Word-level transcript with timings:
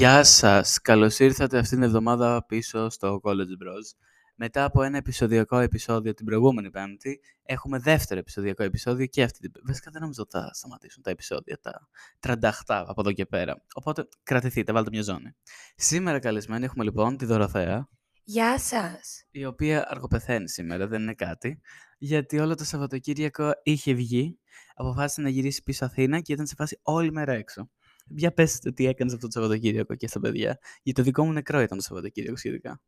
Γεια 0.00 0.24
σας! 0.24 0.80
Καλώς 0.80 1.18
ήρθατε 1.18 1.58
αυτήν 1.58 1.76
την 1.76 1.86
εβδομάδα 1.86 2.44
πίσω 2.46 2.88
στο 2.88 3.20
College 3.22 3.32
Bros. 3.32 3.96
Μετά 4.34 4.64
από 4.64 4.82
ένα 4.82 4.96
επεισοδιακό 4.96 5.58
επεισόδιο 5.58 6.14
την 6.14 6.26
προηγούμενη 6.26 6.70
Πέμπτη, 6.70 7.20
έχουμε 7.42 7.78
δεύτερο 7.78 8.20
επεισοδιακό 8.20 8.62
επεισόδιο 8.62 9.06
και 9.06 9.22
αυτή 9.22 9.38
την. 9.38 9.62
Βασικά 9.66 9.90
δεν 9.90 10.00
νομίζω 10.00 10.22
ότι 10.22 10.38
θα 10.38 10.50
σταματήσουν 10.54 11.02
τα 11.02 11.10
επεισόδια, 11.10 11.58
τα 11.60 11.88
38 12.20 12.50
από 12.66 13.00
εδώ 13.00 13.12
και 13.12 13.26
πέρα. 13.26 13.64
Οπότε 13.74 14.08
κρατηθείτε, 14.22 14.72
βάλτε 14.72 14.90
μια 14.92 15.02
ζώνη. 15.02 15.36
Σήμερα 15.76 16.18
καλεσμένοι 16.18 16.64
έχουμε 16.64 16.84
λοιπόν 16.84 17.16
τη 17.16 17.24
Δωροθέα, 17.24 17.88
Γεια 18.24 18.58
σας. 18.58 19.24
η 19.30 19.44
οποία 19.44 19.90
αργοπεθαίνει 19.90 20.48
σήμερα, 20.48 20.86
δεν 20.86 21.02
είναι 21.02 21.14
κάτι, 21.14 21.60
γιατί 21.98 22.38
όλο 22.38 22.54
το 22.54 22.64
Σαββατοκύριακο 22.64 23.52
είχε 23.62 23.92
βγει, 23.92 24.38
αποφάσισε 24.74 25.20
να 25.20 25.28
γυρίσει 25.28 25.62
πίσω 25.62 25.84
Αθήνα 25.84 26.20
και 26.20 26.32
ήταν 26.32 26.46
σε 26.46 26.54
φάση 26.54 26.78
όλη 26.82 27.12
μέρα 27.12 27.32
έξω. 27.32 27.70
Για 28.16 28.32
πες 28.32 28.58
τι 28.58 28.86
έκανες 28.86 29.12
αυτό 29.12 29.26
το 29.26 29.32
Σαββατοκύριακο 29.40 29.94
και 29.94 30.08
στα 30.08 30.20
παιδιά, 30.20 30.58
γιατί 30.82 30.98
το 31.00 31.02
δικό 31.02 31.24
μου 31.24 31.32
νεκρό 31.32 31.60
ήταν 31.60 31.78
το 31.78 31.84
Σαββατοκύριακο 31.84 32.36
σχετικά. 32.36 32.80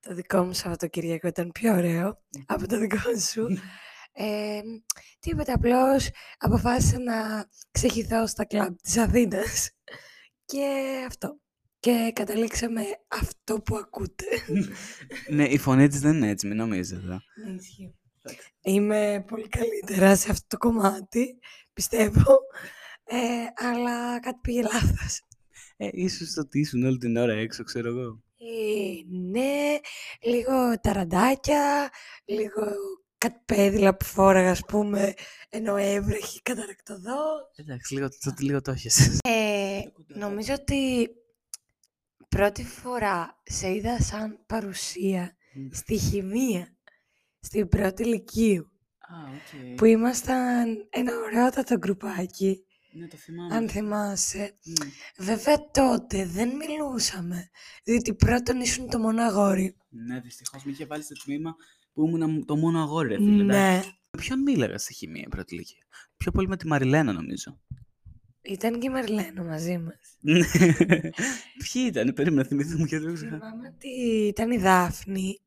Το 0.00 0.14
δικό 0.14 0.44
μου 0.44 0.52
Σαββατοκυριακό 0.52 1.28
ήταν 1.28 1.52
πιο 1.52 1.74
ωραίο 1.74 2.22
από 2.46 2.66
το 2.66 2.78
δικό 2.78 3.18
σου. 3.30 3.46
Ε, 4.20 4.60
τίποτα, 5.18 5.54
απλώς 5.54 6.10
αποφάσισα 6.38 6.98
να 6.98 7.48
ξεχυθώ 7.70 8.26
στα 8.26 8.44
κλαμπ 8.44 8.74
της 8.82 8.96
Αθήνας. 8.96 9.70
Και 10.44 10.66
αυτό. 11.06 11.40
Και 11.80 12.10
καταλήξαμε 12.14 12.82
αυτό 13.08 13.60
που 13.60 13.76
ακούτε. 13.76 14.24
ναι, 15.36 15.44
η 15.44 15.58
φωνή 15.58 15.88
της 15.88 16.00
δεν 16.00 16.16
είναι 16.16 16.28
έτσι, 16.28 16.46
μην 16.46 16.56
νομίζετε. 16.56 17.06
Ναι, 17.06 17.54
ισχύει. 17.60 17.94
Είμαι 18.60 19.24
πολύ 19.28 19.48
καλύτερα 19.48 20.16
σε 20.16 20.30
αυτό 20.30 20.46
το 20.46 20.56
κομμάτι, 20.56 21.38
πιστεύω. 21.72 22.38
Ε, 23.10 23.66
αλλά 23.66 24.20
κάτι 24.20 24.38
πήγε 24.42 24.62
λάθος. 24.62 25.22
Ε, 25.76 25.88
ίσως 25.92 26.32
το 26.32 26.46
τίσουν 26.48 26.84
όλη 26.84 26.98
την 26.98 27.16
ώρα 27.16 27.32
έξω, 27.32 27.64
ξέρω 27.64 27.88
εγώ. 27.88 28.22
Ε, 28.38 29.16
ναι, 29.30 29.78
λίγο 30.22 30.80
ταραντάκια, 30.80 31.90
λίγο 32.24 32.62
κάτι 33.18 33.40
πέδιλα 33.44 33.96
που 33.96 34.04
φόραγα, 34.04 34.50
ας 34.50 34.60
πούμε, 34.66 35.14
ενώ 35.48 35.76
έβρεχε 35.76 36.38
καταρακτοδό. 36.42 37.20
Εντάξει, 37.56 37.94
λίγο, 37.94 38.08
το, 38.08 38.34
λίγο 38.38 38.60
το 38.60 38.70
έχεις. 38.70 39.18
Ε, 39.28 39.80
νομίζω 40.06 40.54
ότι 40.54 41.08
πρώτη 42.28 42.64
φορά 42.64 43.40
σε 43.42 43.74
είδα 43.74 44.00
σαν 44.00 44.38
παρουσία 44.46 45.36
στη 45.70 45.96
χημεία, 45.98 46.76
στην 47.40 47.68
πρώτη 47.68 48.02
λυκείου, 48.02 48.70
Α, 48.98 49.14
οκ. 49.34 49.74
που 49.76 49.84
ήμασταν 49.84 50.86
ένα 50.90 51.12
ωραιότατο 51.16 51.76
γκρουπάκι, 51.76 52.64
Ναι, 52.92 53.06
το 53.08 53.16
θυμάμαι. 53.16 53.54
αν 53.54 53.68
θυμάσαι. 53.68 54.54
Μμ. 54.64 54.88
Βέβαια 55.24 55.70
τότε 55.70 56.26
δεν 56.26 56.50
μιλούσαμε, 56.56 57.48
διότι 57.84 58.14
πρώτον 58.14 58.60
ήσουν 58.60 58.88
το 58.90 58.98
μόνο 58.98 59.22
αγόρι. 59.22 59.76
Ναι, 59.88 60.20
δυστυχώς 60.20 60.64
με 60.64 60.70
είχε 60.70 60.86
βάλει 60.86 61.02
στο 61.02 61.14
τμήμα 61.24 61.56
που 61.92 62.06
ήμουν 62.06 62.44
το 62.44 62.56
μόνο 62.56 62.80
αγόρι, 62.82 63.08
ρε 63.08 63.16
φίλε. 63.16 63.42
εντάξει. 63.42 63.88
Ναι, 63.88 63.92
Με 64.10 64.20
ποιον 64.22 64.42
μίλαγα 64.42 64.78
στη 64.78 64.94
χημεία 64.94 65.26
πρώτη 65.30 65.54
λυκείου; 65.54 65.86
Πιο 66.16 66.30
πολύ 66.30 66.48
με 66.48 66.56
τη 66.56 66.66
Μαριλένα, 66.66 67.12
νομίζω. 67.12 67.60
ήταν 68.42 68.80
και 68.80 68.86
η 68.86 68.90
Μαριλένα 68.90 69.42
μαζί 69.44 69.78
μας. 69.78 70.16
Ναι. 70.20 70.40
Ποιοι 71.72 71.82
ήταν, 71.86 72.12
περίμενε 72.12 72.41
να 72.41 72.48
θυμηθούμε 72.48 72.86
και 72.86 72.98
δεν 72.98 73.14
ξεχά. 73.14 73.36
Θυμάμαι 73.36 73.72
ότι 73.74 73.88
ήταν 74.26 74.50
η 74.50 74.56
Δάφνη. 74.58 75.40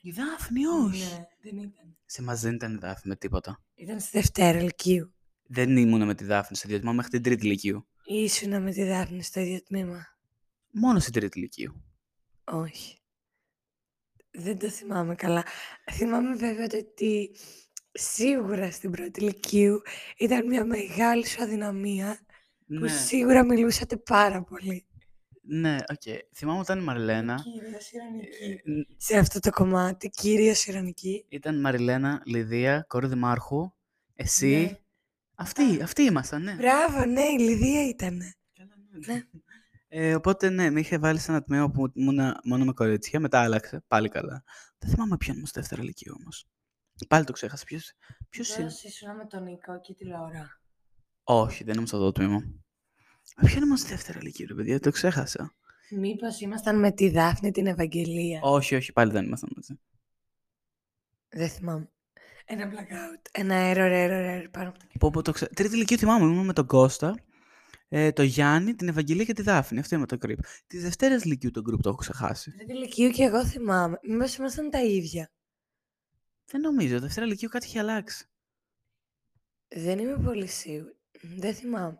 Η 0.00 0.10
Δάφνη, 0.10 0.66
όχι. 0.66 0.98
Ναι, 1.04 1.24
δεν 1.42 1.56
ήταν. 1.56 1.96
Σε 2.06 2.22
μας 2.22 2.40
δεν 2.40 2.54
ήταν 2.54 2.74
η 2.74 2.78
Δάφνη 2.78 3.08
με 3.08 3.16
τίποτα. 3.16 3.62
Ήταν 3.74 4.00
στη 4.00 4.10
Δευτέρα 4.12 4.62
Λυκείου. 4.62 5.14
Δεν 5.46 5.76
ήμουνα 5.76 6.04
με 6.04 6.14
τη 6.14 6.24
Δάφνη 6.24 6.56
στο 6.56 6.66
ίδιο 6.68 6.78
τμήμα 6.80 6.94
μέχρι 6.94 7.10
την 7.10 7.22
τρίτη 7.22 7.46
ηλικίου. 7.46 7.86
Ήσουνα 8.04 8.60
με 8.60 8.70
τη 8.72 8.84
Δάφνη 8.84 9.22
στο 9.22 9.40
ίδιο 9.40 9.62
τμήμα. 9.62 10.06
Μόνο 10.70 10.98
στην 10.98 11.12
τρίτη 11.12 11.38
ηλικίου. 11.38 11.82
Όχι. 12.44 12.96
Δεν 14.30 14.58
το 14.58 14.68
θυμάμαι 14.68 15.14
καλά. 15.14 15.44
Θυμάμαι 15.92 16.34
βέβαια 16.36 16.66
το 16.66 16.76
ότι 16.76 17.30
σίγουρα 17.92 18.70
στην 18.70 18.90
πρώτη 18.90 19.20
Λυκείου 19.20 19.82
ήταν 20.18 20.46
μια 20.46 20.64
μεγάλη 20.64 21.26
σου 21.26 21.42
αδυναμία 21.42 22.18
που 22.66 22.74
Ναι, 22.74 22.88
σίγουρα 22.88 23.44
μιλούσατε 23.44 23.96
πάρα 23.96 24.42
πολύ. 24.42 24.86
ναι, 25.42 25.76
οκ. 25.92 26.02
Θυμάμαι 26.34 26.58
όταν 26.58 26.78
η 26.78 26.82
Μαριλένα. 26.82 27.42
Κυρίως 27.42 27.90
ε, 27.92 27.96
ειρωνική. 27.98 28.70
ν- 28.70 28.86
Σε 28.96 29.18
αυτό 29.18 29.38
το 29.40 29.50
κομμάτι, 29.50 30.08
κυρίως 30.08 30.66
ειρωνική. 30.66 31.24
Ήταν 31.28 31.60
Μαριλένα, 31.60 32.22
Λιδία, 32.24 32.84
κόρη 32.88 33.06
Δημάρχου, 33.06 33.72
εσύ. 34.14 34.56
Ναι. 34.56 34.76
Αυτοί, 35.42 35.82
αυτοί 35.82 36.02
ήμασταν, 36.02 36.42
ναι. 36.42 36.54
Μπράβο, 36.54 37.04
ναι, 37.04 37.22
η 37.22 37.38
Λιδία 37.38 37.88
ήταν. 37.88 38.20
Καλά, 38.52 38.74
Ναι. 39.06 39.22
Ε, 39.88 40.14
οπότε 40.14 40.48
ναι, 40.50 40.70
με 40.70 40.80
είχε 40.80 40.98
βάλει 40.98 41.18
σε 41.18 41.30
ένα 41.30 41.42
τμήμα 41.42 41.70
που 41.70 41.92
ήμουν 41.94 42.34
μόνο 42.44 42.64
με 42.64 42.72
κορίτσια, 42.72 43.20
μετά 43.20 43.40
άλλαξε, 43.40 43.84
πάλι 43.88 44.08
καλά. 44.08 44.42
Δεν 44.78 44.90
θυμάμαι 44.90 45.16
ποιον 45.16 45.34
ήμουν 45.34 45.46
στο 45.46 45.60
δευτέρα 45.60 45.82
λυκείου 45.82 46.14
όμως. 46.20 46.46
Πάλι 47.08 47.24
το 47.24 47.32
ξέχασα. 47.32 47.64
Ποιος 47.64 47.92
ποιος 48.28 48.56
είναι; 48.56 48.70
ήσουν 48.82 49.16
με 49.16 49.26
τον 49.26 49.42
Νίκο 49.42 49.80
και 49.80 49.94
τη 49.94 50.04
Λάουρα. 50.04 50.60
Όχι, 51.22 51.64
δεν 51.64 51.74
ήμουν 51.74 51.86
στο 51.86 51.96
αυτό 51.96 52.12
το 52.12 52.20
τμήμα. 52.20 52.38
Με 53.36 53.48
ποιον 53.48 53.62
ήμουν 53.62 53.76
στο 53.76 53.88
δεύτερο 53.88 54.18
ηλικίου, 54.22 54.46
ρε 54.48 54.54
παιδιά, 54.54 54.80
το 54.80 54.90
ξέχασα. 54.90 55.54
Μήπως 55.90 56.40
ήμασταν 56.40 56.78
με 56.78 56.92
τη 56.92 57.10
Δάφνη 57.10 57.50
την 57.50 57.66
Ευαγγελία; 57.66 58.40
Όχι, 58.42 58.74
όχι, 58.74 58.92
πάλι 58.92 59.12
δεν 59.12 59.24
ήμασταν 59.24 59.50
μαζί. 59.54 59.80
Δεν 61.28 61.48
θυμάμαι. 61.48 61.90
Ένα 62.44 62.70
blackout. 62.70 63.28
Ένα 63.32 63.72
error, 63.72 63.90
error, 63.90 64.42
error 64.42 64.48
πάνω 64.50 64.68
από 64.68 64.78
το 64.78 64.84
Πω, 64.98 65.10
πω, 65.10 65.22
το 65.22 65.32
ξέ... 65.32 65.46
Τρίτη 65.46 65.74
ηλικίου 65.74 65.96
θυμάμαι, 65.98 66.24
ήμουν 66.24 66.46
με 66.46 66.52
τον 66.52 66.66
Κώστα, 66.66 67.14
ε, 67.88 68.12
τον 68.12 68.24
Γιάννη, 68.24 68.74
την 68.74 68.88
Ευαγγελία 68.88 69.24
και 69.24 69.32
τη 69.32 69.42
Δάφνη. 69.42 69.78
Αυτό 69.78 69.96
είμαι 69.96 70.06
το 70.06 70.18
group. 70.26 70.38
Τη 70.66 70.78
Δευτέρα 70.78 71.14
ηλικίου 71.14 71.50
το 71.50 71.60
group 71.60 71.80
το 71.80 71.88
έχω 71.88 71.98
ξεχάσει. 71.98 72.50
Τρίτη 72.50 72.76
Λυκείου 72.76 73.10
και 73.10 73.22
εγώ 73.22 73.46
θυμάμαι. 73.46 73.98
Μήπως 74.02 74.36
ήμασταν 74.36 74.70
τα 74.70 74.82
ίδια. 74.82 75.30
Δεν 76.46 76.60
νομίζω, 76.60 77.00
Δευτέρα 77.00 77.26
ηλικίου 77.26 77.48
κάτι 77.48 77.66
είχε 77.66 77.78
αλλάξει. 77.78 78.26
Δεν 79.68 79.98
είμαι 79.98 80.18
πολύ 80.24 80.46
σίγουρη. 80.46 80.96
Δεν 81.36 81.54
θυμάμαι. 81.54 81.98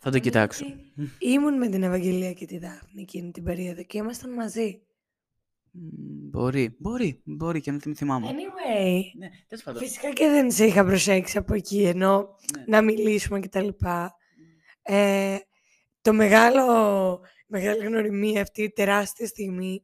Θα 0.00 0.10
το 0.10 0.18
κοιτάξω. 0.18 0.64
Γιατί 0.64 1.14
Ήμουν 1.18 1.56
με 1.56 1.68
την 1.68 1.82
Ευαγγελία 1.82 2.32
και 2.32 2.46
τη 2.46 2.58
Δάφνη 2.58 3.02
εκείνη 3.02 3.30
την 3.30 3.44
περίοδο 3.44 3.82
και 3.82 3.98
ήμασταν 3.98 4.32
μαζί. 4.32 4.82
Μ, 5.80 6.28
Μπορεί, 6.30 6.76
μπορεί, 6.78 7.20
μπορεί 7.24 7.60
και 7.60 7.70
να 7.70 7.78
μην 7.84 7.96
θυμάμαι. 7.96 8.26
Anyway, 8.30 9.00
Ναι, 9.18 9.28
τέλος 9.48 9.64
πάντων. 9.64 9.82
φυσικά 9.82 10.10
και 10.12 10.26
δεν 10.26 10.50
σε 10.50 10.64
είχα 10.64 10.84
προσέξει 10.84 11.38
από 11.38 11.54
εκεί 11.54 11.82
ενώ 11.82 12.36
Ναι. 12.56 12.64
να 12.66 12.82
μιλήσουμε 12.82 13.40
κτλ. 13.40 13.68
Ε, 14.82 15.36
το 16.00 16.12
μεγάλο, 16.12 17.20
μεγάλη 17.46 17.84
γνωριμία 17.84 18.42
αυτή, 18.42 18.62
η 18.62 18.70
τεράστια 18.70 19.26
στιγμή, 19.26 19.82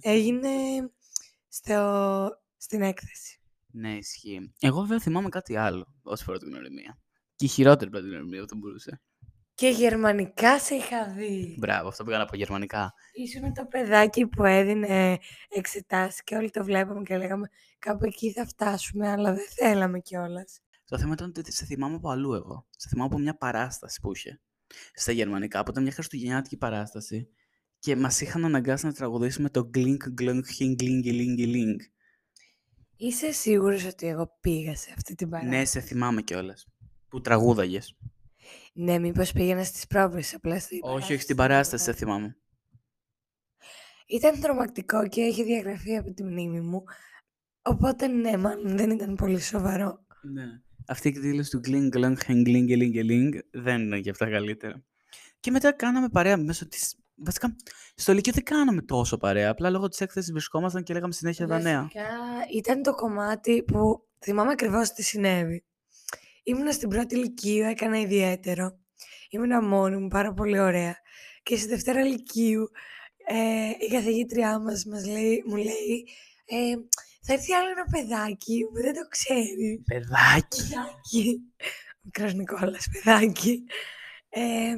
έγινε 0.00 0.48
στο, 1.48 2.28
στην 2.56 2.82
έκθεση. 2.82 3.40
Ναι, 3.72 3.96
ισχύει. 3.96 4.52
Εγώ 4.60 4.80
βέβαια 4.80 4.98
θυμάμαι 5.00 5.28
κάτι 5.28 5.56
άλλο 5.56 5.94
όσο 6.02 6.24
φορά 6.24 6.38
την 6.38 6.48
γνωριμία. 6.48 6.98
Και 7.36 7.44
η 7.44 7.48
χειρότερη 7.48 7.90
πρώτη 7.90 8.08
γνωριμία 8.08 8.40
που 8.40 8.48
θα 8.48 8.56
μπορούσε. 8.56 9.00
Και 9.58 9.68
γερμανικά 9.68 10.58
σε 10.58 10.74
είχα 10.74 11.06
δει. 11.06 11.56
Μπράβο, 11.58 11.88
αυτό 11.88 12.04
πήγα 12.04 12.18
να 12.18 12.24
πω 12.24 12.36
γερμανικά. 12.36 12.94
Ήσουν 13.12 13.54
το 13.54 13.66
παιδάκι 13.66 14.26
που 14.26 14.44
έδινε 14.44 15.18
εξετάσεις 15.48 16.22
και 16.22 16.34
όλοι 16.34 16.50
το 16.50 16.64
βλέπαμε 16.64 17.02
και 17.02 17.16
λέγαμε 17.16 17.48
κάπου 17.78 18.04
εκεί 18.04 18.32
θα 18.32 18.46
φτάσουμε, 18.46 19.08
αλλά 19.08 19.34
δεν 19.34 19.46
θέλαμε 19.48 19.98
κιόλας. 19.98 20.60
Το 20.84 20.98
θέμα 20.98 21.12
ήταν 21.12 21.32
ότι 21.36 21.52
σε 21.52 21.64
θυμάμαι 21.64 21.94
από 21.94 22.10
αλλού 22.10 22.34
εγώ. 22.34 22.66
Σε 22.76 22.88
θυμάμαι 22.88 23.08
από 23.08 23.18
μια 23.18 23.36
παράσταση 23.36 24.00
που 24.00 24.12
είχε 24.14 24.40
στα 24.92 25.12
γερμανικά, 25.12 25.62
που 25.62 25.70
ήταν 25.70 25.82
μια 25.82 25.92
χριστουγεννιάτικη 25.92 26.56
παράσταση 26.56 27.28
και 27.78 27.96
μας 27.96 28.20
είχαν 28.20 28.44
αναγκάσει 28.44 28.86
να 28.86 28.92
τραγουδήσουμε 28.92 29.50
το 29.50 29.70
Glink 29.74 30.20
Glunk 30.20 30.42
Hing 30.58 30.82
Ling 30.82 31.04
Ling 31.04 31.38
Ling. 31.38 31.76
Είσαι 32.96 33.32
σίγουρος 33.32 33.84
ότι 33.84 34.06
εγώ 34.06 34.38
πήγα 34.40 34.76
σε 34.76 34.92
αυτή 34.96 35.14
την 35.14 35.28
παράσταση; 35.28 35.58
Ναι, 35.58 35.64
σε 35.64 35.80
θυμάμαι 35.80 36.22
κιόλας. 36.22 36.66
Που 37.08 37.20
τραγούδαγες. 37.20 37.96
Ναι, 38.80 38.98
μήπως 38.98 39.32
πήγαινα 39.32 39.64
στις 39.64 39.86
πρόβες 39.86 40.34
απλά 40.34 40.58
στην 40.58 40.78
Όχι, 40.82 41.12
όχι, 41.12 41.22
στην 41.22 41.36
δεν 41.36 41.46
παράσταση 41.46 41.84
σε 41.84 41.90
ήταν. 41.90 42.02
θυμάμαι. 42.02 42.36
Ήταν 44.06 44.40
τρομακτικό 44.40 45.08
και 45.08 45.20
έχει 45.20 45.44
διαγραφεί 45.44 45.96
από 45.96 46.12
τη 46.12 46.24
μνήμη 46.24 46.60
μου. 46.60 46.84
Οπότε 47.62 48.06
ναι, 48.06 48.36
μάλλον 48.36 48.76
δεν 48.76 48.90
ήταν 48.90 49.14
πολύ 49.14 49.40
σοβαρό. 49.40 50.04
Ναι. 50.22 50.44
Αυτή 50.86 51.08
η 51.08 51.10
εκδήλωση 51.16 51.50
του 51.50 51.60
Gling 51.64 51.96
Glong 51.96 52.16
Hang 52.26 52.46
Ling 52.46 52.68
Ling 52.68 53.10
Ling 53.10 53.38
δεν 53.50 53.80
είναι 53.80 54.00
και 54.00 54.10
αυτά 54.10 54.30
καλύτερα. 54.30 54.84
Και 55.40 55.50
μετά 55.50 55.72
κάναμε 55.72 56.08
παρέα 56.08 56.36
μέσω 56.36 56.68
της. 56.68 56.96
Βασικά, 57.14 57.56
στο 57.94 58.12
Λυκείο 58.12 58.32
δεν 58.32 58.44
κάναμε 58.44 58.82
τόσο 58.82 59.16
παρέα. 59.16 59.50
Απλά 59.50 59.70
λόγω 59.70 59.88
της 59.88 60.00
έκθεσης 60.00 60.32
βρισκόμασταν 60.32 60.82
και 60.82 60.92
λέγαμε 60.92 61.12
συνέχεια 61.12 61.46
τα 61.46 61.58
νέα. 61.58 61.80
Βασικά, 61.80 62.08
ήταν 62.56 62.82
το 62.82 62.94
κομμάτι 62.94 63.62
που 63.62 64.06
θυμάμαι 64.18 64.50
ακριβώς 64.50 64.92
τι 64.92 65.02
συνέβη. 65.02 65.64
Ήμουνα 66.48 66.72
στην 66.72 66.88
πρώτη 66.88 67.14
ηλικίου, 67.14 67.64
έκανα 67.64 68.00
ιδιαίτερο. 68.00 68.78
Ήμουνα 69.30 69.62
μόνη 69.62 69.96
μου, 69.96 70.08
πάρα 70.08 70.32
πολύ 70.32 70.58
ωραία. 70.58 70.96
Και 71.42 71.56
στη 71.56 71.68
Δευτέρα 71.68 72.04
Λυκείου 72.04 72.70
ε, 73.26 73.86
η 73.86 73.90
καθηγήτριά 73.90 74.58
μας, 74.58 74.84
μας 74.84 75.06
λέει, 75.06 75.42
μου 75.46 75.56
λέει 75.56 76.08
ε, 76.44 76.74
θα 77.22 77.32
έρθει 77.32 77.52
άλλο 77.52 77.70
ένα 77.70 77.84
παιδάκι 77.90 78.66
που 78.72 78.82
δεν 78.82 78.94
το 78.94 79.08
ξέρει. 79.08 79.82
Παιδάκι. 79.84 80.62
Παιδάκι. 80.68 81.40
Μικρός 82.00 82.34
Νικόλας, 82.34 82.88
παιδάκι. 82.92 83.64
Ε, 84.28 84.74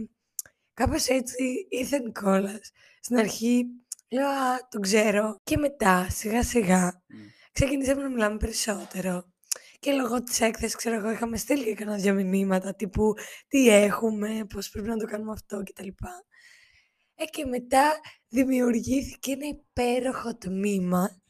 Κάπως 0.75 1.06
έτσι 1.06 1.67
ήρθε 1.69 1.96
ο 1.96 1.99
Νικόλας. 1.99 2.70
Στην 3.00 3.17
αρχή 3.17 3.64
λέω 4.08 4.26
«Α, 4.28 4.69
τον 4.70 4.81
ξέρω». 4.81 5.37
Και 5.43 5.56
μετά, 5.56 6.06
σιγά 6.11 6.43
σιγά, 6.43 7.02
Μμ. 7.06 7.17
ξεκινήσαμε 7.52 8.02
να 8.02 8.08
μιλάμε 8.08 8.37
περισσότερο. 8.37 9.25
Και 9.81 9.93
λόγω 9.93 10.23
της 10.23 10.41
έκθεσης, 10.41 10.77
ξέρω 10.77 10.97
εγώ, 10.97 11.11
είχαμε 11.11 11.37
στείλει 11.37 11.65
και 11.65 11.75
κανένα 11.75 11.97
δυο 11.97 12.15
μηνύματα 12.15 12.75
τύπου 12.75 13.15
τι 13.49 13.69
έχουμε, 13.69 14.44
πώς 14.55 14.69
πρέπει 14.71 14.88
να 14.88 14.97
το 14.97 15.06
κάνουμε 15.06 15.32
αυτό 15.32 15.62
κτλ. 15.62 15.88
Ε, 17.15 17.25
και 17.25 17.44
μετά 17.44 18.00
δημιουργήθηκε 18.29 19.32
ένα 19.32 19.47
υπέροχο 19.47 20.37
τμήμα 20.37 21.23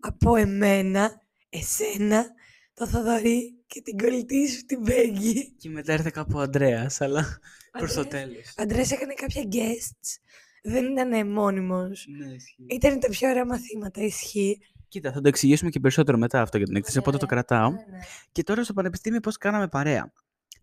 από 0.00 0.36
εμένα, 0.36 1.20
εσένα, 1.48 2.26
το 2.74 2.86
Θοδωρή 2.86 3.62
και 3.66 3.82
την 3.82 3.98
κολλητή 3.98 4.48
σου 4.48 4.64
την 4.64 4.82
Πέγγι. 4.82 5.52
Και 5.58 5.68
μετά 5.68 5.92
ήρθε 5.92 6.10
κάπου 6.10 6.38
ο 6.38 6.40
Αντρέας, 6.40 7.00
αλλά 7.00 7.38
προς 7.70 7.92
το 7.94 8.00
Αντρέας- 8.00 8.26
τέλος. 8.28 8.48
Ο 8.58 8.62
Αντρέας 8.62 8.90
έκανε 8.90 9.14
κάποια 9.14 9.42
guests. 9.52 10.16
Δεν 10.62 10.84
ήταν 10.92 11.30
μόνιμος. 11.30 12.06
Ναι, 12.08 12.34
ισχύει. 12.34 12.66
Ήταν 12.68 13.00
τα 13.00 13.08
πιο 13.08 13.28
ωραία 13.28 13.46
μαθήματα, 13.46 14.02
ισχύει. 14.02 14.58
Κοίτα, 14.92 15.12
θα 15.12 15.20
το 15.20 15.28
εξηγήσουμε 15.28 15.70
και 15.70 15.80
περισσότερο 15.80 16.18
μετά 16.18 16.40
αυτό 16.40 16.56
για 16.56 16.66
την 16.66 16.76
έκθεση, 16.76 16.98
οπότε 16.98 17.16
το 17.16 17.26
κρατάω. 17.26 17.70
Ναι, 17.70 17.84
ναι. 17.90 17.98
Και 18.32 18.42
τώρα 18.42 18.64
στο 18.64 18.72
πανεπιστήμιο 18.72 19.20
πώς 19.20 19.36
κάναμε 19.36 19.68
παρέα. 19.68 20.12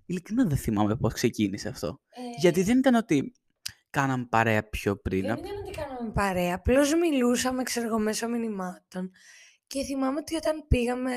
Ειλικρινά 0.05 0.45
δεν 0.45 0.57
θυμάμαι 0.57 0.95
πώς 0.95 1.13
ξεκίνησε 1.13 1.69
αυτό. 1.69 1.99
Ε, 2.09 2.21
Γιατί 2.39 2.63
δεν 2.63 2.77
ήταν 2.77 2.95
ότι 2.95 3.33
κάναμε 3.89 4.25
παρέα 4.29 4.69
πιο 4.69 4.95
πριν. 4.97 5.21
Δεν 5.21 5.35
ήταν 5.35 5.51
ότι 5.65 5.71
κάναμε 5.71 6.11
παρέα, 6.11 6.55
απλώς 6.55 6.93
μιλούσαμε, 6.93 7.63
ξέρω 7.63 7.87
εγώ, 7.87 7.99
μέσω 7.99 8.27
μηνυμάτων. 8.27 9.11
Και 9.67 9.83
θυμάμαι 9.83 10.19
ότι 10.19 10.35
όταν 10.35 10.65
πήγαμε, 10.67 11.11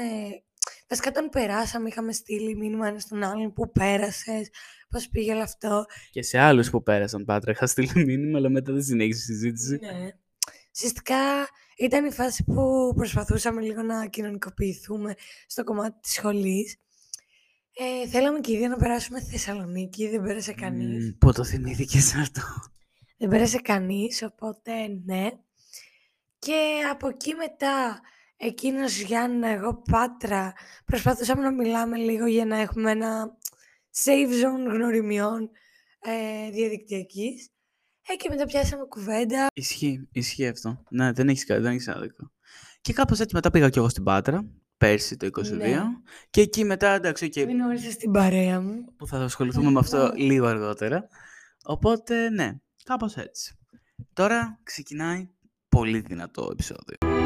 βασικά 0.88 1.08
όταν 1.08 1.28
περάσαμε, 1.28 1.88
είχαμε 1.88 2.12
στείλει 2.12 2.56
μήνυμα 2.56 2.88
ένας 2.88 3.02
στον 3.02 3.22
άλλον, 3.22 3.52
πού 3.52 3.72
πέρασες, 3.72 4.50
πώς 4.88 5.08
πήγε 5.08 5.32
όλο 5.32 5.42
αυτό. 5.42 5.84
Και 6.10 6.22
σε 6.22 6.38
άλλους 6.38 6.70
που 6.70 6.82
πέρασαν, 6.82 7.24
Πάτρα, 7.24 7.50
είχα 7.50 7.66
στείλει 7.66 8.04
μήνυμα, 8.04 8.38
αλλά 8.38 8.48
μετά 8.48 8.72
δεν 8.72 8.82
συνέχισε 8.82 9.32
η 9.32 9.34
συζήτηση. 9.34 9.78
Ναι. 9.80 10.10
Ουσιαστικά 10.74 11.16
ήταν 11.78 12.04
η 12.04 12.12
φάση 12.12 12.44
που 12.44 12.92
προσπαθούσαμε 12.96 13.60
λίγο 13.60 13.82
να 13.82 14.06
κοινωνικοποιηθούμε 14.06 15.14
στο 15.46 15.64
κομμάτι 15.64 16.00
της 16.00 16.12
σχολής. 16.12 16.76
Ε, 17.74 18.08
θέλαμε 18.08 18.40
και 18.40 18.52
οι 18.52 18.56
δύο 18.56 18.68
να 18.68 18.76
περάσουμε 18.76 19.20
στη 19.20 19.30
Θεσσαλονίκη, 19.30 20.08
δεν 20.08 20.22
πέρασε 20.22 20.52
κανείς. 20.52 21.04
Μμμ, 21.04 21.18
Πού 21.18 21.32
το 21.32 21.44
θυμήθηκες 21.44 22.14
αυτό. 22.14 22.42
Δεν 23.16 23.28
πέρασε 23.28 23.58
κανείς, 23.58 24.22
οπότε 24.22 24.72
ναι. 25.04 25.30
Και 26.38 26.80
από 26.90 27.08
εκεί 27.08 27.34
μετά, 27.34 28.00
εκείνος 28.36 29.00
Γιάννα, 29.00 29.48
εγώ 29.48 29.82
Πάτρα, 29.90 30.52
προσπαθούσαμε 30.84 31.42
να 31.42 31.52
μιλάμε 31.52 31.96
λίγο 31.96 32.26
για 32.26 32.44
να 32.44 32.56
έχουμε 32.56 32.90
ένα 32.90 33.38
safe 34.04 34.30
zone 34.30 34.72
γνωριμιών 34.72 35.50
ε, 36.00 36.50
διαδικτυακής. 36.50 37.51
Ε, 38.12 38.16
και 38.16 38.28
μετά 38.30 38.44
πιάσαμε 38.46 38.84
κουβέντα. 38.88 39.46
Ισχύει, 39.54 40.08
ισχύει 40.12 40.46
αυτό. 40.48 40.82
Ναι, 40.90 41.12
δεν 41.12 41.28
έχεις, 41.28 41.44
κα- 41.44 41.60
δεν 41.60 41.70
έχεις 41.72 41.88
άδικο. 41.88 42.30
Και 42.80 42.92
κάπως 42.92 43.20
έτσι 43.20 43.34
μετά 43.34 43.50
πήγα 43.50 43.68
κι 43.68 43.78
εγώ 43.78 43.88
στην 43.88 44.02
Πάτρα, 44.02 44.44
πέρσι 44.76 45.16
το 45.16 45.26
22. 45.26 45.56
Ναι. 45.56 45.82
Και 46.30 46.40
εκεί 46.40 46.64
μετά, 46.64 46.88
εντάξει, 46.88 47.28
και 47.28 47.42
Γνώρισες 47.42 47.96
την 47.96 48.10
παρέα 48.10 48.60
μου. 48.60 48.84
που 48.96 49.06
θα 49.06 49.18
ασχοληθούμε 49.18 49.70
με 49.70 49.78
αυτό 49.78 50.12
λίγο 50.16 50.46
αργότερα. 50.46 51.08
Οπότε, 51.64 52.30
ναι, 52.30 52.52
κάπως 52.84 53.16
έτσι. 53.16 53.54
Τώρα 54.12 54.60
ξεκινάει 54.62 55.28
πολύ 55.68 56.00
δυνατό 56.00 56.48
επεισόδιο. 56.52 57.21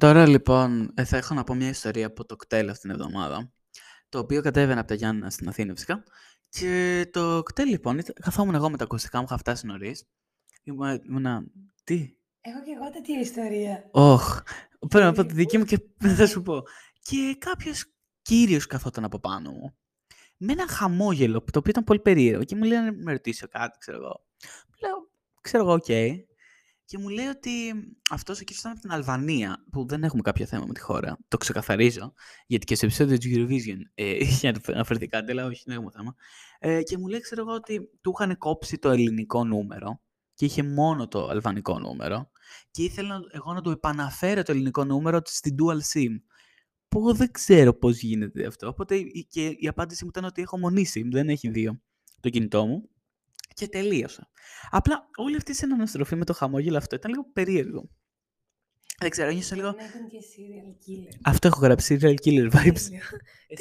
Τώρα 0.00 0.26
λοιπόν 0.26 0.90
ε, 0.94 1.04
θα 1.04 1.16
έχω 1.16 1.34
να 1.34 1.44
πω 1.44 1.54
μια 1.54 1.68
ιστορία 1.68 2.06
από 2.06 2.24
το 2.24 2.36
κτέλ 2.36 2.68
αυτήν 2.68 2.90
την 2.90 3.00
εβδομάδα. 3.00 3.52
Το 4.08 4.18
οποίο 4.18 4.42
κατέβαινα 4.42 4.78
από 4.80 4.88
τα 4.88 4.94
Γιάννα 4.94 5.30
στην 5.30 5.48
Αθήνα 5.48 5.72
φυσικά. 5.74 6.02
Και 6.48 7.06
το 7.12 7.42
ΚΤΕΛ 7.42 7.68
λοιπόν, 7.68 7.98
ήταν- 7.98 8.14
καθόμουν 8.20 8.54
εγώ 8.54 8.70
με 8.70 8.76
τα 8.76 8.84
ακουστικά 8.84 9.18
μου, 9.18 9.24
είχα 9.28 9.36
φτάσει 9.38 9.66
νωρίς. 9.66 10.04
Ήμουνα. 10.62 11.44
Τι; 11.84 12.14
Έχω 12.40 12.62
και 12.62 12.70
εγώ 12.80 12.90
τέτοια 12.90 13.20
ιστορία. 13.20 13.88
Όχ. 13.90 14.42
Πρέπει 14.88 15.04
να 15.04 15.12
πω 15.12 15.24
τη 15.26 15.34
δική 15.34 15.58
μου 15.58 15.64
και 15.64 15.78
θα 16.16 16.26
σου 16.26 16.42
πω. 16.42 16.62
Και 17.00 17.36
κάποιος 17.38 17.84
κύριος 18.22 18.66
καθόταν 18.66 19.04
από 19.04 19.18
πάνω 19.18 19.50
μου. 19.50 19.76
Με 20.36 20.52
ένα 20.52 20.68
χαμόγελο, 20.68 21.38
το 21.40 21.58
οποίο 21.58 21.70
ήταν 21.70 21.84
πολύ 21.84 22.00
περίεργο. 22.00 22.44
Και 22.44 22.56
μου 22.56 22.62
λέει 22.64 22.78
να 22.78 22.92
σε 22.92 23.12
ρωτήσω 23.12 23.48
κάτι, 23.48 23.78
ξέρω 23.78 23.96
εγώ. 23.96 24.24
Λέω, 24.80 25.10
ξέρω 25.40 25.62
εγώ, 25.62 25.72
οκ. 25.72 25.88
Και 26.88 26.98
μου 26.98 27.08
λέει 27.08 27.26
ότι 27.26 27.50
αυτός 28.10 28.40
ο 28.40 28.44
κύριος 28.44 28.60
ήταν 28.60 28.72
από 28.72 28.80
την 28.80 28.90
Αλβανία, 28.90 29.64
που 29.70 29.86
δεν 29.86 30.04
έχουμε 30.04 30.22
κάποιο 30.22 30.46
θέμα 30.46 30.64
με 30.66 30.72
τη 30.72 30.80
χώρα. 30.80 31.18
Το 31.28 31.36
ξεκαθαρίζω. 31.36 32.12
Γιατί 32.46 32.64
και 32.66 32.74
στο 32.74 32.86
επεισόδιο 32.86 33.18
του 33.18 33.26
Eurovision 33.28 33.78
ε, 33.94 34.10
είχε 34.16 34.52
αναφερθεί 34.66 35.06
κάτι, 35.06 35.30
αλλά 35.30 35.46
όχι, 35.46 35.62
δεν 35.66 35.74
έχουμε 35.76 35.90
θέμα. 35.96 36.14
Ε, 36.58 36.82
και 36.82 36.98
μου 36.98 37.06
λέει, 37.06 37.20
ξέρω 37.20 37.40
εγώ, 37.40 37.52
ότι 37.52 37.90
του 38.00 38.12
είχαν 38.18 38.38
κόψει 38.38 38.78
το 38.78 38.90
ελληνικό 38.90 39.44
νούμερο 39.44 40.00
και 40.34 40.44
είχε 40.44 40.62
μόνο 40.62 41.08
το 41.08 41.28
αλβανικό 41.28 41.78
νούμερο. 41.78 42.30
Και 42.70 42.82
ήθελα 42.82 43.20
εγώ 43.30 43.52
να 43.52 43.60
του 43.60 43.70
επαναφέρω 43.70 44.42
το 44.42 44.52
ελληνικό 44.52 44.84
νούμερο 44.84 45.20
στην 45.24 45.54
dual 45.58 45.98
SIM. 45.98 46.12
Που 46.88 46.98
εγώ 46.98 47.14
δεν 47.14 47.30
ξέρω 47.30 47.74
πώς 47.74 47.98
γίνεται 47.98 48.46
αυτό. 48.46 48.68
Οπότε 48.68 48.96
η- 48.96 49.26
και 49.30 49.46
η 49.58 49.68
απάντηση 49.68 50.04
μου 50.04 50.10
ήταν 50.14 50.24
ότι 50.24 50.42
έχω 50.42 50.58
μονή 50.58 50.84
SIM, 50.94 51.08
δεν 51.10 51.28
έχει 51.28 51.48
δύο 51.48 51.80
το 52.20 52.28
κινητό 52.28 52.66
μου. 52.66 52.88
Και 53.56 53.68
τελείωσα. 53.68 54.30
Απλά 54.70 55.08
όλη 55.16 55.36
αυτή 55.36 55.50
η 55.50 55.54
συναναστροφή 55.54 56.16
με 56.16 56.24
το 56.24 56.32
χαμόγελο 56.32 56.76
αυτό 56.76 56.94
ήταν 56.96 57.10
λίγο 57.10 57.30
περίεργο. 57.32 57.88
Δεν 58.98 59.10
ξέρω, 59.10 59.30
νιώσα 59.30 59.56
λίγο. 59.56 59.72
Να 59.72 59.84
ήταν 59.84 60.08
και 60.08 60.18
serial 60.18 60.70
killer. 60.84 61.18
Αυτό 61.22 61.46
έχω 61.46 61.60
γράψει, 61.60 61.98
serial 62.00 62.14
killer 62.24 62.50
vibes. 62.52 62.80
Τέλειο. 62.88 63.02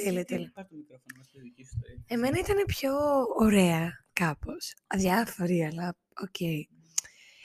Τέλεια, 0.04 0.26
τέλεια. 0.26 0.52
Πάρ' 0.54 0.68
το 0.68 0.76
μικρόφωνο, 0.76 1.16
μας, 1.18 1.30
το 1.32 1.40
δική 1.40 1.64
σου 1.66 1.78
ιστορία. 1.78 2.04
Εμένα 2.08 2.40
ήταν 2.40 2.64
πιο 2.66 2.94
ωραία 3.40 4.06
κάπως. 4.14 4.74
Αδιάφορη, 4.88 5.66
αλλά 5.66 5.98
οκ. 6.22 6.40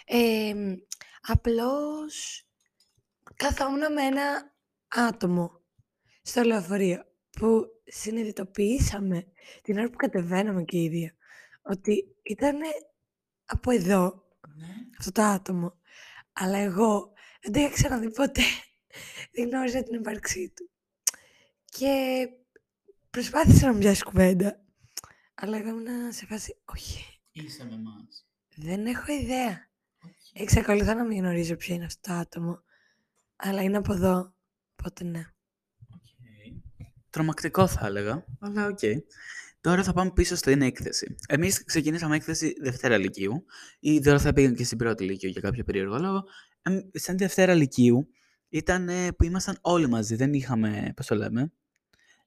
Ε, 0.05 0.53
απλώς 1.21 2.45
καθόμουν 3.35 3.93
με 3.93 4.03
ένα 4.03 4.55
άτομο 4.89 5.61
στο 6.23 6.43
λεωφορείο 6.43 7.05
που 7.31 7.67
συνειδητοποιήσαμε 7.85 9.27
την 9.63 9.79
ώρα 9.79 9.91
που 9.91 9.97
κατεβαίναμε 9.97 10.63
και 10.63 10.79
οι 10.83 10.89
δύο 10.89 11.11
ότι 11.63 12.05
ήταν 12.23 12.59
από 13.45 13.71
εδώ 13.71 14.25
Ναι. 14.57 14.67
αυτό 14.99 15.13
το 15.13 15.23
άτομο. 15.23 15.79
Αλλά 16.33 16.59
εγώ 16.59 17.13
δεν 17.43 17.53
το 17.53 17.61
είχα 17.61 17.71
ξαναδεί 17.71 18.11
ποτέ. 18.13 18.43
Δεν 19.33 19.49
γνώριζα 19.49 19.83
την 19.83 19.95
ύπαρξή 19.95 20.53
του. 20.57 20.71
Και 21.65 22.27
προσπάθησα 23.11 23.67
να 23.67 23.73
μου 23.73 23.79
πιάσει 23.79 24.03
κουβέντα. 24.05 24.65
Αλλά 25.35 25.57
εγώ 25.57 25.69
ήμουν 25.69 26.13
σε 26.13 26.27
φάση, 26.27 26.57
όχι, 26.65 27.21
Είσαι 27.33 27.65
με 27.65 27.75
εμάς. 27.75 28.27
δεν 28.57 28.87
έχω 28.87 29.13
ιδέα. 29.13 29.69
Οκ. 30.05 30.41
Εξακολουθώ 30.41 30.95
να 30.95 31.05
μην 31.05 31.19
γνωρίζω 31.19 31.57
ποιο 31.57 31.75
είναι 31.75 31.85
αυτό 31.85 32.01
το 32.13 32.13
άτομο. 32.19 32.63
Αλλά 33.37 33.63
είναι 33.63 33.77
από 33.77 33.93
εδώ, 33.93 34.35
οπότε 34.73 35.05
ναι. 35.05 35.25
Οκ. 35.95 36.03
Τρομακτικό 37.11 37.67
θα 37.67 37.87
έλεγα, 37.87 38.25
αλλά 38.41 38.67
οκ. 38.67 38.79
Τώρα 39.61 39.83
θα 39.83 39.93
πάμε 39.93 40.11
πίσω 40.15 40.37
στην 40.37 40.63
έκθεση. 40.63 41.17
Εμείς 41.29 41.65
ξεκινήσαμε 41.65 42.17
έκθεση 42.17 42.55
Δευτέρα 42.61 42.97
Λυκείου. 42.97 43.45
Οι 43.81 44.01
τώρα 44.01 44.19
θα 44.19 44.33
πήγαν 44.33 44.55
και 44.55 44.65
στην 44.65 44.79
πρώτη 44.79 45.05
Λυκείου 45.05 45.31
για 45.31 45.41
κάποιο 45.41 45.65
περίεργο 45.65 45.99
λόγο. 45.99 46.25
Εμ, 46.63 46.79
Σαν 46.93 47.19
Δευτέρα 47.19 47.55
Λυκείου 47.55 48.09
ήταν 48.49 48.89
ε, 48.89 49.13
που 49.13 49.25
ήμασταν 49.25 49.59
όλοι 49.61 49.89
μαζί. 49.89 50.15
Δεν 50.15 50.33
είχαμε, 50.33 50.93
πώς 50.97 51.07
το 51.07 51.15
λέμε, 51.15 51.53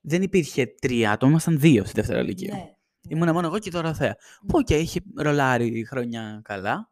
δεν 0.02 0.22
υπήρχε 0.22 0.66
τρία 0.66 1.12
άτομα, 1.12 1.32
ήμασταν 1.32 1.60
δύο 1.60 1.84
στη 1.84 1.94
Δευτέρα 1.94 2.22
Λυκείου. 2.22 2.54
Ναι. 2.54 2.74
Ήμουνα 3.10 3.34
μόνο 3.34 3.48
εγώ 3.48 3.60
και 3.60 3.70
η 3.70 3.72
Δωροθέα. 3.72 4.16
Που 4.48 4.58
οκ, 4.58 4.70
είχε 4.70 5.00
ρολάρει 5.16 5.80
η 5.80 5.84
χρονιά 5.84 6.42
καλά. 6.44 6.92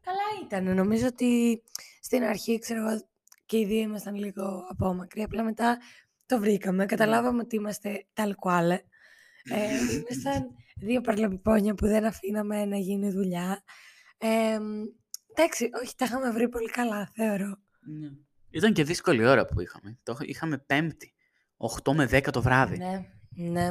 Καλά 0.00 0.22
ήταν. 0.44 0.74
Νομίζω 0.74 1.06
ότι 1.06 1.62
στην 2.00 2.22
αρχή, 2.22 2.58
ξέρω 2.58 2.88
εγώ, 2.88 3.08
και 3.46 3.58
οι 3.58 3.64
δύο 3.64 3.80
ήμασταν 3.80 4.14
λίγο 4.14 4.66
απόμακροι. 4.68 5.22
Απλά 5.22 5.42
μετά 5.42 5.78
το 6.26 6.38
βρήκαμε. 6.38 6.86
Καταλάβαμε 6.86 7.42
ότι 7.42 7.56
είμαστε 7.56 8.06
tal 8.14 8.30
quale. 8.44 8.78
Ε, 9.50 9.94
ήμασταν 9.94 10.54
δύο 10.76 11.00
παρλαπιπόνια 11.00 11.74
που 11.74 11.86
δεν 11.86 12.04
αφήναμε 12.04 12.64
να 12.64 12.76
γίνει 12.76 13.10
δουλειά. 13.10 13.62
Ε, 14.18 14.58
εντάξει, 15.34 15.70
όχι, 15.82 15.94
τα 15.96 16.04
είχαμε 16.04 16.30
βρει 16.30 16.48
πολύ 16.48 16.70
καλά, 16.70 17.10
θεωρώ. 17.14 17.56
Ναι. 17.80 18.08
Ήταν 18.50 18.72
και 18.72 18.84
δύσκολη 18.84 19.26
ώρα 19.26 19.46
που 19.46 19.60
είχαμε. 19.60 19.98
Το 20.02 20.12
είχα- 20.12 20.24
είχαμε 20.26 20.58
πέμπτη. 20.58 21.12
8 21.56 21.92
με 21.94 22.06
10 22.06 22.30
το 22.30 22.42
βράδυ. 22.42 22.76
Ναι, 22.78 23.06
ναι. 23.30 23.70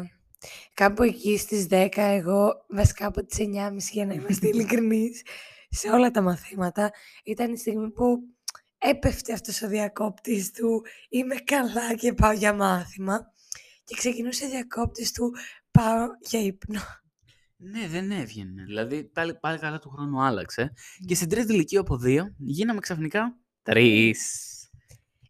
Κάπου 0.74 1.04
εκεί 1.04 1.38
στις 1.38 1.66
10 1.70 1.88
εγώ, 2.02 2.66
βασικά 2.70 3.06
από 3.08 3.26
τις 3.26 3.38
9.30 3.40 3.92
για 3.92 4.06
να 4.06 4.14
είμαστε 4.14 4.48
ειλικρινείς, 4.54 5.22
σε 5.70 5.90
όλα 5.90 6.12
τα 6.12 6.22
μαθήματα, 6.22 6.92
ήταν 7.24 7.54
η 7.54 7.58
στιγμή 7.58 7.92
που 7.92 8.20
έπεφτε 8.78 9.34
αυτός 9.34 9.62
ο 9.62 9.68
διακόπτης 9.68 10.52
του 10.52 10.86
«Είμαι 11.10 11.36
καλά 11.36 11.96
και 11.96 12.14
πάω 12.14 12.32
για 12.32 12.54
μάθημα» 12.54 13.34
και 13.84 13.96
ξεκινούσε 13.98 14.46
ο 14.46 14.50
διακόπτης 14.50 15.12
του 15.12 15.32
«Πάω 15.72 16.08
για 16.30 16.40
ύπνο». 16.40 16.80
Ναι, 17.64 17.88
δεν 17.88 18.12
έβγαινε. 18.12 18.64
Δηλαδή 18.64 19.04
πάλι, 19.04 19.36
πάλι 19.36 19.60
καλά 19.60 19.80
του 19.80 19.90
χρόνου 19.90 20.22
άλλαξε. 20.22 20.74
Και 21.06 21.16
στην 21.16 21.30
τρίτη 21.30 21.54
ηλικία 21.54 21.80
από 21.80 21.98
δύο 21.98 22.34
γίναμε 22.38 22.80
ξαφνικά 22.80 23.38
τρεις. 23.64 24.50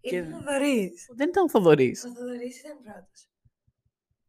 Και- 0.02 0.16
Ήταν 0.18 0.34
ο 0.34 0.38
Θοδωρής. 0.38 1.10
Δεν 1.16 1.30
ήταν 1.30 1.44
ο 1.44 1.50
Θοδωρής. 1.50 2.04
Ο 2.04 2.14
Θοδωρής 2.14 2.60
ήταν 2.60 2.78
πρώτος. 2.84 3.30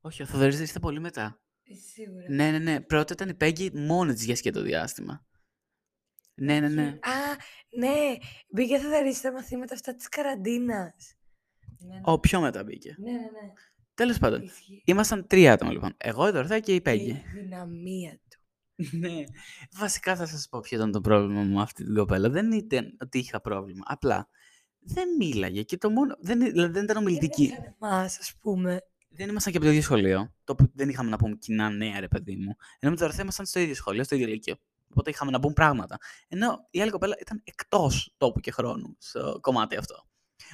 Όχι, 0.00 0.22
ο 0.22 0.26
Θοδωρής 0.26 0.60
ήρθε 0.60 0.78
πολύ 0.78 1.00
μετά. 1.00 1.40
Είσαι 1.62 1.88
σίγουρα. 1.88 2.24
Ναι, 2.28 2.50
ναι, 2.50 2.58
ναι. 2.58 2.80
Πρώτα 2.80 3.12
ήταν 3.12 3.28
η 3.28 3.34
Πέγγι 3.34 3.70
μόνη 3.74 4.12
της 4.14 4.24
για 4.24 4.36
σκέτο 4.36 4.62
διάστημα. 4.62 5.26
Ναι, 6.34 6.60
ναι, 6.60 6.68
ναι. 6.68 6.86
Α, 6.86 7.36
ναι. 7.78 8.16
Μπήκε 8.48 8.74
ο 8.74 8.78
Θοδωρής 8.80 9.16
στα 9.16 9.32
μαθήματα 9.32 9.74
αυτά 9.74 9.94
της 9.94 10.08
καραντίνας. 10.08 11.14
Ναι, 11.78 11.94
ναι. 11.94 12.00
Ο 12.04 12.20
πιο 12.20 12.40
μετά 12.40 12.64
μπήκε. 12.64 12.94
Ναι, 12.98 13.10
ναι, 13.10 13.18
ναι. 13.18 13.52
Τέλος 13.94 14.18
πάντων. 14.18 14.42
Ισχύει. 14.42 14.82
Ήμασταν 14.86 15.26
τρία 15.26 15.52
άτομα 15.52 15.72
λοιπόν. 15.72 15.94
Εγώ, 15.96 16.28
η 16.28 16.30
Δωρθέα 16.30 16.60
και 16.60 16.72
η 16.72 16.74
Η 16.74 16.80
Πέγγι. 16.80 17.22
δυναμία 17.34 18.20
του. 18.30 18.40
ναι. 18.98 19.24
Βασικά 19.78 20.16
θα 20.16 20.26
σας 20.26 20.48
πω 20.50 20.60
ποιο 20.60 20.76
ήταν 20.76 20.92
το 20.92 21.00
πρόβλημα 21.00 21.42
μου 21.42 21.54
με 21.54 21.62
αυτή 21.62 21.84
την 21.84 21.94
κοπέλα. 21.94 22.30
Δεν 22.30 22.52
ήταν 22.52 22.96
ότι 23.00 23.18
είχα 23.18 23.40
πρόβλημα. 23.40 23.82
Απλά 23.86 24.28
δεν 24.78 25.08
μίλαγε 25.18 25.62
και 25.62 25.76
το 25.76 25.90
μόνο. 25.90 26.16
Δεν, 26.20 26.38
δηλαδή, 26.38 26.72
δεν 26.72 26.84
ήταν 26.84 26.96
ομιλητική. 26.96 27.46
Δεν 27.48 27.74
εμάς, 27.80 28.18
ας 28.18 28.34
πούμε. 28.40 28.80
δεν 29.08 29.28
ήμασταν 29.28 29.52
και 29.52 29.58
από 29.58 29.66
το 29.66 29.72
ίδιο 29.72 29.84
σχολείο. 29.84 30.32
Το 30.44 30.54
που 30.54 30.70
δεν 30.74 30.88
είχαμε 30.88 31.10
να 31.10 31.16
πούμε 31.16 31.36
κοινά 31.36 31.70
νέα, 31.70 32.00
ρε 32.00 32.08
παιδί 32.08 32.36
μου. 32.36 32.56
Ενώ 32.78 32.90
με 32.92 32.96
το 32.96 33.04
Δωρθέα 33.04 33.22
ήμασταν 33.22 33.46
στο 33.46 33.60
ίδιο 33.60 33.74
σχολείο, 33.74 34.04
στο 34.04 34.14
ίδιο 34.14 34.26
λύκειο. 34.26 34.54
Οπότε 34.90 35.10
είχαμε 35.10 35.30
να 35.30 35.40
πούμε 35.40 35.52
πράγματα. 35.52 35.98
Ενώ 36.28 36.66
η 36.70 36.80
άλλη 36.80 36.90
κοπέλα 36.90 37.16
ήταν 37.20 37.40
εκτός 37.44 38.14
τόπου 38.16 38.40
και 38.40 38.50
χρόνου 38.50 38.96
στο 38.98 39.38
κομμάτι 39.40 39.76
αυτό. 39.76 40.06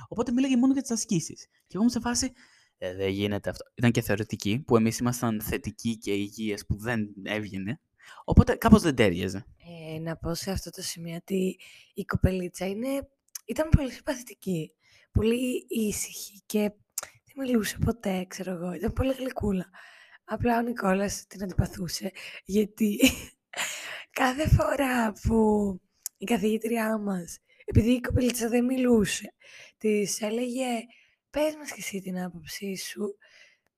Οπότε 0.08 0.32
μίλαγε 0.32 0.56
μόνο 0.56 0.72
για 0.72 0.82
τις 0.82 0.90
ασκήσεις. 0.90 1.46
Και 1.46 1.50
εγώ 1.76 1.78
ήμουν 1.78 1.90
σε 1.90 2.00
φάση. 2.00 2.32
Ε, 2.78 2.94
δεν 2.94 3.08
γίνεται 3.08 3.50
αυτό. 3.50 3.64
Ήταν 3.74 3.90
και 3.90 4.00
θεωρητική, 4.00 4.62
που 4.66 4.76
εμείς 4.76 4.98
ήμασταν 4.98 5.42
θετικοί 5.42 5.96
και 5.96 6.12
υγιείς 6.12 6.66
που 6.66 6.78
δεν 6.78 7.08
έβγαινε. 7.22 7.80
Οπότε 8.24 8.54
κάπως 8.54 8.82
δεν 8.82 8.94
τέριαζε. 8.94 9.46
Ε, 9.94 9.98
να 9.98 10.16
πω 10.16 10.34
σε 10.34 10.50
αυτό 10.50 10.70
το 10.70 10.82
σημείο 10.82 11.16
ότι 11.16 11.58
η 11.94 12.04
κοπελίτσα 12.04 12.66
είναι, 12.66 13.08
ήταν 13.46 13.68
πολύ 13.68 13.90
συμπαθητική. 13.90 14.72
Πολύ 15.12 15.66
ήσυχη 15.68 16.42
και 16.46 16.58
δεν 17.24 17.46
μιλούσε 17.46 17.78
ποτέ, 17.84 18.24
ξέρω 18.28 18.52
εγώ. 18.52 18.72
Ήταν 18.72 18.92
πολύ 18.92 19.12
γλυκούλα. 19.12 19.70
Απλά 20.24 20.58
ο 20.58 20.62
Νικόλας 20.62 21.26
την 21.26 21.42
αντιπαθούσε, 21.42 22.10
γιατί 22.44 22.98
κάθε 24.20 24.48
φορά 24.48 25.12
που 25.12 25.80
η 26.18 26.24
καθηγήτριά 26.24 26.98
μας, 26.98 27.38
επειδή 27.64 27.90
η 27.90 28.00
κοπελίτσα 28.00 28.48
δεν 28.48 28.64
μιλούσε, 28.64 29.34
της 29.78 30.20
έλεγε 30.20 30.66
«Πες 31.38 31.56
μας 31.56 31.68
και 31.72 31.80
εσύ 31.80 32.00
την 32.00 32.20
άποψή 32.22 32.76
σου». 32.76 33.16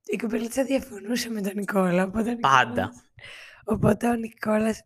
Η 0.04 0.16
κοπελίτσα 0.16 0.64
διαφωνούσε 0.64 1.30
με 1.30 1.40
τον 1.40 1.52
Νικόλα. 1.54 2.04
Οπότε 2.04 2.30
ο 2.30 2.36
Πάντα. 2.36 2.68
Νικόλας- 2.84 3.04
Οπότε 3.64 4.08
ο 4.08 4.14
Νικόλας 4.14 4.80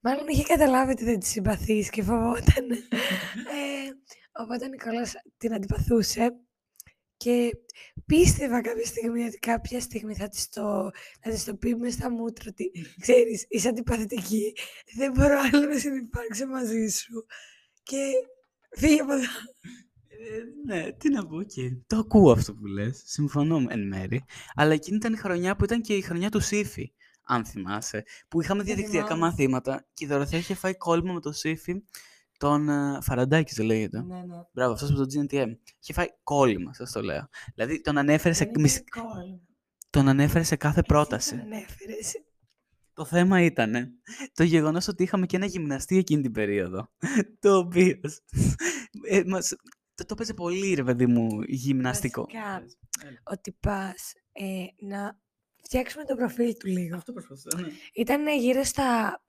μάλλον 0.00 0.28
είχε 0.28 0.42
καταλάβει 0.42 0.92
ότι 0.92 1.04
δεν 1.04 1.18
τη 1.18 1.26
συμπαθείς 1.26 1.90
και 1.90 2.02
φοβόταν. 2.02 2.70
ε, 3.56 3.90
οπότε 4.42 4.64
ο 4.64 4.68
Νικόλας 4.68 5.14
την 5.36 5.54
αντιπαθούσε 5.54 6.34
και 7.16 7.50
πίστευα 8.06 8.60
κάποια 8.60 8.86
στιγμή 8.86 9.24
ότι 9.24 9.38
κάποια 9.38 9.80
στιγμή 9.80 10.14
θα 10.14 10.28
της 10.28 10.48
το, 10.48 10.90
θα 11.20 11.30
της 11.30 11.44
το 11.44 11.56
πει 11.56 11.76
μες 11.76 11.92
στα 11.92 12.10
μούτρα 12.10 12.44
ότι 12.50 12.70
ξέρεις, 13.00 13.44
είσαι 13.48 13.68
αντιπαθητική, 13.68 14.52
δεν 14.96 15.10
μπορώ 15.12 15.38
άλλο 15.52 15.66
να 15.66 15.78
συνεπάρξω 15.78 16.46
μαζί 16.46 16.88
σου 16.88 17.26
και 17.82 18.12
φύγε 18.78 19.00
από 19.00 19.12
εδώ. 19.12 19.26
Ε, 20.18 20.74
ναι, 20.74 20.92
τι 20.92 21.08
να 21.08 21.26
πω 21.26 21.42
και. 21.42 21.76
Το 21.86 21.96
ακούω 21.96 22.32
αυτό 22.32 22.54
που 22.54 22.66
λες. 22.66 23.02
Συμφωνώ 23.04 23.64
εν 23.68 23.86
μέρη. 23.86 24.24
Αλλά 24.54 24.72
εκείνη 24.72 24.96
ήταν 24.96 25.12
η 25.12 25.16
χρονιά 25.16 25.56
που 25.56 25.64
ήταν 25.64 25.80
και 25.80 25.94
η 25.94 26.00
χρονιά 26.00 26.30
του 26.30 26.40
Σύφη, 26.40 26.92
αν 27.22 27.44
θυμάσαι. 27.44 28.04
Που 28.28 28.42
είχαμε 28.42 28.62
Δεν 28.62 28.74
διαδικτυακά 28.74 29.06
θυμάμαι. 29.14 29.26
μαθήματα 29.26 29.86
και 29.94 30.04
η 30.04 30.08
Δωροθέα 30.08 30.38
είχε 30.38 30.54
φάει 30.54 30.76
κόλλημα 30.76 31.12
με 31.12 31.20
το 31.20 31.32
Σύφη 31.32 31.82
τον 32.38 32.68
uh, 32.70 32.98
Φαραντάκης, 33.02 33.54
δεν 33.56 33.66
λέγεται. 33.66 34.02
Ναι, 34.02 34.16
ναι. 34.16 34.36
Μπράβο, 34.52 34.72
αυτός 34.72 34.90
από 34.90 34.98
το 34.98 35.06
GNTM. 35.14 35.48
Είχε 35.82 35.92
φάει 35.92 36.06
κόλλημα, 36.22 36.74
σας 36.74 36.92
το 36.92 37.02
λέω. 37.02 37.28
Δηλαδή 37.54 37.80
τον 37.80 37.98
ανέφερε, 37.98 38.34
σε, 38.34 38.44
Δεν 38.44 38.60
μισ- 38.62 38.76
ήταν 38.88 39.04
κόλλημα. 39.06 39.40
τον 39.90 40.08
ανέφερε 40.08 40.44
σε 40.44 40.56
κάθε 40.56 40.78
Εσύ 40.78 40.86
πρόταση. 40.88 41.30
τον 41.30 41.40
ανέφερες. 41.40 42.12
Το 42.94 43.04
θέμα 43.04 43.42
ήταν 43.42 43.74
το 44.34 44.42
γεγονός 44.42 44.88
ότι 44.88 45.02
είχαμε 45.02 45.26
και 45.26 45.36
ένα 45.36 45.46
γυμναστή 45.46 45.96
εκείνη 45.96 46.22
την 46.22 46.32
περίοδο. 46.32 46.90
το 47.40 47.56
οποίος. 47.56 48.20
Ε, 49.08 49.22
μας, 49.26 49.54
το, 49.94 50.04
το 50.06 50.14
παίζει 50.14 50.34
πολύ, 50.34 50.74
ρε 50.74 50.84
παιδί 50.84 51.06
μου, 51.06 51.42
γυμναστικό. 51.46 52.20
Βασικά, 52.20 52.64
ότι 53.22 53.52
πας 53.60 54.12
ε, 54.32 54.64
να 54.86 55.18
φτιάξουμε 55.62 56.04
το 56.04 56.14
προφίλ 56.14 56.56
του 56.56 56.66
λίγο. 56.66 56.96
Αυτό 56.96 57.12
προσπαθώ. 57.12 57.60
Ναι. 57.60 57.68
Ήταν 57.94 58.28
γύρω 58.38 58.62
στα 58.64 59.20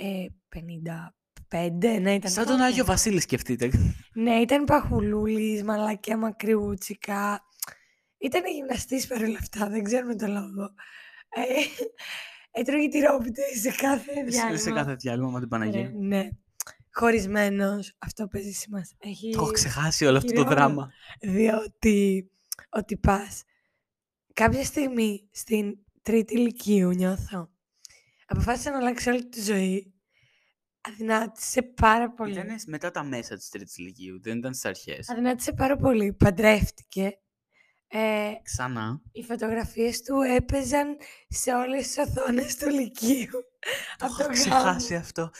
ε, 0.00 0.26
55, 1.50 2.00
ναι, 2.00 2.14
ήταν. 2.14 2.30
Σαν 2.30 2.44
τον 2.44 2.52
τότε. 2.56 2.64
Άγιο 2.68 2.84
Βασίλη, 2.84 3.20
σκεφτείτε. 3.20 3.70
Ναι, 4.14 4.34
ήταν 4.34 4.64
παχουλούλης, 4.64 5.62
μαλακιά 5.62 6.16
μακριούτσικα. 6.16 7.42
Ήταν 8.18 8.42
γυμναστής 8.54 9.06
παρόλα 9.06 9.38
αυτά, 9.40 9.68
δεν 9.68 9.82
ξέρουμε 9.82 10.16
το 10.16 10.26
λόγο. 10.26 10.70
Ε, 11.28 11.42
έτρωγε 12.60 12.88
τυρόπιτες 12.88 13.60
σε 13.60 13.70
κάθε 13.70 14.12
Σε, 14.14 14.22
διάλειμμα. 14.22 14.58
σε 14.58 14.70
κάθε 14.70 14.94
διάλειμμα 14.94 15.30
με 15.30 15.40
την 15.40 15.48
Παναγία. 15.48 15.90
Ναι, 15.94 16.16
ναι. 16.16 16.28
Χωρισμένος, 16.92 17.94
αυτό 17.98 18.26
παίζει 18.28 18.50
σημασία. 18.52 18.96
Έχει... 19.00 19.30
Το 19.30 19.42
έχω 19.42 19.50
ξεχάσει 19.52 20.04
όλο 20.04 20.16
αυτό 20.16 20.32
το 20.32 20.38
Χειρότερο. 20.38 20.60
δράμα. 20.60 20.90
διότι 21.20 22.30
ότι 22.68 22.96
πας 22.96 23.42
κάποια 24.34 24.64
στιγμή 24.64 25.28
στην 25.32 25.78
τρίτη 26.02 26.34
ηλικίου 26.34 26.90
νιώθω 26.90 27.50
αποφάσισε 28.26 28.70
να 28.70 28.76
αλλάξει 28.76 29.08
όλη 29.08 29.28
τη 29.28 29.40
ζωή 29.42 29.92
αδυνάτησε 30.80 31.62
πάρα 31.62 32.10
πολύ 32.12 32.30
Ήταν 32.32 32.56
μετά 32.66 32.90
τα 32.90 33.02
μέσα 33.04 33.36
της 33.36 33.48
τρίτης 33.48 33.76
ηλικίου, 33.78 34.20
δεν 34.22 34.38
ήταν 34.38 34.54
στις 34.54 34.64
αρχές. 34.64 35.08
αδυνάτησε 35.10 35.52
πάρα 35.52 35.76
πολύ 35.76 36.12
παντρεύτηκε 36.12 37.18
ε, 37.90 38.32
Ξανά. 38.42 39.00
οι 39.12 39.22
φωτογραφίες 39.22 40.02
του 40.02 40.20
έπαιζαν 40.20 40.96
σε 41.28 41.54
όλες 41.54 41.86
τις 41.86 41.96
οθόνες 41.98 42.56
του 42.56 42.68
Λυκείου. 42.68 43.30
Το 43.98 44.06
Από 44.06 44.12
έχω 44.12 44.22
το 44.22 44.28
ξεχάσει 44.28 44.92
γάμο. 44.92 45.04
αυτό. 45.04 45.30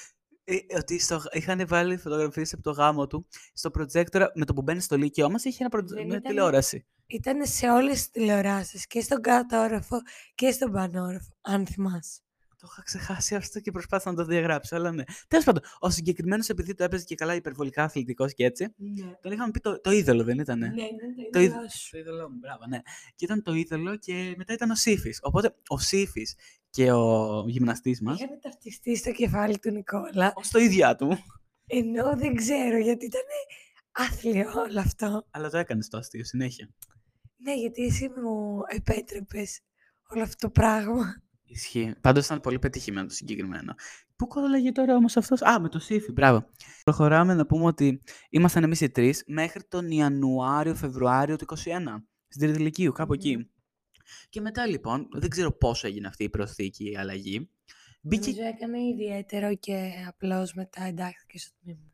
Ε, 0.50 0.76
ότι 0.76 0.98
στο, 0.98 1.22
είχαν 1.30 1.66
βάλει 1.66 1.96
φωτογραφίες 1.96 2.52
από 2.52 2.62
το 2.62 2.70
γάμο 2.70 3.06
του 3.06 3.26
στο 3.52 3.70
προτζέκτορα 3.70 4.32
με 4.34 4.44
το 4.44 4.52
που 4.54 4.62
μπαίνει 4.62 4.80
στο 4.80 4.96
Λύκειό 4.96 5.30
μα 5.30 5.36
είχε 5.42 5.56
ένα 5.60 5.68
προτζ... 5.68 5.92
Δεν 5.92 6.06
μια 6.06 6.16
ήταν- 6.16 6.22
τηλεόραση. 6.22 6.86
Ήταν 7.06 7.46
σε 7.46 7.70
όλες 7.70 7.94
τις 7.94 8.10
τηλεοράσεις 8.10 8.86
και 8.86 9.00
στον 9.00 9.20
κάτω 9.20 9.58
όροφο 9.58 9.96
και 10.34 10.50
στον 10.50 10.72
πάνω 10.72 11.02
όροφο, 11.02 11.32
αν 11.40 11.66
θυμάσαι. 11.66 12.20
Το 12.60 12.68
είχα 12.70 12.82
ξεχάσει 12.82 13.34
αυτό 13.34 13.60
και 13.60 13.70
προσπάθησα 13.70 14.10
να 14.10 14.16
το 14.16 14.24
διαγράψω, 14.24 14.76
αλλά 14.76 14.92
ναι. 14.92 15.02
Τέλος 15.28 15.44
πάντων, 15.44 15.62
ο 15.78 15.90
συγκεκριμένος 15.90 16.48
επειδή 16.48 16.74
το 16.74 16.84
έπαιζε 16.84 17.04
και 17.04 17.14
καλά 17.14 17.34
υπερβολικά 17.34 17.82
αθλητικός 17.82 18.34
και 18.34 18.44
έτσι, 18.44 18.74
Ναι, 18.76 19.10
τον 19.22 19.32
είχαμε 19.32 19.50
πει 19.50 19.60
το, 19.60 19.80
το 19.80 19.90
είδωλο, 19.90 20.24
δεν 20.24 20.38
ήταν. 20.38 20.58
ναι, 20.58 20.66
ήταν 20.66 21.14
Το 21.16 21.30
το 21.32 21.40
είδ- 21.40 21.50
είδωλό 21.50 21.68
σου. 21.68 21.90
Το 21.90 21.98
είδωλό 21.98 22.30
μου, 22.30 22.36
μπράβο, 22.40 22.66
ναι. 22.68 22.78
Και 23.14 23.24
ήταν 23.24 23.42
το 23.42 23.54
είδωλο 23.54 23.96
και 23.96 24.34
μετά 24.36 24.52
ήταν 24.52 24.70
ο 24.70 24.74
Σύφης. 24.74 25.18
Οπότε 25.22 25.54
ο 25.68 25.78
Σύφης 25.78 26.34
και 26.70 26.92
ο 26.92 27.44
γυμναστής 27.48 28.00
μα, 28.00 28.12
Είχαν 28.12 28.38
ταυτιστεί 28.40 28.96
στο 28.96 29.12
κεφάλι 29.12 29.58
του 29.58 29.70
Νικόλα, 29.70 30.32
ως 30.34 30.48
το 30.50 30.58
ίδια 30.58 30.96
του, 30.96 31.18
ενώ 31.66 32.16
δεν 32.16 32.34
ξέρω 32.34 32.78
γιατί 32.78 33.04
ήταν 33.04 33.22
άθλιο 33.92 34.52
όλο 34.60 34.80
αυτό. 34.80 35.26
αλλά 35.30 35.50
το 35.50 35.58
έκανες 35.58 35.88
το 35.88 35.98
αστείο 35.98 36.24
συνέχεια. 36.24 36.68
Ναι, 37.36 37.54
γιατί 37.54 37.84
εσύ 37.84 38.08
μου 38.08 38.60
επέτρεπες 38.68 39.60
όλο 40.08 40.22
αυτό 40.22 40.46
το 40.46 40.50
πράγμα. 40.52 41.22
Ισχύει. 41.48 41.94
Πάντως 42.00 42.24
ήταν 42.24 42.40
πολύ 42.40 42.58
πετυχημένο 42.58 43.06
το 43.06 43.14
συγκεκριμένο. 43.14 43.74
Πού 44.16 44.26
κόλλαγε 44.26 44.72
τώρα 44.72 44.96
όμως 44.96 45.16
αυτός; 45.16 45.42
Α, 45.42 45.60
με 45.60 45.68
το 45.68 45.78
Σύφη, 45.78 46.12
μπράβο. 46.12 46.48
Προχωράμε 46.84 47.34
να 47.34 47.46
πούμε 47.46 47.64
ότι 47.64 48.02
ήμασταν 48.30 48.62
εμείς 48.62 48.80
οι 48.80 48.90
τρεις 48.90 49.24
μέχρι 49.26 49.64
τον 49.68 49.90
Ιανουάριο-Φεβρουάριο 49.90 51.36
του 51.36 51.46
2021. 51.46 52.04
Στην 52.28 52.46
τρίτη 52.46 52.60
ηλικίου, 52.60 52.92
κάπου 52.92 53.12
εκεί. 53.12 53.50
Και 54.28 54.40
μετά 54.40 54.66
λοιπόν, 54.66 55.08
δεν 55.12 55.28
ξέρω 55.28 55.52
πόσο 55.52 55.86
έγινε 55.86 56.06
αυτή 56.06 56.24
η 56.24 56.30
προσθήκη, 56.30 56.90
η 56.90 56.96
αλλαγή. 56.96 57.50
Μπήκε. 58.00 58.30
Νομίζω 58.30 58.48
έκανε 58.48 58.78
ιδιαίτερο 58.78 59.56
και 59.56 59.90
απλώς 60.08 60.54
μετά 60.54 60.82
εντάχθηκε 60.82 61.38
στο 61.38 61.50
τμήμα 61.62 61.80
μας. 61.82 61.88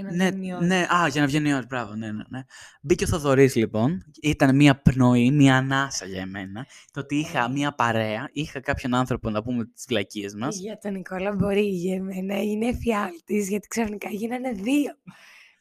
Για 0.00 0.06
να 0.06 0.16
Ναι, 0.16 0.30
βγαίνει 0.30 0.46
η 0.46 0.52
ώρα. 0.54 0.66
ναι, 0.66 0.86
α, 0.94 1.08
για 1.08 1.20
να 1.20 1.26
βγαίνει 1.26 1.48
η 1.48 1.52
ώρα, 1.52 1.64
μπράβο, 1.68 1.94
ναι, 1.94 2.12
ναι, 2.12 2.22
ναι. 2.28 2.40
Μπήκε 2.82 3.04
ο 3.04 3.06
Θοδωρής 3.06 3.54
λοιπόν, 3.54 4.02
ήταν 4.22 4.56
μια 4.56 4.80
πνοή, 4.80 5.30
μια 5.30 5.56
ανάσα 5.56 6.06
για 6.06 6.20
εμένα, 6.20 6.66
το 6.92 7.00
ότι 7.00 7.16
είχα 7.16 7.50
μια 7.50 7.74
παρέα, 7.74 8.28
είχα 8.32 8.60
κάποιον 8.60 8.94
άνθρωπο 8.94 9.30
να 9.30 9.42
πούμε 9.42 9.64
τις 9.64 9.84
βλακίες 9.88 10.34
μας. 10.34 10.56
Για 10.58 10.78
τον 10.78 10.92
Νικόλα 10.92 11.32
μπορεί 11.34 11.60
για 11.68 11.94
εμένα 11.94 12.42
είναι 12.42 12.66
εφιάλτης, 12.68 13.48
γιατί 13.48 13.68
ξαφνικά 13.68 14.08
γίνανε 14.10 14.52
δύο. 14.52 14.92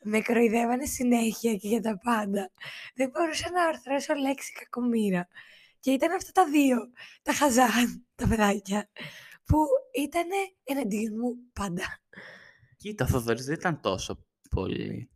Με 0.03 0.19
κροϊδεύανε 0.19 0.85
συνέχεια 0.85 1.55
και 1.55 1.67
για 1.67 1.81
τα 1.81 1.97
πάντα. 2.03 2.51
Δεν 2.95 3.09
μπορούσα 3.09 3.51
να 3.51 3.63
αρθρώσω 3.63 4.13
λέξη 4.13 4.51
κακομήρα. 4.53 5.27
Και 5.79 5.91
ήταν 5.91 6.15
αυτά 6.15 6.31
τα 6.31 6.49
δύο, 6.49 6.77
τα 7.23 7.33
χαζά, 7.33 7.67
τα 8.15 8.27
παιδάκια, 8.27 8.89
που 9.45 9.57
ήταν 10.03 10.23
εναντίον 10.63 11.13
μου 11.21 11.35
πάντα. 11.53 11.83
Κοίτα, 12.77 13.05
ο 13.05 13.07
Θοδωρής 13.07 13.45
δεν 13.45 13.53
ήταν 13.55 13.79
τόσο 13.81 14.26
πολύ. 14.49 15.09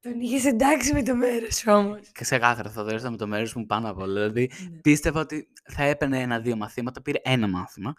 Τον 0.00 0.20
είχες 0.20 0.44
εντάξει 0.44 0.92
με 0.92 1.02
το 1.02 1.14
μέρος 1.16 1.66
όμως. 1.66 2.10
Ξεκάθαρα 2.12 2.70
θα 2.70 2.84
δώσω 2.84 3.10
με 3.10 3.16
το 3.16 3.26
μέρος 3.26 3.54
μου 3.54 3.66
πάνω 3.66 3.90
από 3.90 4.02
όλα. 4.02 4.12
Δηλαδή, 4.12 4.50
Ναι. 4.70 4.78
πίστευα 4.80 5.20
ότι 5.20 5.48
θα 5.72 5.82
έπαιρνε 5.84 6.20
ένα-δύο 6.20 6.56
μαθήματα, 6.56 7.02
πήρε 7.02 7.18
ένα 7.22 7.48
μάθημα. 7.48 7.92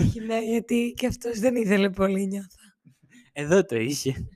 Όχι, 0.00 0.20
ναι, 0.20 0.38
γιατί 0.44 0.94
και 0.96 1.06
αυτός 1.06 1.38
δεν 1.38 1.54
ήθελε 1.56 1.90
πολύ, 1.90 2.26
νιώθα. 2.26 2.48
Εδώ 3.32 3.64
το 3.64 3.76
είχε. 3.76 4.28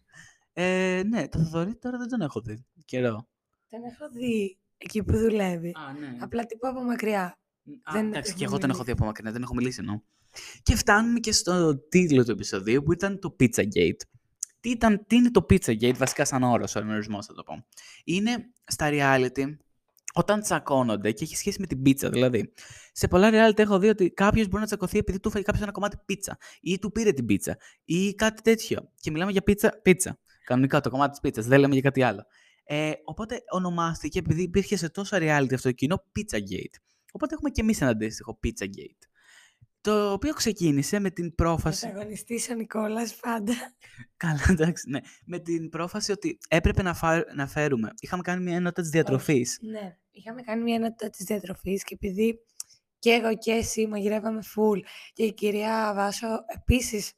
Ε, 0.53 1.03
ναι, 1.07 1.29
το 1.29 1.39
Θοδωρή 1.39 1.75
τώρα 1.77 1.99
δεν 1.99 2.09
τον 2.09 2.21
έχω 2.21 2.41
δει. 2.41 2.65
Καιρό. 2.85 3.29
Τον 3.69 3.81
έχω 3.85 4.11
δει 4.13 4.59
εκεί 4.79 5.03
που 5.03 5.17
δουλεύει. 5.19 5.69
Α, 5.69 5.93
ναι. 6.01 6.17
Απλά 6.21 6.47
τύπου 6.47 6.69
από 6.69 6.83
μακριά. 6.83 7.23
Α, 7.83 7.93
δεν 7.93 8.07
εντάξει, 8.07 8.35
και 8.35 8.45
έχουμε 8.45 8.47
εγώ 8.47 8.59
τον 8.59 8.71
έχω 8.71 8.79
μιλήσει. 8.79 8.85
δει 8.85 8.93
από 8.93 9.05
μακριά, 9.05 9.33
δεν 9.33 9.43
έχω 9.43 9.55
μιλήσει 9.55 9.79
εννοώ. 9.81 10.01
Και 10.63 10.77
φτάνουμε 10.77 11.19
και 11.21 11.33
στο 11.33 11.79
τίτλο 11.89 12.25
του 12.25 12.31
επεισοδίου 12.31 12.83
που 12.83 12.93
ήταν 12.93 13.19
το 13.19 13.37
Pizzagate. 13.41 14.03
Τι, 14.63 14.71
ήταν, 14.71 15.05
τι 15.07 15.17
είναι 15.17 15.31
το 15.31 15.47
Pizzagate, 15.51 15.97
βασικά 15.97 16.25
σαν 16.25 16.43
όρος, 16.43 16.75
ο 16.75 16.79
ενορισμός 16.79 17.27
θα 17.27 17.35
το 17.35 17.43
πω. 17.43 17.65
Είναι 18.05 18.51
στα 18.67 18.89
reality 18.93 19.57
όταν 20.13 20.41
τσακώνονται 20.41 21.13
και 21.13 21.25
έχει 21.25 21.37
σχέση 21.37 21.61
με 21.61 21.67
την 21.67 21.83
πίτσα. 21.83 22.09
Δηλαδή, 22.09 22.53
σε 22.93 23.09
πολλά 23.09 23.31
reality 23.33 23.59
έχω 23.59 23.79
δει 23.79 23.89
ότι 23.89 24.11
κάποιος 24.11 24.47
μπορεί 24.47 24.61
να 24.61 24.67
τσακωθεί 24.67 24.99
επειδή 24.99 25.21
του 25.21 25.31
φάει 25.31 25.43
κάποιος 25.43 25.63
ένα 25.63 25.73
κομμάτι 25.73 25.97
πίτσα 26.05 26.39
ή 26.61 26.79
του 26.79 26.93
πήρε 26.93 27.13
την 27.13 27.27
πίτσα 27.27 27.57
ή 27.85 28.15
κάτι 28.15 28.43
τέτοιο. 28.43 28.91
Και 29.01 29.11
μιλάμε 29.11 29.31
για 29.33 29.43
πίτσα, 29.43 29.81
πίτσα. 29.83 30.19
Κανονικά 30.45 30.81
το 30.81 30.91
κομμάτι 30.91 31.11
της 31.11 31.21
πίτσας, 31.21 31.47
δεν 31.47 31.61
λέμε 31.61 31.73
για 31.73 31.83
κάτι 31.83 32.03
άλλο. 32.03 32.27
Ε, 32.65 32.93
οπότε 33.05 33.43
ονομάστηκε 33.51 34.19
επειδή 34.19 34.43
υπήρχε 34.43 34.77
σε 34.77 34.89
τόσο 34.89 35.17
reality 35.17 35.55
αυτό 35.55 35.69
το 35.69 35.73
κοινό 35.73 36.05
Pizzagate. 36.17 36.77
Οπότε 37.13 37.35
έχουμε 37.35 37.51
και 37.51 37.61
εμείς 37.61 37.81
ένα 37.81 37.91
αντίστοιχο 37.91 38.39
Pizzagate. 38.45 39.07
Το 39.83 40.13
οποίο 40.13 40.33
ξεκίνησε 40.33 40.99
με 40.99 41.11
την 41.11 41.35
πρόφαση. 41.35 41.87
Πρωταγωνιστής 41.89 42.49
ο 42.49 42.55
Νικόλας 42.55 43.15
πάντα. 43.17 43.53
Καλά, 44.17 44.41
εντάξει, 44.49 44.91
ναι. 44.91 44.99
Με 45.27 45.39
την 45.39 45.69
πρόφαση 45.69 46.13
ότι 46.13 46.39
έπρεπε 46.49 46.83
να, 46.83 46.95
φά- 46.95 47.35
να 47.35 47.47
φέρουμε. 47.47 47.91
Είχαμε 48.01 48.23
κάνει 48.23 48.43
μια 48.43 48.57
ενότητα 48.57 48.83
της 48.83 48.91
διατροφής. 48.91 49.59
Ναι, 49.63 49.97
είχαμε 50.11 50.43
κάνει 50.43 50.63
μια 50.63 50.75
ενότητα 50.75 51.11
της 51.11 51.25
διατροφής 51.25 51.85
και 51.85 51.95
επειδή 51.95 52.39
και 52.99 53.11
εγώ 53.11 53.37
και 53.37 53.51
εσύ 53.53 53.87
μαγειρεύαμε 53.87 54.41
full 54.57 54.79
και 55.13 55.23
η 55.25 55.33
κυρία 55.33 55.93
Βάσο 55.95 56.27
επίσης 56.55 57.13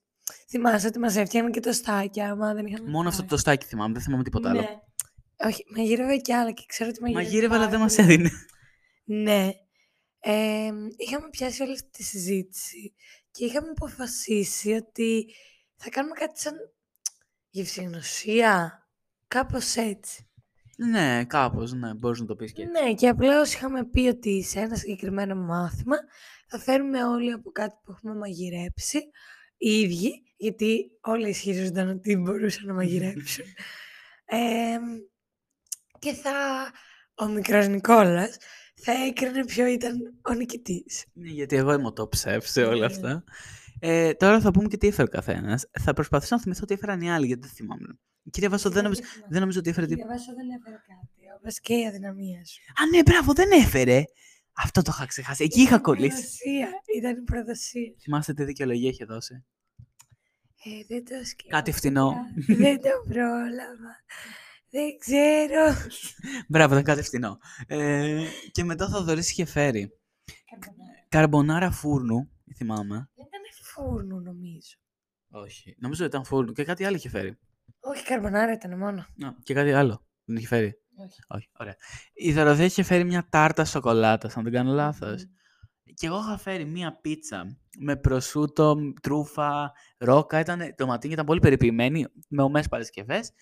θυμάσαι 0.48 0.86
ότι 0.86 0.98
μας 0.98 1.16
έφτιαχνε 1.16 1.50
και 1.50 1.60
το 1.60 1.72
στάκι 1.72 2.20
άμα 2.20 2.54
δεν 2.54 2.66
είχαμε 2.66 2.90
Μόνο 2.90 3.08
αυτό 3.08 3.20
φάει. 3.20 3.28
το 3.30 3.36
στάκι 3.36 3.66
θυμάμαι, 3.66 3.92
δεν 3.92 4.02
θυμάμαι 4.02 4.22
τίποτα 4.22 4.50
άλλο. 4.50 4.60
Ναι. 4.60 4.68
Όχι, 5.48 5.64
μαγείρευε 5.76 6.16
κι 6.16 6.32
άλλα 6.32 6.50
και 6.52 6.62
ξέρω 6.66 6.90
ότι 6.92 7.00
μαγείρευε 7.02 7.24
Μαγείρευε, 7.26 7.54
αλλά 7.54 7.64
πάρα 7.64 7.70
δεν 7.76 7.80
μας 7.80 7.94
πολύ. 7.94 8.12
έδινε. 8.12 8.30
Ναι. 9.04 9.50
Ε, 10.26 10.70
είχαμε 10.96 11.28
πιάσει 11.30 11.62
όλη 11.62 11.72
αυτή 11.72 11.90
τη 11.90 12.02
συζήτηση 12.02 12.94
και 13.30 13.44
είχαμε 13.44 13.68
αποφασίσει 13.68 14.72
ότι 14.72 15.34
θα 15.76 15.90
κάνουμε 15.90 16.14
κάτι 16.14 16.40
σαν 16.40 16.54
γευσηγνωσία. 17.50 18.78
Κάπως 19.28 19.76
έτσι. 19.76 20.28
ναι, 20.76 21.24
κάπως, 21.24 21.72
ναι, 21.72 21.94
μπορείς 21.94 22.20
να 22.20 22.26
το 22.26 22.36
πεις 22.36 22.52
και 22.52 22.62
έτσι. 22.62 22.84
Ναι, 22.84 22.94
και 22.94 23.08
απλώς 23.08 23.54
είχαμε 23.54 23.84
πει 23.84 24.00
ότι 24.00 24.42
σε 24.42 24.60
ένα 24.60 24.76
συγκεκριμένο 24.76 25.34
μάθημα 25.34 25.96
θα 26.48 26.58
φέρουμε 26.58 27.04
όλοι 27.04 27.32
από 27.32 27.50
κάτι 27.50 27.74
που 27.84 27.92
έχουμε 27.92 28.14
μαγειρέψει, 28.14 28.98
οι 29.56 29.80
ίδιοι, 29.80 30.22
γιατί 30.36 30.90
όλοι 31.00 31.28
ισχυρίζονταν 31.28 31.88
ότι 31.88 32.16
μπορούσαν 32.16 32.66
να 32.66 32.74
μαγειρέψουν. 32.80 33.44
Ε, 34.24 34.78
και 35.98 36.12
θα, 36.12 36.32
ο 37.14 37.26
μικρός 37.26 37.68
Νικόλας 37.68 38.36
θα 38.74 38.92
έκρινε 38.92 39.44
ποιο 39.44 39.66
ήταν 39.66 40.14
ο 40.22 40.32
νικητής. 40.32 41.04
Ναι, 41.12 41.28
γιατί 41.28 41.56
εγώ 41.56 41.72
είμαι 41.72 41.86
ο 41.86 41.92
top 41.96 42.16
chef 42.24 42.38
σε 42.42 42.62
όλα 42.64 42.78
Ναι. 42.78 42.84
αυτά. 42.84 43.24
Ε, 43.78 44.12
τώρα 44.14 44.40
θα 44.40 44.50
πούμε 44.50 44.68
και 44.68 44.76
τι 44.76 44.86
έφερε 44.86 45.02
ο 45.08 45.10
καθένας. 45.10 45.66
Θα 45.80 45.92
προσπαθήσω 45.92 46.34
να 46.34 46.40
θυμηθώ 46.42 46.64
τι 46.64 46.74
έφεραν 46.74 47.00
οι 47.00 47.10
άλλοι, 47.12 47.26
γιατί 47.26 47.40
δεν 47.46 47.50
θυμάμαι. 47.56 47.98
Κυρία 48.30 48.48
Βάσο, 48.50 48.70
δεν, 48.70 48.82
νομίζω, 48.82 49.00
δεν 49.28 49.40
νομίζω 49.40 49.58
ότι 49.58 49.70
έφερε 49.70 49.86
Η 49.86 49.88
τίποτα. 49.88 50.08
Βάσο 50.08 50.34
δεν 50.34 50.48
έφερε 50.58 50.76
κάτι, 50.86 51.22
όπως 51.38 51.60
και 51.60 51.74
η 51.74 51.86
αδυναμία 51.86 52.44
σου. 52.44 52.60
Α, 52.82 52.86
ναι, 52.96 53.02
μπράβο, 53.02 53.32
δεν 53.32 53.50
έφερε. 53.50 54.04
Αυτό 54.56 54.82
το 54.82 54.90
είχα 54.94 55.06
ξεχάσει. 55.06 55.44
Εκεί 55.44 55.60
είχα 55.60 55.66
Ήταν 55.68 55.78
η 55.78 55.82
κολλήσει. 55.82 56.14
προδοσία, 56.16 56.68
Ήταν 56.96 57.16
η 57.16 57.22
προδοσία. 57.22 57.92
Θυμάστε 58.02 58.32
τι 58.34 58.44
δικαιολογία 58.44 58.88
είχε 58.90 59.04
δώσει; 59.04 59.44
Ε, 60.64 60.70
δεν 60.88 61.04
το 61.04 61.14
σκέφτηκα. 61.14 61.56
Κάτι 61.56 61.72
φτηνό. 61.72 62.14
δεν 62.46 62.80
το 62.80 62.88
πρόλαβα. 63.08 63.92
Δεν 64.74 64.98
ξέρω. 64.98 65.90
Μπράβο, 66.48 66.72
ήταν 66.72 66.84
κάτι 66.84 67.02
φτηνό. 67.02 67.38
Ε, 67.66 68.24
και 68.52 68.64
μετά 68.64 68.88
θα 68.88 69.02
δωρήσει 69.02 69.30
είχε 69.30 69.44
φέρει. 69.44 69.98
Καρμπονάρα 71.08 71.70
φούρνου, 71.70 72.30
θυμάμαι. 72.56 73.10
Δεν 73.14 73.26
ήταν 73.26 73.40
φούρνου 73.62 74.20
νομίζω. 74.20 74.76
Όχι. 75.30 75.76
Νομίζω 75.78 76.04
ότι 76.04 76.14
ήταν 76.14 76.26
φούρνου. 76.26 76.52
Και 76.52 76.64
κάτι 76.64 76.84
άλλο 76.84 76.96
είχε 76.96 77.08
φέρει. 77.08 77.38
Όχι, 77.80 78.04
καρμπονάρα 78.04 78.52
ήταν 78.52 78.78
μόνο. 78.78 79.00
Α, 79.00 79.34
και 79.42 79.54
κάτι 79.54 79.72
άλλο. 79.72 80.06
Δεν 80.24 80.36
είχε 80.36 80.46
φέρει. 80.46 80.74
Όχι. 80.96 81.20
Όχι, 81.28 81.50
ωραία. 81.58 81.76
Η 82.14 82.32
Δωροθέα 82.32 82.64
είχε 82.64 82.82
φέρει 82.82 83.04
μια 83.04 83.26
τάρτα 83.30 83.64
σοκολάτας, 83.64 84.36
αν 84.36 84.42
δεν 84.42 84.52
κάνω 84.52 84.72
λάθος. 84.72 85.26
Και 85.94 86.06
εγώ 86.06 86.18
είχα 86.18 86.38
φέρει 86.38 86.64
μια 86.64 86.98
πίτσα 87.00 87.58
με 87.78 87.96
προσούτο, 87.96 88.76
τρούφα, 89.02 89.72
ρόκα. 89.98 90.40
Ήταν, 90.40 90.74
το 90.76 90.86
ματίνι 90.86 91.12
ήταν 91.12 91.26
πολύ 91.26 91.40
περιποιημένη, 91.40 92.06
με 92.28 92.42
ομές 92.42 92.68
παρασκευές. 92.68 93.32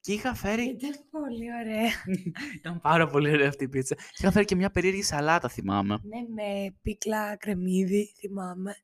Και 0.00 0.12
είχα 0.12 0.34
φέρει... 0.34 0.62
Ήταν 0.62 0.90
πολύ 1.10 1.46
ωραία. 1.62 1.90
ήταν 2.58 2.80
πάρα 2.80 3.06
πολύ 3.06 3.30
ωραία 3.30 3.48
αυτή 3.48 3.64
η 3.64 3.68
πίτσα. 3.68 3.94
Και 3.94 4.02
είχα 4.18 4.30
φέρει 4.30 4.44
και 4.44 4.54
μια 4.54 4.70
περίεργη 4.70 5.02
σαλάτα, 5.02 5.48
θυμάμαι. 5.48 5.98
ναι, 6.02 6.42
με 6.42 6.74
πίκλα 6.82 7.36
κρεμμύδι, 7.36 8.14
θυμάμαι. 8.18 8.76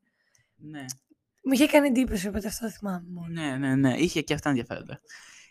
Ναι. 0.57 0.85
Μου 1.45 1.53
είχε 1.53 1.67
κάνει 1.67 1.87
εντύπωση, 1.87 2.29
οπότε 2.29 2.47
αυτό 2.49 2.71
θυμάμαι 2.71 3.07
μόνο. 3.09 3.27
Ναι, 3.29 3.57
ναι, 3.57 3.75
ναι. 3.75 3.97
Είχε 3.97 4.23
και 4.23 4.35
αυτά 4.35 4.49
ενδιαφέροντα. 4.49 5.01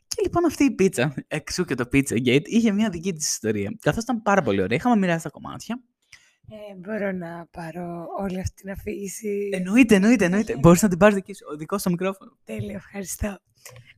Και 0.08 0.22
λοιπόν 0.24 0.46
αυτή 0.46 0.64
η 0.64 0.72
πίτσα, 0.72 1.14
εξού 1.28 1.66
και 1.66 1.76
το 1.76 1.84
Pizzagate, 1.94 2.44
είχε 2.44 2.72
μια 2.72 2.90
δική 2.90 3.14
της 3.14 3.30
ιστορία. 3.30 3.76
Καθώς 3.82 4.04
ήταν 4.04 4.22
πάρα 4.22 4.42
πολύ 4.42 4.62
ωραία. 4.62 4.78
Είχαμε 4.78 4.96
μοιράσει 4.96 5.24
τα 5.24 5.30
κομμάτια. 5.30 5.82
Ε, 6.50 6.76
μπορώ 6.76 7.12
να 7.12 7.48
πάρω 7.52 8.06
όλη 8.20 8.40
αυτή 8.40 8.62
την 8.62 8.72
αφήγηση. 8.72 9.50
Εννοείται, 9.54 9.96
εννοείται, 9.96 10.26
εννοείται. 10.26 10.52
Έχει. 10.52 10.62
Μπορείς 10.62 10.82
να 10.82 10.90
την 10.90 10.98
πάρεις 10.98 11.16
δική 11.16 11.34
σου, 11.34 11.46
ο 11.52 11.56
δικός 11.56 11.82
σου 11.82 11.90
μικρόφωνο. 11.90 12.38
Τέλεια, 12.44 12.76
ευχαριστώ. 12.76 13.40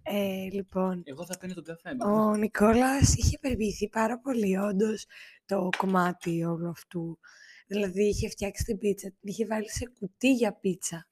Ε, 0.03 0.47
λοιπόν, 0.51 1.01
Εγώ 1.05 1.25
θα 1.25 1.37
πίνω 1.37 1.53
τον 1.53 1.63
καφέ 1.63 1.89
μου. 1.95 2.13
ο 2.15 2.35
Νικόλας 2.35 3.15
είχε 3.15 3.37
περιποιηθεί 3.39 3.89
πάρα 3.89 4.19
πολύ 4.19 4.57
όντως 4.57 5.05
το 5.45 5.69
κομμάτι 5.77 6.43
όλου 6.43 6.69
αυτού. 6.69 7.19
Δηλαδή 7.67 8.03
είχε 8.07 8.29
φτιάξει 8.29 8.63
την 8.63 8.77
πίτσα, 8.77 9.07
την 9.09 9.17
είχε 9.21 9.45
βάλει 9.45 9.69
σε 9.71 9.85
κουτί 9.99 10.33
για 10.33 10.53
πίτσα, 10.59 11.07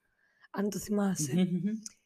αν 0.51 0.69
το 0.69 0.79
θυμάσαι. 0.79 1.33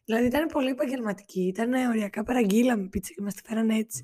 δηλαδή 0.06 0.26
ήταν 0.26 0.48
πολύ 0.48 0.70
επαγγελματική, 0.70 1.42
ήταν 1.42 1.74
οριακά 1.74 2.24
παραγγείλαμε 2.24 2.88
πίτσα 2.88 3.14
και 3.14 3.22
μας 3.22 3.34
τη 3.34 3.42
φέραν 3.46 3.70
έτσι. 3.70 4.04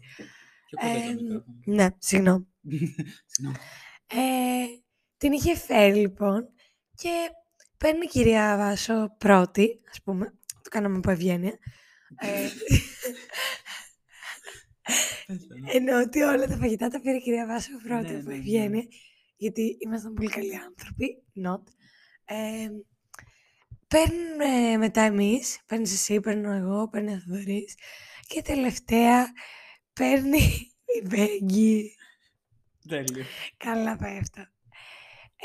Πιο 0.66 0.78
κοντά 0.78 1.02
το 1.04 1.10
Ε, 1.10 1.14
μικρόφωνο. 1.14 1.44
ναι, 1.66 1.88
συγγνώμη. 1.98 2.48
Συγγνώμη. 3.32 3.58
Ε, 4.08 4.66
την 5.18 5.32
είχε 5.32 5.56
φέρει 5.56 6.00
λοιπόν 6.00 6.50
και 6.96 7.10
παίρνει 7.78 8.04
η 8.06 8.08
κυρία 8.08 8.58
Βάσο 8.58 9.16
πρώτη, 9.18 9.82
ας 9.92 10.02
πούμε, 10.04 10.26
το 10.62 10.70
κάναμε 10.70 10.98
από 10.98 11.12
ευγένεια. 11.12 11.58
Ε, 12.20 12.50
Πες 15.28 15.48
το, 15.48 15.58
ναι. 15.58 15.72
Ενώ 15.72 16.02
ότι 16.02 16.22
όλα 16.22 16.48
τα 16.48 16.58
φαγητά 16.58 16.88
τα 16.88 17.02
πήρε 17.02 17.16
η 17.16 17.22
κυρία 17.22 17.46
Βάσο 17.46 17.70
πρώτη 17.88 18.12
Ναι, 18.12 18.18
από 18.18 18.30
ναι, 18.30 18.34
ναι. 18.34 18.40
ευγένεια, 18.40 18.84
γιατί 19.36 19.78
ήμασταν 19.80 20.14
πολύ 20.14 20.30
καλοί 20.30 20.56
άνθρωποι, 20.56 21.24
not. 21.46 21.64
Ε, 22.26 22.70
παίρνουμε 23.88 24.78
μετά 24.78 25.02
εμείς, 25.02 25.60
παίρνεις 25.66 25.94
εσύ, 25.94 26.20
παίρνω 26.20 26.52
εγώ, 26.52 26.90
παίρνει 26.90 27.14
ο 27.14 27.20
Θοδωρής 27.20 27.76
και 28.28 28.42
τελευταία 28.42 29.32
παίρνει 29.94 30.72
η 30.86 31.08
Μπέγκη. 31.08 31.96
Τέλειο. 32.88 33.26
Καλά 33.58 33.96
πάει 33.96 34.18
αυτό. 34.18 34.48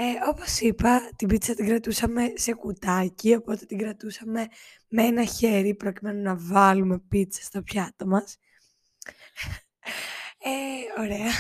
Ε, 0.01 0.29
όπως 0.29 0.61
είπα, 0.61 1.11
την 1.17 1.29
πίτσα 1.29 1.55
την 1.55 1.67
κρατούσαμε 1.67 2.33
σε 2.35 2.53
κουτάκι, 2.53 3.35
οπότε 3.35 3.67
την 3.67 3.79
κρατούσαμε 3.79 4.47
με 4.89 5.03
ένα 5.03 5.25
χέρι 5.25 5.75
προκειμένου 5.75 6.23
να 6.23 6.37
βάλουμε 6.37 6.99
πίτσα 6.99 7.43
στο 7.43 7.63
πιάτο 7.63 8.07
μας. 8.07 8.39
Ε, 10.39 11.03
ωραία. 11.03 11.31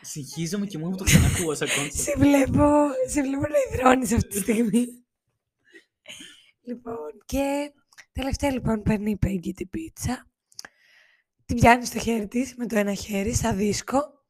Συγχύζομαι 0.00 0.66
και 0.66 0.78
μόνο 0.78 0.90
που 0.90 0.96
το 0.96 1.04
ξανακούω 1.04 1.54
σαν 1.54 1.68
concept. 1.68 1.94
σε, 1.94 2.14
βλέπω, 2.16 2.88
σε 3.08 3.22
βλέπω 3.22 3.46
να 3.46 3.58
ιδρώνεις 3.72 4.12
αυτή 4.12 4.28
τη 4.28 4.38
στιγμή. 4.38 4.86
λοιπόν, 6.62 7.22
και 7.24 7.72
τελευταία 8.12 8.50
λοιπόν 8.50 8.82
παίρνει 8.82 9.10
η 9.10 9.16
Πέγγι 9.16 9.52
την 9.52 9.70
πίτσα. 9.70 10.30
Την 11.44 11.56
πιάνει 11.56 11.84
στο 11.84 11.98
χέρι 11.98 12.28
της 12.28 12.54
με 12.56 12.66
το 12.66 12.78
ένα 12.78 12.94
χέρι, 12.94 13.34
σαν 13.34 13.56
δίσκο. 13.56 14.21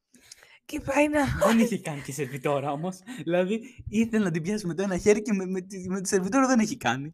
Και 0.65 0.81
πάει 0.81 1.09
να... 1.09 1.21
Δεν 1.47 1.59
είχε 1.59 1.79
κάνει 1.79 2.01
και 2.01 2.13
σερβιτόρα 2.13 2.73
όμως. 2.73 2.99
Δηλαδή 3.25 3.85
ήθελε 3.89 4.25
να 4.25 4.31
την 4.31 4.43
πιάσει 4.43 4.67
με 4.67 4.75
το 4.75 4.83
ένα 4.83 4.99
χέρι 4.99 5.23
και 5.23 5.33
με, 5.33 5.47
με, 5.47 5.61
τη, 5.61 5.89
με 5.89 6.01
τη 6.01 6.09
σερβιτόρα 6.09 6.47
δεν 6.47 6.59
έχει 6.59 6.77
κάνει. 6.77 7.13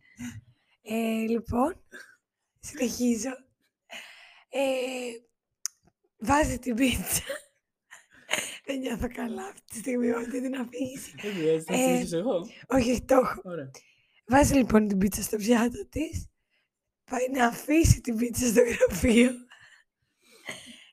Ε, 0.83 1.27
λοιπόν, 1.29 1.85
συνεχίζω. 2.61 3.31
Ε, 4.49 4.61
βάζει 6.19 6.59
την 6.59 6.75
πίτσα. 6.75 7.23
Δεν 8.65 8.79
νιώθω 8.79 9.09
καλά 9.13 9.43
αυτή 9.47 9.63
τη 9.73 9.79
στιγμή 9.79 10.11
ότι 10.11 10.41
την 10.43 10.55
αφήσει. 10.57 11.15
Δεν 11.23 11.35
πειράζει, 11.35 11.65
θα 11.65 11.75
Ε, 11.75 11.77
συνεχίσω 11.77 12.17
εγώ. 12.19 12.37
Όχι, 12.67 12.91
όχι, 12.91 13.03
το 13.05 13.15
έχω. 13.17 13.41
Ωραία. 13.45 13.71
Βάζει 14.27 14.55
λοιπόν 14.55 14.89
την 14.89 14.99
πίτσα 14.99 15.23
στο 15.23 15.37
πιάτο 15.37 15.89
της. 15.89 16.27
Πάει 17.11 17.29
να 17.35 17.47
αφήσει 17.47 18.01
την 18.01 18.17
πίτσα 18.17 18.47
στο 18.47 18.61
γραφείο. 18.61 19.31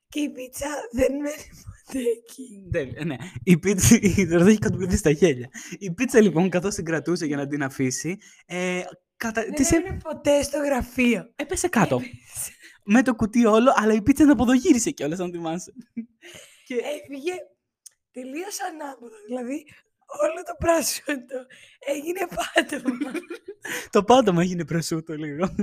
και 0.09 0.19
η 0.19 0.29
πίτσα 0.29 0.67
δεν 0.91 1.11
μένει 1.11 1.23
ποτέ 1.23 1.35
εκεί. 1.35 1.43
Τέλεια, 1.45 1.74
ναι. 3.05 3.15
Η 3.43 3.57
πίτσα. 3.57 3.97
Η 4.01 4.25
Δωροδό 4.25 4.49
έχει 4.49 4.57
κατουμπηθεί 4.59 4.97
στα 4.97 5.13
χέρια. 5.13 5.49
Η 5.79 5.91
πίτσα 5.91 6.21
λοιπόν, 6.21 6.49
καθώς 6.49 6.75
την 6.75 6.85
κρατούσε 6.85 7.25
για 7.25 7.37
να 7.37 7.47
την 7.47 7.63
αφήσει, 7.63 8.17
ε, 8.45 8.81
κατα... 9.17 9.41
Δεν 9.41 9.53
της 9.53 9.71
έ- 9.71 9.73
έμεινε 9.75 9.97
ποτέ 10.03 10.43
στο 10.43 10.57
γραφείο. 10.57 11.31
έπεσε 11.35 11.67
κάτω. 11.67 11.95
Έπεσε. 11.95 12.51
με 12.83 13.01
το 13.03 13.15
κουτί 13.15 13.45
όλο, 13.45 13.73
αλλά 13.75 13.93
η 13.93 14.01
πίτσα 14.01 14.23
αναποδογύρισε 14.23 14.91
κιόλας, 14.91 15.19
αν 15.19 15.31
θυμάσαι. 15.31 15.73
και 16.65 16.75
Έφυγε 16.95 17.33
τελείως 18.11 18.57
ανάποδα. 18.71 19.15
Δηλαδή 19.27 19.65
όλο 20.23 20.43
το 20.45 20.55
πράσινο 20.59 21.17
έγινε 21.79 22.19
πάτωμα. 22.35 23.11
το 23.91 24.03
πάτωμα 24.03 24.41
έγινε 24.41 24.65
προσούτο 24.65 25.13
λίγο. 25.15 25.55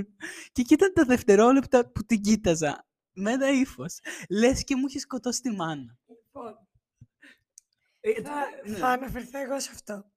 και 0.53 0.63
κοίτα 0.63 0.93
τα 0.93 1.05
δευτερόλεπτα 1.05 1.91
που 1.91 2.05
την 2.05 2.21
κοίταζα. 2.21 2.87
Με 3.15 3.33
ένα 3.33 3.51
ύφος. 3.51 3.99
Λες 4.31 4.65
και 4.65 4.77
μου 4.77 4.85
είχε 4.89 4.99
σκοτώσει 4.99 5.41
τη 5.41 5.51
μάνα. 5.51 5.99
Λοιπόν, 8.03 8.25
Ε, 8.25 8.29
θα, 8.29 8.47
ναι. 8.65 8.77
θα 8.77 8.89
αναφερθώ 8.89 9.39
εγώ 9.39 9.61
σε 9.61 9.71
αυτό. 9.73 10.11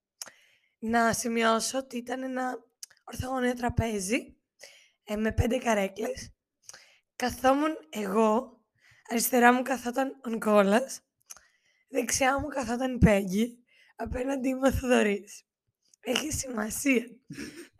Να 0.79 1.13
σημειώσω 1.13 1.77
ότι 1.77 1.97
ήταν 1.97 2.23
ένα 2.23 2.63
ορθογωνίο 3.03 3.53
τραπέζι 3.53 4.37
ε, 5.03 5.15
με 5.15 5.31
πέντε 5.31 5.57
καρέκλες. 5.57 6.33
Καθόμουν 7.15 7.77
εγώ, 7.89 8.61
αριστερά 9.09 9.53
μου 9.53 9.61
καθόταν 9.61 10.21
ο 10.25 10.29
Νικόλας, 10.29 11.01
δεξιά 11.87 12.39
μου 12.39 12.47
καθόταν 12.47 12.95
η 12.95 12.97
Πέγγι, 12.97 13.63
απέναντι 13.95 14.53
μου 14.53 14.61
ο 14.63 14.71
Θοδωρής. 14.71 15.43
Έχει 15.99 16.31
σημασία. 16.31 17.05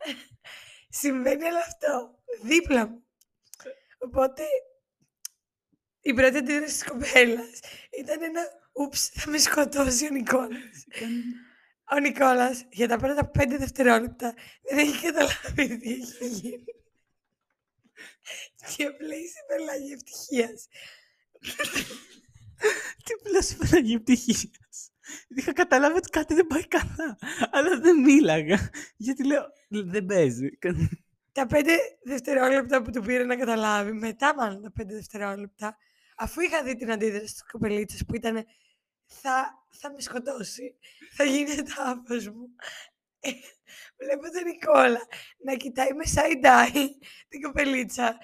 Συμβαίνει 1.00 1.44
όλο 1.44 1.58
αυτό 1.58 2.18
δίπλα 2.42 2.86
μου. 2.88 3.04
Οπότε 3.98 4.42
η 6.00 6.14
πρώτη 6.14 6.36
αντίδραση 6.36 6.72
της 6.72 6.84
κοπέλας 6.84 7.60
ήταν 7.98 8.22
ένα 8.22 8.42
«Ούψ, 8.78 9.10
θα 9.14 9.30
με 9.30 9.38
σκοτώσει 9.38 10.06
ο 10.06 10.10
Νικόλας». 10.10 10.86
Ο 11.90 11.98
Νικόλας 11.98 12.64
για 12.70 12.88
τα 12.88 12.96
πρώτα 12.96 13.30
πέντε 13.30 13.56
δευτερόλεπτα 13.56 14.34
δεν 14.68 14.78
έχει 14.78 15.02
καταλάβει 15.02 15.78
τι 15.78 15.92
έχει 15.92 16.26
γίνει. 16.28 16.64
Και 18.76 18.90
πλέει 18.90 19.26
σε 19.26 19.44
πελάγη 19.46 19.92
ευτυχίας. 19.92 20.68
Τι 23.04 23.14
πλέον 23.22 23.42
Παναγία 23.58 23.96
ευτυχίας. 23.96 24.90
Είχα 25.28 25.52
καταλάβει 25.52 25.96
ότι 25.96 26.08
κάτι 26.08 26.34
δεν 26.34 26.46
πάει 26.46 26.66
καλά. 26.66 27.18
Αλλά 27.50 27.80
δεν 27.80 28.00
μίλαγα. 28.00 28.70
Γιατί 28.96 29.26
λέω, 29.26 29.44
δεν 29.68 30.06
παίζει. 30.06 30.48
Τα 31.32 31.46
πέντε 31.46 31.72
δευτερόλεπτα 32.02 32.82
που 32.82 32.90
του 32.90 33.02
πήρε 33.02 33.24
να 33.24 33.36
καταλάβει, 33.36 33.92
μετά 33.92 34.34
μάλλον 34.34 34.62
τα 34.62 34.72
πέντε 34.72 34.94
δευτερόλεπτα, 34.94 35.76
αφού 36.16 36.40
είχα 36.40 36.62
δει 36.62 36.76
την 36.76 36.92
αντίδραση 36.92 37.32
της 37.32 37.44
κοπελίτσας 37.52 38.04
που 38.06 38.14
ήταν 38.14 38.46
θα, 39.06 39.66
θα 39.70 39.92
με 39.92 40.00
σκοτώσει, 40.00 40.74
θα 41.16 41.24
γίνει 41.24 41.62
τάφος 41.62 42.28
μου. 42.28 42.48
Ε, 43.20 43.30
Βλέπω 43.98 44.22
τον 44.22 44.44
Νικόλα 44.44 45.00
να 45.44 45.54
κοιτάει 45.56 45.88
με 45.92 46.04
side-eye 46.14 46.88
την 47.28 47.40
κοπελίτσα 47.42 48.18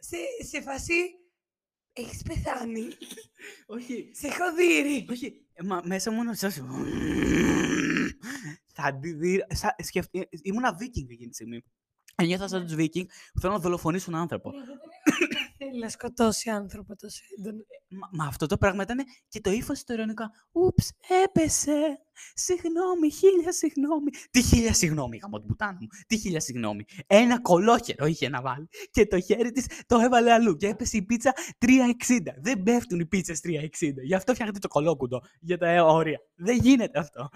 σε, 0.00 0.16
σε 0.48 0.60
φάση 0.62 0.94
έχεις 1.92 2.22
πεθάνει, 2.22 2.88
Όχι, 3.66 4.10
σε 4.14 4.26
έχω 4.26 4.54
δει. 4.54 5.06
όχι. 5.10 5.46
ε, 5.52 5.62
Μα 5.64 5.80
μέσα 5.84 6.10
μου 6.10 6.22
να 6.24 6.34
σας... 6.34 6.60
Θα 8.74 8.82
αντιδείρω... 8.82 9.44
Σκεφτεί... 9.78 10.28
Ήμουνα 10.42 10.74
βίκινγκ 10.74 11.10
εκείνη 11.10 11.28
τη 11.28 11.34
στιγμή. 11.34 11.62
Νιώθα 12.22 12.48
σαν 12.48 12.62
τους 12.64 12.74
βίκινγκ 12.74 13.06
που 13.32 13.40
θέλουν 13.40 13.54
να 13.56 13.60
δολοφονήσουν 13.62 14.14
άνθρωπο. 14.14 14.52
Θέλει 15.64 15.80
να 15.80 15.88
σκοτώσει 15.88 16.50
άνθρωπο 16.50 16.96
τόσο 16.96 17.22
έντονα. 17.38 17.62
Μα, 17.88 18.08
μα 18.12 18.24
αυτό 18.26 18.46
το 18.46 18.56
πράγμα 18.56 18.82
ήταν 18.82 18.98
και 19.28 19.40
το 19.40 19.50
ύφος 19.50 19.84
το 19.84 19.92
ειρωνικά. 19.92 20.30
Ούψ, 20.52 20.90
έπεσε. 21.24 21.98
Συγγνώμη, 22.34 23.10
χίλια 23.10 23.52
συγγνώμη. 23.52 24.10
Τι 24.30 24.42
χίλια 24.42 24.74
συγγνώμη, 24.74 25.16
γαμώ 25.16 25.38
την 25.38 25.46
πουτάνα 25.48 25.78
μου. 25.80 25.86
Τι 26.06 26.18
χίλια 26.18 26.40
συγγνώμη. 26.40 26.84
Ένα 27.06 27.40
κολόχερο 27.40 28.06
είχε 28.06 28.28
να 28.28 28.40
βάλει. 28.40 28.68
Και 28.90 29.06
το 29.06 29.20
χέρι 29.20 29.50
της 29.50 29.66
το 29.86 29.98
έβαλε 29.98 30.32
αλλού. 30.32 30.56
Και 30.56 30.66
έπεσε 30.66 30.96
η 30.96 31.02
πίτσα 31.02 31.32
3,60. 31.58 31.68
Δεν 32.40 32.62
πέφτουν 32.62 33.00
οι 33.00 33.06
πίτσες 33.06 33.40
3,60. 33.44 33.92
Γι' 34.02 34.14
αυτό 34.14 34.32
φτιάχνετε 34.32 34.58
το 34.58 34.68
κολόκουντο 34.68 35.20
για 35.40 35.58
τα 35.58 35.68
ε, 35.68 35.80
όρια. 35.80 36.18
Δεν 36.34 36.56
γίνεται 36.56 36.98
αυτό. 36.98 37.28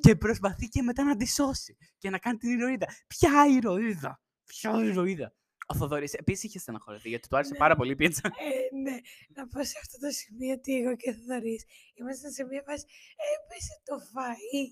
Και 0.00 0.16
προσπαθεί 0.16 0.68
και 0.68 0.82
μετά 0.82 1.04
να 1.04 1.16
τη 1.16 1.28
σώσει 1.28 1.76
και 1.98 2.10
να 2.10 2.18
κάνει 2.18 2.36
την 2.36 2.50
ηρωίδα. 2.50 2.86
Ποια 3.06 3.46
ηρωίδα; 3.46 4.20
Ποια 4.44 4.84
ηρωίδα; 4.84 5.32
Ο 5.66 5.74
Θοδωρής 5.76 6.12
επίσης 6.12 6.44
είχε 6.44 6.58
στεναχωρηθεί 6.58 7.08
γιατί 7.08 7.28
του 7.28 7.36
άρεσε 7.36 7.52
Ναι. 7.52 7.58
πάρα 7.58 7.76
πολύ 7.76 7.92
η 7.92 7.94
πίτσα. 7.94 8.22
Ε, 8.26 8.76
ναι, 8.76 8.96
να 9.34 9.46
πω 9.48 9.64
σε 9.64 9.78
αυτό 9.82 9.98
το 10.06 10.10
σημείο 10.10 10.54
ότι 10.54 10.78
εγώ 10.80 10.96
και 10.96 11.10
ο 11.10 11.14
Θοδωρής 11.14 11.64
ήμασταν 11.94 12.30
σε 12.32 12.44
μια 12.44 12.62
φάση 12.66 12.84
έπεσε 13.34 13.74
το 13.84 13.94
φαΐ. 14.12 14.64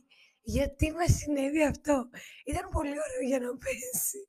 Γιατί 0.44 0.92
μας 0.92 1.10
συνέβη 1.16 1.64
αυτό; 1.64 2.08
Ήταν 2.44 2.68
πολύ 2.70 2.88
ωραίο 3.04 3.22
για 3.28 3.38
να 3.38 3.56
πέσει. 3.56 4.28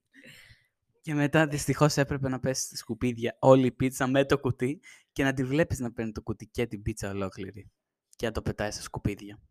Και 1.02 1.13
μετά 1.13 1.47
δυστυχώς 1.47 1.97
έπρεπε 1.97 2.30
να 2.30 2.39
πέσει 2.39 2.62
στη 2.62 2.76
σκουπίδια 2.78 3.36
όλη 3.39 3.65
η 3.65 3.71
πίτσα 3.71 4.08
με 4.08 4.26
το 4.26 4.39
κουτί 4.39 4.80
και 5.12 5.23
να 5.23 5.34
τη 5.34 5.43
βλέπεις 5.43 5.80
να 5.80 5.91
παίρνει 5.93 6.12
το 6.12 6.21
κουτί 6.21 6.47
και 6.47 6.67
την 6.67 6.82
πίτσα 6.82 7.10
ολόκληρη. 7.10 7.71
Και 8.15 8.26
να 8.26 8.32
το 8.32 8.41
πετάει 8.41 8.71
στα 8.71 8.82
σκουπίδια. 8.82 9.41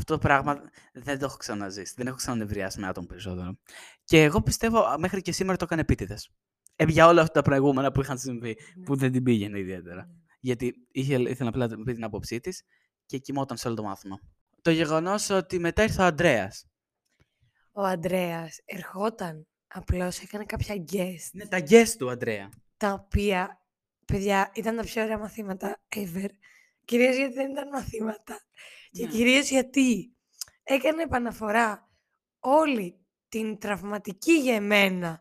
Αυτό 0.00 0.12
το 0.14 0.18
πράγμα 0.18 0.60
δεν 0.92 1.18
το 1.18 1.24
έχω 1.24 1.36
ξαναζήσει. 1.36 1.94
Δεν 1.96 2.06
έχω 2.06 2.16
ξανανευριάσει 2.16 2.80
με 2.80 2.86
άτομο 2.86 3.06
περισσότερο. 3.06 3.58
Και 4.04 4.22
εγώ 4.22 4.42
πιστεύω 4.42 4.78
α, 4.80 4.98
μέχρι 4.98 5.22
και 5.22 5.32
σήμερα 5.32 5.56
το 5.56 5.64
έκανε 5.64 5.80
επίτηδες. 5.80 6.30
Ε, 6.76 6.84
για 6.84 7.06
όλα 7.06 7.20
αυτά 7.20 7.32
τα 7.32 7.42
προηγούμενα 7.42 7.92
που 7.92 8.00
είχαν 8.00 8.18
συμβεί, 8.18 8.56
που 8.84 8.96
δεν 8.96 9.12
την 9.12 9.22
πήγαινε 9.22 9.58
ιδιαίτερα. 9.58 10.08
Γιατί 10.40 10.74
είχε, 10.90 11.14
ήθελε 11.14 11.48
απλά 11.48 11.66
να 11.66 11.82
πει 11.82 11.92
την 11.92 12.04
άποψή 12.04 12.40
της 12.40 12.62
και 13.06 13.18
κοιμόταν 13.18 13.56
σε 13.56 13.66
όλο 13.66 13.76
το 13.76 13.82
μάθημα. 13.82 14.20
Το 14.62 14.70
γεγονός 14.70 15.30
ότι 15.30 15.58
μετά 15.58 15.82
ήρθε 15.82 16.02
ο 16.02 16.04
Αντρέα. 16.04 16.52
Ο 17.72 17.82
Ανδρέας 17.82 18.60
ερχόταν, 18.64 19.46
απλώς 19.66 20.20
έκανε 20.20 20.44
κάποια 20.44 20.74
guest, 20.92 21.32
Είναι 21.32 21.46
τα 21.48 21.58
guest 21.58 21.94
του 21.98 22.10
Αντρέα. 22.10 22.48
τα 22.76 22.92
οποία, 22.92 23.60
παιδιά, 24.04 24.50
ήταν 24.54 24.76
τα 24.76 24.82
πιο 24.82 25.02
ωραία 25.02 25.18
μαθήματα 25.18 25.80
ever. 25.96 26.28
Κυρίως 26.90 27.16
γιατί 27.16 27.34
δεν 27.34 27.50
ήταν 27.50 27.68
μαθήματα. 27.68 28.40
Και 28.90 29.04
Ναι. 29.04 29.10
κυρίως 29.10 29.50
γιατί 29.50 30.16
έκανε 30.62 31.02
επαναφορά 31.02 31.90
όλη 32.38 32.98
την 33.28 33.58
τραυματική 33.58 34.32
για 34.32 34.54
εμένα 34.54 35.20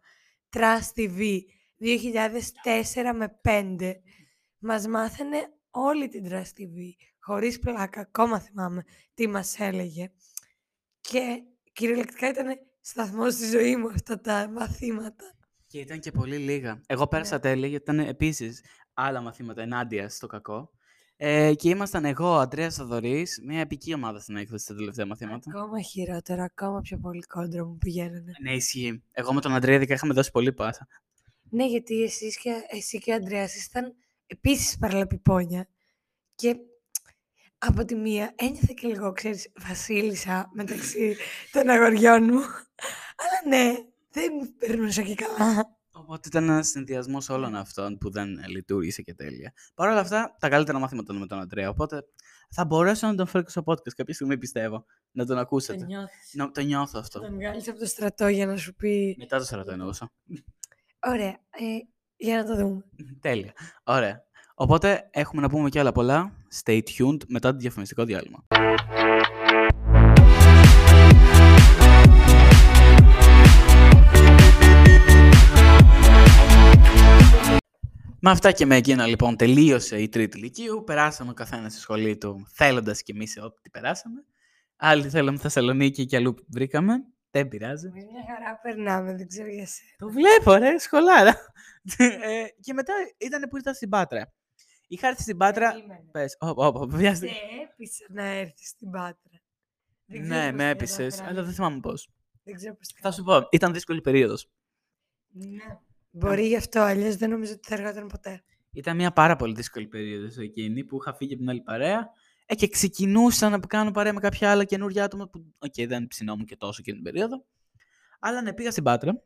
Trust 0.55 0.93
TV 0.95 1.39
2004 1.77 3.13
με 3.15 3.39
5. 3.43 3.93
Μας 4.60 4.88
μάθαινε 4.88 5.53
όλη 5.69 6.08
την 6.08 6.25
Trust 6.29 6.60
TV, 6.60 6.93
χωρίς 7.19 7.60
πλάκα, 7.60 8.01
ακόμα 8.01 8.39
θυμάμαι 8.39 8.84
τι 9.13 9.27
μας 9.27 9.60
έλεγε. 9.60 10.12
Και 11.01 11.43
κυριολεκτικά 11.73 12.29
ήταν 12.29 12.60
σταθμός 12.82 13.34
στη 13.34 13.45
ζωή 13.47 13.75
μου 13.75 13.88
αυτά 13.89 14.19
τα 14.21 14.49
μαθήματα. 14.53 15.25
Και 15.67 15.79
ήταν 15.79 15.99
και 15.99 16.12
πολύ 16.12 16.38
λίγα. 16.38 16.82
Εγώ 16.88 17.08
πέρασα 17.08 17.36
Ναι. 17.36 17.41
τέλεια 17.41 17.67
γιατί 17.67 17.91
ήταν 17.91 18.08
επίσης 18.08 18.63
άλλα 18.93 19.21
μαθήματα 19.21 19.62
ενάντια 19.62 20.10
στο 20.10 20.27
κακό. 20.27 20.71
Ε, 21.21 21.53
και 21.53 21.69
ήμασταν 21.69 22.05
εγώ, 22.05 22.29
ο 22.29 22.39
Αντρέας 22.39 22.75
Θοδωρής, 22.75 23.41
μια 23.43 23.60
επική 23.60 23.93
ομάδα 23.93 24.19
στην 24.19 24.36
έκθεση 24.36 24.63
στα 24.63 24.75
τελευταία 24.75 25.05
μαθήματα. 25.05 25.51
Ακόμα 25.55 25.82
χειρότερα, 25.82 26.43
ακόμα 26.43 26.82
πιο 26.82 26.97
πολύ 26.97 27.21
κόντρα 27.21 27.65
μου 27.65 27.77
πηγαίνανε. 27.77 28.32
Ναι, 28.41 28.53
ισχύει. 28.53 29.03
Εγώ 29.12 29.34
με 29.34 29.41
τον 29.41 29.55
Αντρέα 29.55 29.75
ειδικά 29.75 29.93
είχαμε 29.93 30.13
δώσει 30.13 30.32
πολύ 30.32 30.53
πάσα. 30.53 30.88
Ναι, 31.49 31.65
γιατί 31.65 32.03
εσείς 32.03 32.38
και, 32.38 32.53
εσύ 32.69 32.99
και 32.99 33.12
ο 33.12 33.15
Ανδρέας 33.15 33.55
ήσταν 33.55 33.95
επίσης 34.27 34.77
παραλαπιπόνια 34.77 35.67
και 36.36 36.55
από 37.58 37.86
τη 37.86 37.95
μία 37.95 38.34
ένιωθα 38.36 38.73
και 38.73 38.88
λίγο, 38.88 39.12
ξέρεις, 39.12 39.51
βασίλισσα 39.67 40.49
μεταξύ 40.53 41.17
των 41.51 41.69
αγοριών 41.69 42.23
μου. 42.23 42.39
Αλλά 43.21 43.58
ναι, 43.58 43.73
δεν 44.12 44.32
περνούσα 44.58 45.01
και 45.01 45.15
καλά. 45.15 45.79
Οπότε 46.00 46.28
ήταν 46.28 46.44
ένας 46.50 46.68
συνδυασμός 46.68 47.30
όλων 47.30 47.56
αυτών 47.56 47.98
που 47.98 48.10
δεν 48.12 48.38
ε, 48.38 48.48
λειτουργήσε 48.48 49.02
και 49.02 49.14
τέλεια. 49.14 49.54
Παρ' 49.76 49.90
όλα 49.90 50.00
αυτά, 50.00 50.36
τα 50.40 50.50
καλύτερα 50.50 50.80
μαθήματα 50.80 51.06
ήταν 51.08 51.22
με 51.22 51.28
τον 51.28 51.40
Αντρέα. 51.40 51.70
Οπότε 51.70 52.04
θα 52.50 52.66
μπορέσω 52.66 53.08
να 53.08 53.16
τον 53.16 53.28
φέρω 53.28 53.44
και 53.44 53.50
στο 53.50 53.64
podcast 53.66 53.94
κάποια 53.96 54.14
στιγμή, 54.14 54.38
πιστεύω. 54.38 54.86
Να 55.12 55.26
τον 55.26 55.36
Το 55.36 55.42
ακούσετε. 55.42 55.86
νιώθεις. 55.86 56.34
Να, 56.34 56.52
το 56.52 56.62
νιώθω 56.62 57.00
αυτό. 57.00 57.20
Τον 57.20 57.34
βγάλεις 57.36 57.70
από 57.70 57.80
το 57.80 57.86
στρατό 57.86 58.28
για 58.28 58.46
να 58.46 58.58
σου 58.58 58.76
πει 58.76 59.16
Μετά 59.20 59.38
το 59.38 59.44
στρατό 59.44 59.72
εννοούσα. 59.72 60.12
Ωραία, 61.08 61.30
ε, 61.30 61.64
για 62.18 62.38
να 62.38 62.46
το 62.46 62.56
δούμε. 62.56 62.84
Τέλεια. 63.20 63.54
Ωραία. 63.84 64.24
Οπότε 64.54 65.10
έχουμε 65.12 65.42
να 65.42 65.50
πούμε 65.50 65.70
κι 65.70 65.80
άλλα 65.80 65.92
πολλά. 65.92 66.32
Stay 66.64 66.82
tuned 66.98 67.22
μετά 67.28 67.52
το 67.52 67.58
διαφημιστικό 67.58 68.04
διάλειμμα. 68.04 68.46
Με 78.30 78.36
αυτά 78.36 78.52
και 78.52 78.65
με 78.65 78.76
εκείνα 78.76 79.06
λοιπόν 79.06 79.36
τελείωσε 79.36 80.02
η 80.02 80.10
τρίτη 80.10 80.38
ηλικίου. 80.38 80.84
Περάσαμε 80.84 81.32
ο 81.32 81.34
καθένας 81.34 81.72
στη 81.72 81.82
σχολή 81.82 82.18
του 82.18 82.48
θέλοντας 82.54 83.04
κι 83.04 83.12
εμείς 83.12 83.38
ό,τι 83.38 83.70
περάσαμε. 83.70 84.26
Άλλοι 84.76 85.10
θέλαμε 85.10 85.38
Θεσσαλονίκη 85.38 86.06
και 86.06 86.15
αλλού 86.15 86.36
βρήκαμε. 86.48 86.94
Δεν 87.32 87.48
πειράζει. 87.48 87.88
Με 87.88 87.94
μια 87.94 88.24
χαρά 88.28 88.60
περνάμε, 88.62 89.15
δεν 89.15 89.28
ξέρω 89.28 89.48
για 89.48 89.65
σένα. 89.65 89.89
Το 89.98 90.10
βλέπω, 90.10 90.54
ρε, 90.54 90.78
σχολάρα. 90.80 91.36
ε, 91.98 92.44
και 92.62 92.74
μετά 92.74 92.94
ήταν 93.18 93.50
που 93.50 93.56
ήρθα 93.58 93.74
στην 93.74 93.89
Πάτρα. 93.89 94.34
Είχα 94.88 95.08
έρθει 95.08 95.22
στην 95.22 95.38
Πάτρα. 95.38 95.72
Περίμενε. 95.72 96.08
Πες, 96.12 96.36
όπα, 96.39 96.68
όπα, 96.68 96.86
βιάστηκα. 96.88 97.32
Σε 97.34 97.39
έπεισα 97.72 98.06
να 98.10 98.24
έρθεις 98.24 98.68
στην 98.68 98.89
Πάτρα. 98.92 99.42
Δεν 100.06 100.22
ξέρω 100.22 100.36
Ναι, 100.36 100.46
πώς 100.46 100.52
με 100.52 100.58
τα 100.58 100.63
έπεισε, 100.70 101.04
κατάφερα. 101.04 101.28
αλλά 101.30 101.44
δεν 101.44 101.54
θυμάμαι 101.54 101.80
πώς. 101.80 102.10
Δεν 102.44 102.56
ξέρω 102.56 102.76
πώς 102.76 102.88
τα 102.88 102.96
Θα 103.02 103.12
σου 103.12 103.24
πω, 103.24 103.48
ήταν 103.52 103.74
δύσκολη 103.74 104.02
περίοδος. 104.02 104.50
Ναι. 105.32 105.80
Μπορεί 106.12 106.48
γι' 106.48 106.56
αυτό, 106.56 106.80
αλλιώς 106.80 107.15
δεν 107.15 107.30
νομίζω 107.30 107.52
ότι 107.54 107.67
θα 107.67 107.76
ερχόταν 107.76 108.08
ποτέ. 108.08 108.43
Ήταν 108.72 108.95
μια 108.95 109.12
πάρα 109.12 109.36
πολύ 109.36 109.54
δύσκολη 109.54 109.88
περίοδος 109.88 110.38
εκείνη 110.38 110.84
που 110.84 110.98
είχα 111.02 111.13
φύγει 111.13 111.32
από 111.34 111.41
την 111.41 111.50
άλλη 111.50 111.62
παρέα 111.62 112.10
ε, 112.45 112.56
και 112.56 112.67
ξεκινούσα 112.67 113.50
να 113.50 113.60
κάνω 113.60 113.91
παρέα 113.91 114.13
με 114.13 114.19
κάποια 114.19 114.52
άλλα 114.52 114.63
καινούργια 114.63 115.04
άτομα 115.04 115.28
που, 115.30 115.54
οκ, 115.60 115.88
δεν 115.88 116.08
ψηνόμουν 116.08 116.45
και 116.45 116.56
τόσο 116.56 116.78
εκείνη 116.82 116.95
την 117.02 117.12
περίοδο. 117.12 117.45
Αλλά 118.19 118.41
ναι, 118.41 118.54
πήγα 118.54 118.72
στην 118.72 118.84
Πάτρα 118.84 119.22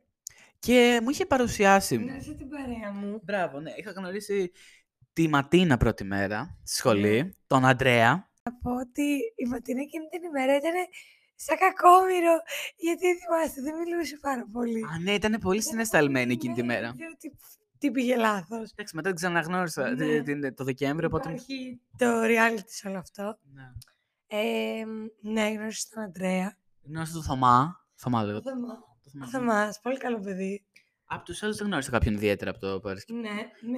και 0.60 1.00
μου 1.04 1.10
είχε 1.10 1.26
παρουσιάσει. 1.26 1.96
Γνώρισα 1.96 2.36
την 2.36 2.50
παρέα 2.50 2.92
μου. 2.92 3.20
Μπράβο, 3.24 3.60
ναι. 3.60 3.72
Είχα 3.76 3.92
γνωρίσει 3.92 4.52
τη 5.14 5.28
Ματίνα 5.28 5.78
πρώτη 5.78 6.04
μέρα 6.04 6.60
στη 6.64 6.76
σχολή, 6.78 7.24
Ναι. 7.24 7.30
τον 7.48 7.66
Αντρέα. 7.66 8.32
Να 8.44 8.54
πω 8.62 8.72
ότι 8.76 9.02
η 9.36 9.46
Ματίνα 9.50 9.82
εκείνη 9.82 10.06
την 10.08 10.24
ημέρα 10.24 10.56
ήταν 10.56 10.72
σαν 11.36 11.58
κακόμοιρο. 11.58 12.36
Γιατί 12.78 13.06
θυμάστε, 13.20 13.62
δεν 13.62 13.74
μιλούσε 13.78 14.18
πάρα 14.22 14.46
πολύ. 14.52 14.82
Α, 14.84 15.00
ναι, 15.04 15.12
ήταν 15.14 15.32
πολύ 15.42 15.58
Ήταν 15.58 15.70
συναισθαλμένη 15.72 16.26
πολύ- 16.26 16.36
εκείνη 16.38 16.54
τη 16.54 16.62
ναι, 16.62 16.68
μέρα. 16.74 16.88
Δεν 16.88 16.96
ξέρω 16.96 17.12
τι, 17.20 17.30
τι 17.78 17.92
πήγε 17.92 18.16
λάθος. 18.16 18.72
Εντάξει, 18.72 18.96
μετά 18.96 19.08
την 19.08 19.16
ξαναγνώρισα 19.16 19.90
Ναι. 19.90 19.96
τη- 19.96 20.22
την- 20.24 20.56
το 20.56 20.64
Δεκέμβριο, 20.64 21.08
οπότε... 21.08 21.30
Υπάρχει 21.30 21.82
το 21.98 22.06
reality 22.24 22.66
σε 22.66 22.88
όλο 22.88 22.98
αυτό. 22.98 23.38
Ναι. 23.54 23.72
Ε, 24.28 24.84
ναι, 25.22 25.48
γνώρισα 25.50 25.88
τον 25.94 26.04
Αντρέα. 26.04 26.58
Γνώρισα 26.88 27.14
τον 27.14 27.24
Θωμά. 27.24 27.80
Θωμά 27.96 28.24
λέγω. 28.24 28.38
Ο 28.38 28.42
Θωμά. 28.42 28.68
Το 29.04 29.10
Θωμά. 29.12 29.26
Ο 29.26 29.30
Θωμάς, 29.30 29.80
πολύ 29.82 29.98
καλό 29.98 30.20
παιδί. 30.20 30.66
Από 31.06 31.24
τους 31.26 31.44
άλλους 31.44 31.58
δεν 31.58 31.68
γνώρισα 31.68 31.92
κάποιον 31.92 32.14
ιδιαίτερα 32.14 32.52
από 32.52 32.60
το 32.60 32.80
Παρασκευή. 32.80 33.20
Ναι, 33.20 33.30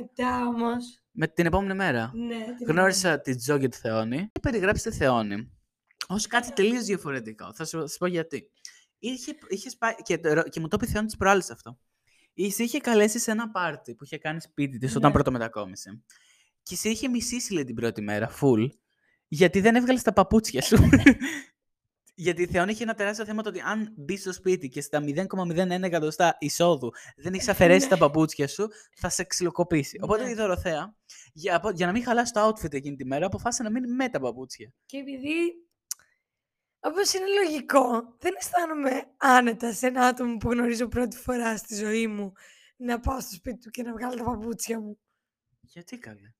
μετά 0.01 0.47
όμω. 0.47 0.71
Με 1.11 1.27
την 1.27 1.45
επόμενη 1.45 1.73
μέρα. 1.73 2.11
Ναι, 2.13 2.45
την 2.57 2.67
Γνώρισα 2.67 3.19
τη 3.21 3.35
Τζο 3.35 3.57
και 3.57 3.67
τη 3.67 3.77
Θεόνη. 3.77 4.29
Και 4.31 4.39
περιγράψει 4.39 4.89
τη 4.89 4.95
Θεόνη 4.95 5.54
ω 6.09 6.15
κάτι 6.29 6.51
τελείως 6.53 6.83
διαφορετικό. 6.83 7.53
Θα 7.53 7.65
σου, 7.65 7.79
θα 7.79 7.87
σου 7.87 7.97
πω 7.97 8.05
γιατί. 8.05 8.49
Είχε, 8.99 9.35
είχες 9.49 9.77
πάει, 9.77 9.93
και, 10.03 10.17
το 10.17 10.27
ερω- 10.29 10.49
και 10.49 10.59
μου 10.59 10.67
το 10.67 10.75
είπε 10.79 10.85
η 10.85 10.91
Θεόνη 10.91 11.05
της 11.07 11.17
προάλλης 11.17 11.49
αυτό. 11.49 11.79
Η 12.33 12.51
σε 12.51 12.63
είχε 12.63 12.77
καλέσει 12.79 13.19
σε 13.19 13.31
ένα 13.31 13.51
πάρτι 13.51 13.95
που 13.95 14.03
είχε 14.03 14.17
κάνει 14.17 14.41
σπίτι 14.41 14.77
της 14.77 14.95
όταν 14.95 15.07
Ναι. 15.07 15.13
πρώτο 15.13 15.31
μετακόμισε. 15.31 16.01
Και 16.63 16.75
σε 16.75 16.89
είχε 16.89 17.07
μισήσει 17.07 17.53
λέει, 17.53 17.63
την 17.63 17.75
πρώτη 17.75 18.01
μέρα, 18.01 18.31
full, 18.41 18.67
γιατί 19.27 19.59
δεν 19.61 19.75
έβγαλε 19.75 19.99
τα 19.99 20.13
παπούτσια 20.13 20.61
σου. 20.61 20.75
γιατί 22.17 22.41
η 22.41 22.47
Θεόνη 22.47 22.71
είχε 22.71 22.83
ένα 22.83 22.93
τεράστιο 22.93 23.25
θέμα 23.25 23.41
το 23.43 23.49
ότι 23.49 23.59
αν 23.59 23.93
μπεις 23.97 24.19
στο 24.21 24.33
σπίτι 24.33 24.69
και 24.69 24.81
στα 24.81 25.03
0,01 25.03 25.81
εκατοστά 25.81 26.35
εισόδου 26.39 26.91
δεν 27.17 27.33
έχεις 27.33 27.47
αφαιρέσει 27.47 27.89
τα 27.89 27.97
παπούτσια 27.97 28.47
σου, 28.47 28.67
θα 28.95 29.09
σε 29.09 29.23
ξυλοκοπήσει. 29.23 29.97
Οπότε 30.01 30.23
Ναι. 30.23 30.29
η 30.29 30.33
Δωροθέα, 30.33 30.95
για, 31.33 31.55
απο- 31.55 31.69
για 31.69 31.85
να 31.85 31.91
μην 31.91 32.03
χαλάσει 32.03 32.33
το 32.33 32.47
outfit 32.47 32.73
εκείνη 32.73 32.95
τη 32.95 33.05
μέρα, 33.05 33.25
αποφάσισε 33.25 33.63
να 33.63 33.71
μείνει 33.71 33.87
με 33.87 34.09
τα 34.09 34.19
παπούτσια. 34.19 34.73
Και 34.85 34.97
επειδή, 34.97 35.33
όπως 36.85 37.13
είναι 37.13 37.25
λογικό, 37.43 38.15
δεν 38.19 38.33
αισθάνομαι 38.37 39.03
άνετα 39.17 39.73
σε 39.73 39.87
ένα 39.87 40.05
άτομο 40.07 40.37
που 40.37 40.51
γνωρίζω 40.51 40.87
πρώτη 40.87 41.17
φορά 41.17 41.57
στη 41.57 41.75
ζωή 41.75 42.07
μου 42.07 42.33
να 42.77 42.99
πάω 42.99 43.19
στο 43.19 43.35
σπίτι 43.35 43.57
του 43.59 43.69
και 43.69 43.83
να 43.83 43.91
βγάλω 43.93 44.15
τα 44.15 44.23
παπούτσια 44.23 44.79
μου. 44.79 44.99
Γιατί 45.61 45.97
καλέ; 45.97 46.33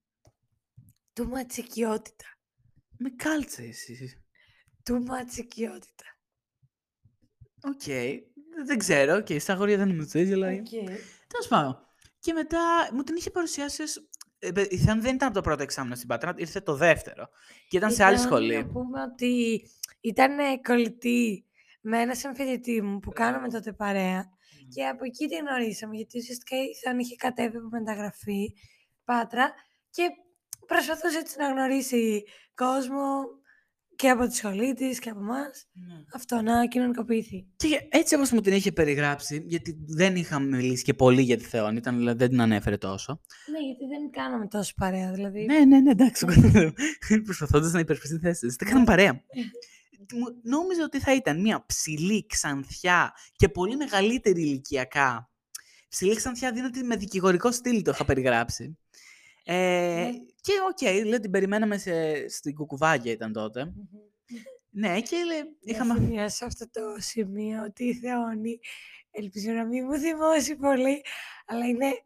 Too 1.13 1.23
much 1.23 1.58
οικειότητα. 1.58 2.25
Με 2.97 3.10
κάλτσε 3.10 3.63
εσύ. 3.63 4.23
Too 4.84 4.93
much 4.97 5.38
οικειότητα. 5.38 6.05
Οκ. 7.62 7.84
Δεν 8.65 8.77
ξέρω. 8.77 9.15
Οκ, 9.15 9.27
στα 9.39 9.53
αγόρια 9.53 9.77
δεν 9.77 9.89
είμαι 9.89 10.03
έτσι, 10.03 10.34
αλλά. 10.34 10.47
Οκ. 10.47 10.69
Τέλος 11.27 11.47
πάντων. 11.49 11.79
Και 12.19 12.34
μετά 12.34 12.89
μου 12.93 13.03
την 13.03 13.15
είχε 13.15 13.29
παρουσιάσει 13.29 13.81
ως... 13.81 14.10
ε, 14.39 14.51
παι- 14.51 14.71
Η 14.71 14.77
Θεόνη 14.77 15.01
δεν 15.01 15.15
ήταν 15.15 15.27
από 15.27 15.38
το 15.38 15.41
πρώτο 15.43 15.63
εξάμεινο 15.63 15.95
στην 15.95 16.08
Πάτρα, 16.08 16.34
ήρθε 16.38 16.62
το 16.62 16.75
δεύτερο. 16.75 17.29
Και 17.67 17.77
ήταν 17.77 17.91
σε 17.91 18.03
άλλη 18.03 18.15
Ήταν, 18.15 18.25
σχολή. 18.25 18.55
Να 18.58 18.67
πούμε 18.67 19.01
ότι 19.01 19.62
ήταν 20.06 20.39
ε, 20.39 20.58
κολλητή 20.63 21.46
με 21.82 22.02
ένα 22.02 22.15
συμφοιτητή 22.15 22.82
μου 22.82 23.00
που 23.00 23.12
κάναμε 23.12 23.50
τότε 23.50 23.74
παρέα. 23.74 24.30
Και 24.74 24.86
από 24.86 25.06
εκεί 25.06 25.28
την 25.28 25.38
γνωρίσαμε, 25.38 25.96
γιατί 25.96 26.18
ουσιαστικά 26.18 26.56
η 26.56 26.76
Θεόνη 26.84 27.02
είχε 27.02 27.15
κατέβει 27.15 27.58
από 27.58 27.68
μεταγραφή 27.72 28.54
Πάτρα 29.06 29.54
και 29.89 30.04
προσπαθούσε 30.68 31.18
έτσι 31.18 31.36
να 31.39 31.50
γνωρίσει 31.50 32.24
κόσμο 32.56 33.04
και 33.96 34.10
από 34.10 34.28
τη 34.28 34.36
σχολή 34.36 34.74
της 34.74 35.00
και 35.00 35.10
από 35.10 35.20
εμάς. 35.20 35.68
Ναι. 35.74 36.04
Αυτό 36.13 36.41
να 36.41 36.65
κοινωνικοποιηθεί. 36.68 37.48
Και 37.56 37.88
έτσι 37.89 38.15
όπως 38.15 38.32
μου 38.32 38.41
την 38.41 38.54
είχε 38.54 38.72
περιγράψει, 38.72 39.44
γιατί 39.48 39.78
δεν 39.88 40.15
είχαμε 40.15 40.56
μιλήσει 40.56 40.84
και 40.84 40.94
πολύ 40.94 41.22
για 41.22 41.38
τη 41.38 41.44
Θεόνη, 41.44 41.78
ήταν, 41.78 41.98
δηλαδή, 41.98 42.18
δεν 42.18 42.30
την 42.30 42.41
ανέφερε 42.41 42.78
τόσο. 42.78 43.22
Ναι, 43.52 43.60
γιατί 43.60 43.86
δεν 43.86 44.12
κάναμε 44.12 44.48
τόσο 44.48 44.74
παρέα, 44.76 45.12
δηλαδή. 45.12 45.46
Ναι, 45.46 45.60
ναι, 45.60 45.80
ναι, 45.80 45.91
εντάξει. 45.91 46.26
Προσπαθώντας 47.24 47.72
να 47.72 47.80
υπερασπιστεί 47.80 48.15
τη 48.20 48.26
θέση 48.26 48.48
της. 48.48 48.56
Δεν 48.56 48.68
κάναμε 48.68 48.86
παρέα. 48.86 49.24
Μου- 50.13 50.39
Νόμιζα 50.44 50.84
ότι 50.84 51.00
θα 51.00 51.13
ήταν 51.13 51.41
μια 51.41 51.65
ψηλή 51.65 52.26
ξανθιά 52.26 53.13
και 53.36 53.50
πολύ 53.50 53.76
μεγαλύτερη 53.76 54.41
ηλικιακά. 54.41 55.30
Ψηλή 55.89 56.15
ξανθιά 56.15 56.52
δίνεται 56.52 56.84
με 56.84 56.96
δικηγορικό 56.96 57.52
στυλ, 57.52 57.82
το 57.82 57.91
είχα 57.91 58.06
περιγράψει. 58.06 58.78
Ε, 59.44 59.56
Ναι. 59.56 60.12
και 60.41 60.54
οκ, 60.70 61.06
λέω 61.06 61.20
την 61.20 61.32
περιμέναμε 61.32 61.78
σε, 61.78 62.28
στην 62.30 62.56
κουκουβάγια 62.56 63.12
ήταν 63.12 63.34
τότε. 63.34 63.74
Ναι, 64.70 65.02
και 65.02 65.15
λέ, 65.24 65.34
Είχαμε... 65.34 65.50
Να 65.60 65.72
είχαμε... 65.94 66.00
σημειώσω 66.00 66.36
σε 66.36 66.46
αυτό 66.46 66.70
το 66.70 66.82
σημείο 66.98 67.63
ότι 67.63 67.84
η 67.86 67.94
Θεόνη, 67.94 68.60
ελπίζω 69.12 69.52
να 69.52 69.65
μην 69.65 69.86
μου 69.86 69.98
θυμώσει 69.98 70.56
πολύ, 70.56 71.04
αλλά 71.46 71.65
είναι 71.65 72.04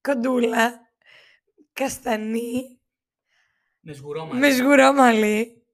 κοντούλα, 0.00 0.80
καστανή, 1.72 2.78
Με 3.80 3.92
σγουρό 3.92 4.26
με 4.26 4.50
σγουρό 4.50 4.92
μαλλί, 4.92 5.64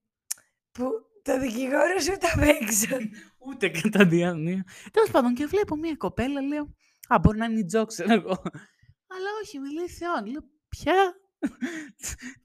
που 0.73 1.02
το 1.23 1.41
δικηγόρο 1.41 1.99
σου 2.01 2.17
τα 2.17 2.41
παίξω. 2.41 2.97
Ούτε 3.39 3.69
κατά 3.69 4.07
διάνοια. 4.07 4.65
Τέλος 4.93 5.11
πάντων, 5.11 5.35
και 5.35 5.47
βλέπω 5.47 5.77
μια 5.77 5.95
κοπέλα, 5.97 6.41
λέω. 6.41 6.75
Α, 7.09 7.19
μπορεί 7.19 7.39
να 7.39 7.45
είναι 7.45 7.59
η 7.59 7.65
Τζο, 7.65 7.85
ξέρω 7.85 8.13
εγώ. 8.13 8.43
Αλλά 9.15 9.29
όχι, 9.43 9.59
με 9.59 9.73
λέει 9.73 9.89
Θεόν. 9.89 10.27
Λέω, 10.27 10.45
ποια; 10.69 11.15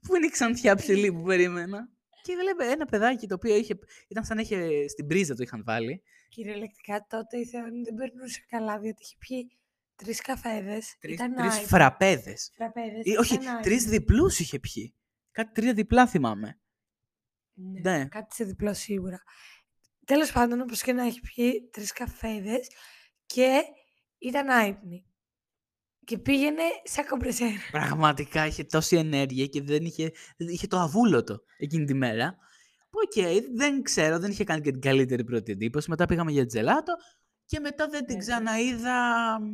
Πού 0.06 0.16
είναι 0.16 0.26
η 0.26 0.30
ξανθιά 0.30 0.74
ψηλή 0.76 1.12
που 1.12 1.22
περίμενα. 1.22 1.88
Και 2.22 2.34
βλέπω 2.34 2.62
ένα 2.72 2.84
παιδάκι 2.84 3.26
το 3.26 3.34
οποίο 3.34 3.56
είχε, 3.56 3.78
ήταν 4.08 4.24
σαν 4.24 4.36
να 4.36 4.42
είχε 4.42 4.88
στην 4.88 5.06
πρίζα 5.06 5.34
το 5.34 5.42
είχαν 5.42 5.62
βάλει. 5.64 6.02
Κυριολεκτικά 6.28 7.06
τότε 7.08 7.38
η 7.38 7.46
Θεόνη 7.46 7.82
δεν 7.82 7.94
περνούσε 7.94 8.44
καλά, 8.48 8.78
διότι 8.78 9.02
είχε 9.02 9.16
πιει 9.18 9.58
τρεις 9.96 10.20
καφέδες. 10.20 10.96
Τρεις, 11.00 11.14
ήταν 11.14 11.34
τρεις 11.34 11.52
άϊπνη. 11.52 11.66
φραπέδες. 11.68 12.50
Φραπέδες, 12.54 13.04
Ή, 13.04 13.16
όχι, 13.16 13.34
ήταν 13.34 13.60
τρεις 13.62 13.82
άϊπνη. 13.82 13.98
διπλούς 13.98 14.38
είχε 14.38 14.58
πιει. 14.58 14.94
Κάτι 15.30 15.52
τρία 15.52 15.72
διπλά 15.74 16.06
θυμάμαι. 16.06 16.60
Ναι, 17.58 17.80
Ναι. 17.96 18.06
κάτι 18.08 18.34
σε 18.34 18.44
διπλό 18.44 18.74
σίγουρα. 18.74 19.22
Τέλος 20.04 20.32
πάντων, 20.32 20.60
όπως 20.60 20.82
και 20.82 20.92
να 20.92 21.02
έχει 21.04 21.20
πιει 21.20 21.68
τρεις 21.72 21.92
καφέδες 21.92 22.68
και 23.26 23.60
ήταν 24.18 24.48
άυπνη. 24.48 25.04
Και 26.04 26.18
πήγαινε 26.18 26.62
σαν 26.84 27.06
κομπρεσέρα. 27.06 27.50
Πραγματικά 27.70 28.46
είχε 28.46 28.64
τόση 28.64 28.96
ενέργεια 28.96 29.46
και 29.46 29.62
δεν 29.62 29.84
είχε, 29.84 30.10
είχε 30.36 30.66
το 30.66 30.78
αβούλωτο 30.78 31.38
εκείνη 31.58 31.84
τη 31.84 31.94
μέρα. 31.94 32.36
Οκ, 32.90 33.24
δεν 33.56 33.82
ξέρω, 33.82 34.18
δεν 34.18 34.30
είχε 34.30 34.44
κάνει 34.44 34.60
και 34.60 34.70
την 34.70 34.80
καλύτερη 34.80 35.24
πρώτη 35.24 35.52
εντύπωση. 35.52 35.90
Μετά 35.90 36.06
πήγαμε 36.06 36.30
για 36.30 36.46
τζελάτο 36.46 36.94
και 37.44 37.60
μετά 37.60 37.88
δεν 37.88 38.04
την 38.06 38.14
Ναι. 38.16 38.20
ξαναείδα 38.20 38.94
μ, 39.40 39.46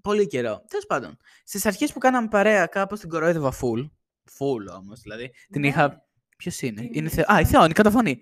πολύ 0.00 0.26
καιρό. 0.26 0.64
Τέλος 0.68 0.86
πάντων, 0.86 1.16
στις 1.44 1.66
αρχές 1.66 1.92
που 1.92 1.98
κάναμε 1.98 2.28
παρέα, 2.28 2.66
κάπως 2.66 3.00
την 3.00 3.08
κορόιδευα 3.08 3.52
full. 3.52 3.90
Full 4.38 4.76
όμως, 4.78 5.00
δηλαδή. 5.00 5.30
Την 5.50 5.60
Ναι. 5.60 5.66
είχα. 5.66 6.06
Ποιος 6.42 6.60
είναι, 6.60 6.80
Την 6.80 6.90
είναι 6.92 7.06
είχες 7.06 7.12
Θεό. 7.14 7.24
Α, 7.28 7.40
η 7.40 7.42
κάνει. 7.42 7.46
Θεόνη, 7.46 7.72
κατά 7.72 7.90
φωνή. 7.90 8.20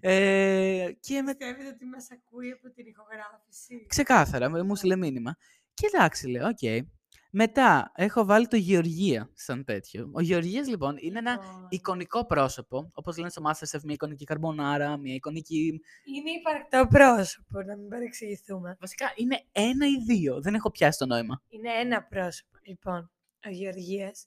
ε, 0.00 0.88
και 1.00 1.22
με... 1.22 1.34
Πιστεύετε 1.34 1.68
ότι 1.68 1.84
μας 1.84 2.08
ακούει 2.10 2.50
από 2.50 2.70
την 2.70 2.86
ηχογράφηση; 2.86 3.86
Ξεκάθαρα, 3.88 4.48
με- 4.48 4.62
μου 4.62 4.74
στείλε 4.76 4.96
μήνυμα. 4.96 5.36
Και 5.74 5.86
εντάξει, 5.94 6.28
λέω, 6.28 6.46
οκ. 6.48 6.86
Μετά 7.30 7.92
έχω 7.94 8.24
βάλει 8.24 8.46
το 8.48 8.56
Γεωργία 8.56 9.30
σαν 9.34 9.64
τέτοιο. 9.64 10.10
Ο 10.12 10.20
Γεωργίας 10.20 10.68
λοιπόν 10.68 10.96
είναι 11.00 11.18
ένα 11.18 11.30
Λοιπόν, 11.32 11.66
εικονικό 11.68 12.26
πρόσωπο, 12.26 12.90
όπως 12.94 13.16
λένε 13.16 13.30
στο 13.30 13.42
Masterchef, 13.46 13.80
μια 13.82 13.94
εικονική 13.94 14.24
καρμπονάρα, 14.24 14.96
μια 14.96 15.14
εικονική... 15.14 15.80
Είναι 16.16 16.30
υπαρκτό 16.30 16.86
πρόσωπο, 16.88 17.62
να 17.62 17.76
μην 17.76 17.88
παρεξηγηθούμε. 17.88 18.76
Βασικά 18.80 19.12
είναι 19.16 19.42
ένα 19.52 19.86
ή 19.86 19.96
δύο, 20.06 20.40
δεν 20.40 20.54
έχω 20.54 20.70
πιάσει 20.70 20.98
το 20.98 21.06
νόημα. 21.06 21.42
Είναι 21.48 21.70
ένα 21.70 22.02
πρόσωπο. 22.02 22.58
Λοιπόν, 22.62 23.10
ο 23.46 23.50
Γεωργίας 23.50 24.26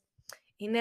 είναι 0.55 0.79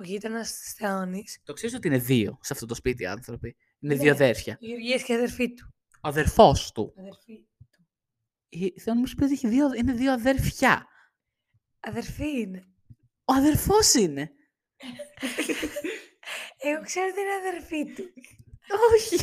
ο 0.00 0.04
γείτονας 0.04 0.58
της 0.58 0.72
Θεόνης. 0.72 1.40
Το 1.44 1.52
ξέρεις 1.52 1.74
ότι 1.76 1.86
είναι 1.88 1.98
δύο 1.98 2.38
σε 2.40 2.52
αυτό 2.52 2.66
το 2.66 2.74
σπίτι 2.74 3.02
οι 3.02 3.06
άνθρωποι. 3.06 3.56
Είναι 3.80 3.94
Ναι. 3.94 4.00
δύο 4.00 4.12
αδέρφια. 4.12 4.58
Ο 4.62 4.66
Γεωργίας 4.66 5.02
και 5.02 5.12
η 5.12 5.16
αδερφή 5.16 5.54
του. 5.54 5.74
Ο 6.02 6.08
αδερφός 6.08 6.72
του. 6.72 6.94
Αδερφή. 6.98 7.46
Η 8.48 8.80
Θεόνη 8.80 9.00
μου 9.00 9.06
είπε 9.12 9.24
ότι 9.24 9.32
έχει 9.32 9.48
δύο, 9.48 9.74
είναι 9.74 9.92
δύο 9.92 10.12
αδέρφια. 10.12 10.86
Αδερφή 11.80 12.40
είναι. 12.40 12.64
Ο 13.24 13.32
αδερφός 13.32 13.94
είναι. 13.94 14.30
Εγώ 16.58 16.82
ξέρω 16.82 17.06
ότι 17.10 17.20
είναι 17.20 17.48
αδερφή 17.48 17.84
του. 17.94 18.12
Όχι. 18.94 19.14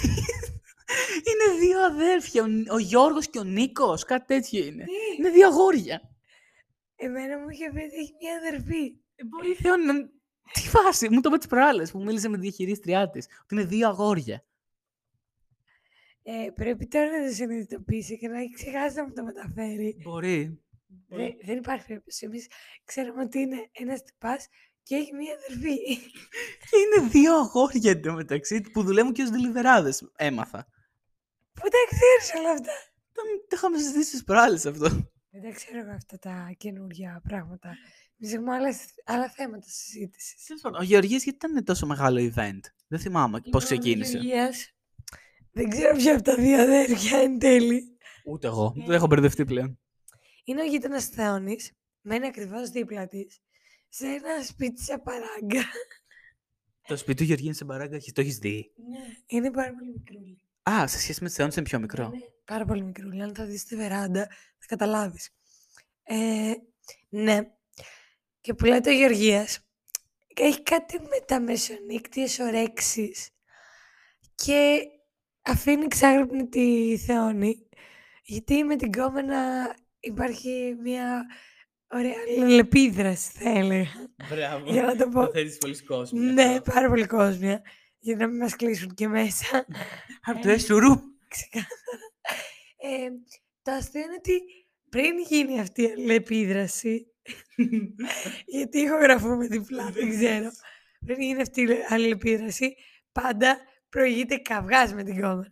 είναι 1.30 1.60
δύο 1.60 1.80
αδέρφια. 1.86 2.44
Ο, 2.44 2.48
Νι- 2.48 2.72
ο 2.72 2.78
Γιώργος 2.78 3.30
και 3.30 3.40
ο 3.40 3.44
Νίκος, 3.44 4.04
κάτι 4.04 4.26
τέτοιο 4.26 4.66
είναι. 4.66 4.84
Τι; 4.86 4.92
Είναι 5.18 5.30
δύο 5.30 5.48
αγόρια. 5.48 6.02
Εμένα 6.96 7.38
μου 7.40 7.50
είχε 7.50 7.70
πει 7.74 7.78
ότι 7.80 7.96
έχει 7.96 8.14
μια 8.22 8.36
αδερφή. 8.38 8.96
Ε, 9.16 9.24
μπορεί 9.26 9.50
η 9.52 9.56
Θεόνη 9.56 9.86
να... 9.86 9.94
Τι 10.52 10.62
φάση, 10.62 11.10
μου 11.10 11.22
το 11.22 11.30
είπε 11.30 11.38
τις 11.38 11.48
προάλλες 11.48 11.92
που 11.92 12.04
μίλησε 12.04 12.30
με 12.30 12.36
τη 12.36 12.42
διαχειρίστριά 12.42 13.10
της. 13.10 13.26
Ότι 13.44 13.56
είναι 13.56 13.64
δύο 13.64 13.88
αγόρια. 13.88 14.46
Ε, 16.24 16.50
πρέπει 16.56 16.88
τώρα 16.88 17.20
να 17.20 17.28
το 17.28 17.34
συνειδητοποιήσει 17.34 18.18
και 18.18 18.28
να 18.28 18.40
έχει 18.40 18.54
ξεχάσει 18.54 18.96
να 18.96 19.04
μου 19.08 19.14
το 19.14 19.24
μεταφέρει. 19.24 19.98
Μπορεί. 20.04 20.60
Δε- 21.08 21.32
δεν 21.46 21.58
υπάρχει 21.58 21.86
περίπτωση. 21.88 22.26
Εμείς 22.26 22.48
ξέρουμε 22.84 23.22
ότι 23.22 23.40
είναι 23.40 23.70
ένας 23.72 24.04
τυπάς 24.04 24.48
και 24.84 24.96
έχει 24.96 25.14
μία 25.14 25.34
αδερφή. 25.34 25.78
Και 26.70 26.78
είναι 27.00 27.08
δύο 27.10 27.36
αγόρια 27.36 27.92
εντωμεταξύ 27.92 28.62
που 28.62 28.84
δουλεύουν 28.84 29.14
και 29.14 29.22
ως 29.22 29.30
δηληβεράδες. 29.30 30.12
Έμαθα. 30.16 30.68
Πού 31.54 31.62
τα 31.70 31.78
ξέρεις 31.90 32.42
όλα 32.42 32.52
αυτά; 32.52 32.72
Το, 33.14 33.22
το 33.48 33.56
είχαμε 33.56 33.78
συζητήσει 33.78 34.08
στις 34.10 34.24
προάλλες 34.24 34.66
αυτό. 34.66 34.90
Δεν 35.30 35.42
τα 35.42 35.52
ξέρω 35.52 35.80
εγώ 35.80 35.92
αυτά 35.92 36.18
τα 36.20 36.54
καινούργια 36.58 37.22
πράγματα. 37.28 37.76
Εμεί 38.24 38.34
έχουμε 38.34 38.54
άλλες, 38.54 38.78
άλλα 39.06 39.30
θέματα 39.30 39.68
συζήτησης. 39.70 40.46
Τέλος 40.46 40.62
πάντων, 40.62 40.80
Ο 40.80 40.84
Γεωργίας 40.84 41.24
γιατί 41.24 41.46
ήταν 41.46 41.64
τόσο 41.64 41.86
μεγάλο 41.86 42.32
event. 42.36 42.60
Δεν 42.88 43.00
θυμάμαι 43.00 43.42
πώς 43.50 43.64
ξεκίνησε. 43.64 44.20
Δεν 45.52 45.70
ξέρω 45.70 45.96
ποια 45.96 46.14
από 46.14 46.24
τα 46.24 46.36
δύο 46.36 46.62
αδέρφια 46.62 47.18
εν 47.18 47.40
τέλει. 47.40 47.98
Ούτε 48.26 48.48
εγώ. 48.48 48.74
Δεν 48.76 48.96
έχω 48.96 49.08
μπερδευτεί 49.08 49.46
πλέον. 49.46 49.80
Είναι 50.44 50.62
ο 50.62 50.66
γείτονας 50.66 51.06
Θεόνης, 51.06 51.72
μένει 52.02 52.28
ακριβώς 52.28 52.70
δίπλα 52.70 53.08
της, 53.08 53.40
σε 53.90 54.06
ένα 54.06 54.44
σπίτι 54.44 54.84
σε 54.84 54.98
παράγκα. 54.98 55.64
Το 56.88 56.98
σπίτι 56.98 57.18
του 57.18 57.24
Γεωργίου 57.24 57.46
είναι 57.46 57.56
σε 57.56 57.66
μπαράγκα 57.66 57.98
και 57.98 58.12
το 58.12 58.22
έχεις 58.22 58.38
δει; 58.38 58.72
Ναι. 58.90 59.00
Είναι 59.26 59.52
πάρα 59.52 59.74
πολύ 59.74 59.92
μικρούλι. 59.92 60.42
Α, 60.70 60.88
σε 60.88 61.00
σχέση 61.00 61.24
με 61.24 61.30
τι 61.30 61.36
Θεόνε 61.36 61.52
είναι 61.56 61.66
πιο 61.66 61.80
μικρό. 61.80 62.04
Είναι 62.14 62.32
πάρα 62.46 62.66
πολύ 62.66 62.84
μικρούλι. 62.84 63.22
Αν 63.22 63.36
θα 63.36 63.46
δεις 63.46 63.64
τη 63.64 63.76
βεράντα, 63.76 64.28
θα 64.58 64.66
καταλάβεις. 64.68 65.30
Ε, 66.04 66.54
ναι. 67.10 67.40
Και 68.42 68.54
που 68.54 68.66
λέει 68.66 68.80
το 68.80 68.90
Γεωργίας, 68.90 69.60
έχει 70.36 70.64
κάτι 70.64 71.00
με 71.00 71.20
τα 71.28 71.40
μεσονύκτιες 71.40 72.40
ορέξεις 72.40 73.30
και 74.36 74.82
αφήνει 75.42 75.88
ξάγρυπνη 75.88 76.48
τη 76.48 76.98
Θεόνη, 76.98 77.68
γιατί 78.24 78.64
με 78.64 78.76
την 78.76 78.92
κόμενα 78.92 79.74
υπάρχει 80.00 80.76
μια 80.82 81.26
ωραία 81.88 82.48
λεπίδραση, 82.48 83.32
θα 83.32 83.50
έλεγα. 83.50 84.10
Μπράβο. 84.30 84.72
Για 84.72 84.82
να 84.82 84.96
το 84.96 85.10
πω. 85.10 85.30
θέλει 85.32 85.58
πολύ 85.60 85.82
κόσμο. 85.84 86.20
Ναι, 86.20 86.62
πάρα 86.62 86.88
πολύ 86.88 87.06
κόσμια. 87.06 87.62
Για 88.00 88.16
να 88.16 88.28
μην 88.28 88.38
μας 88.38 88.56
κλείσουν 88.56 88.94
και 88.94 89.08
μέσα. 89.08 89.66
Από 90.28 90.42
το 90.42 90.50
έσουρου. 90.50 91.00
Ξεκάθαρα. 91.28 92.10
Ε, 92.78 93.10
το 93.62 93.72
αστείο 93.72 94.02
είναι 94.02 94.16
ότι 94.18 94.42
πριν 94.90 95.20
γίνει 95.28 95.60
αυτή 95.60 95.82
η 95.82 95.92
αλληλεπίδραση, 95.92 97.11
γιατί 98.46 98.80
ηχογραφούμε 98.80 99.48
διπλά, 99.48 99.92
δεν 99.92 100.10
ξέρω. 100.10 100.50
Πριν 101.06 101.22
γίνει 101.22 101.42
αυτή 101.42 101.62
η 101.62 101.68
αλληλεπίδραση, 101.90 102.76
πάντα 103.12 103.58
προηγείται 103.90 104.38
καυγάς 104.38 104.94
με 104.94 105.04
την 105.04 105.22
κόμενα. 105.22 105.50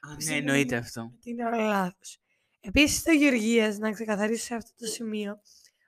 Α, 0.00 0.14
ναι, 0.14 0.20
σημαίνει 0.20 0.38
εννοείται 0.38 0.76
αυτό. 0.76 1.12
Ότι 1.14 1.30
είναι 1.30 1.46
όλα 1.46 1.56
λάθος. 1.56 2.18
Επίσης, 2.60 3.02
το 3.02 3.12
Γεωργίας, 3.12 3.78
να 3.78 3.90
ξεκαθαρίσω 3.90 4.44
σε 4.44 4.54
αυτό 4.54 4.70
το 4.76 4.86
σημείο, 4.86 5.40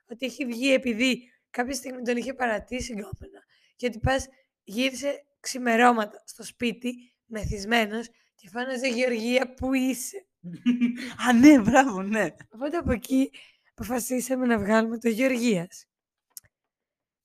ότι 0.09 0.25
έχει 0.25 0.45
βγει 0.45 0.73
επειδή 0.73 1.31
κάποια 1.49 1.73
στιγμή 1.73 2.01
τον 2.01 2.17
είχε 2.17 2.33
παρατήσει 2.33 2.91
η 2.91 2.95
κόμενα 2.95 3.39
και 3.75 3.85
ότι 3.85 3.99
πας 3.99 4.27
γύρισε 4.63 5.25
ξημερώματα 5.39 6.23
στο 6.25 6.43
σπίτι, 6.43 7.13
μεθυσμένος 7.25 8.07
και 8.35 8.49
φάναζε 8.49 8.87
Γεωργία 8.87 9.53
που 9.53 9.73
είσαι. 9.73 10.25
Α, 11.27 11.33
ναι, 11.33 11.59
μπράβο, 11.59 12.01
ναι. 12.01 12.27
Οπότε 12.49 12.77
από 12.77 12.91
εκεί 12.91 13.31
αποφασίσαμε 13.73 14.45
να 14.45 14.59
βγάλουμε 14.59 14.97
το 14.97 15.09
Γεωργίας. 15.09 15.85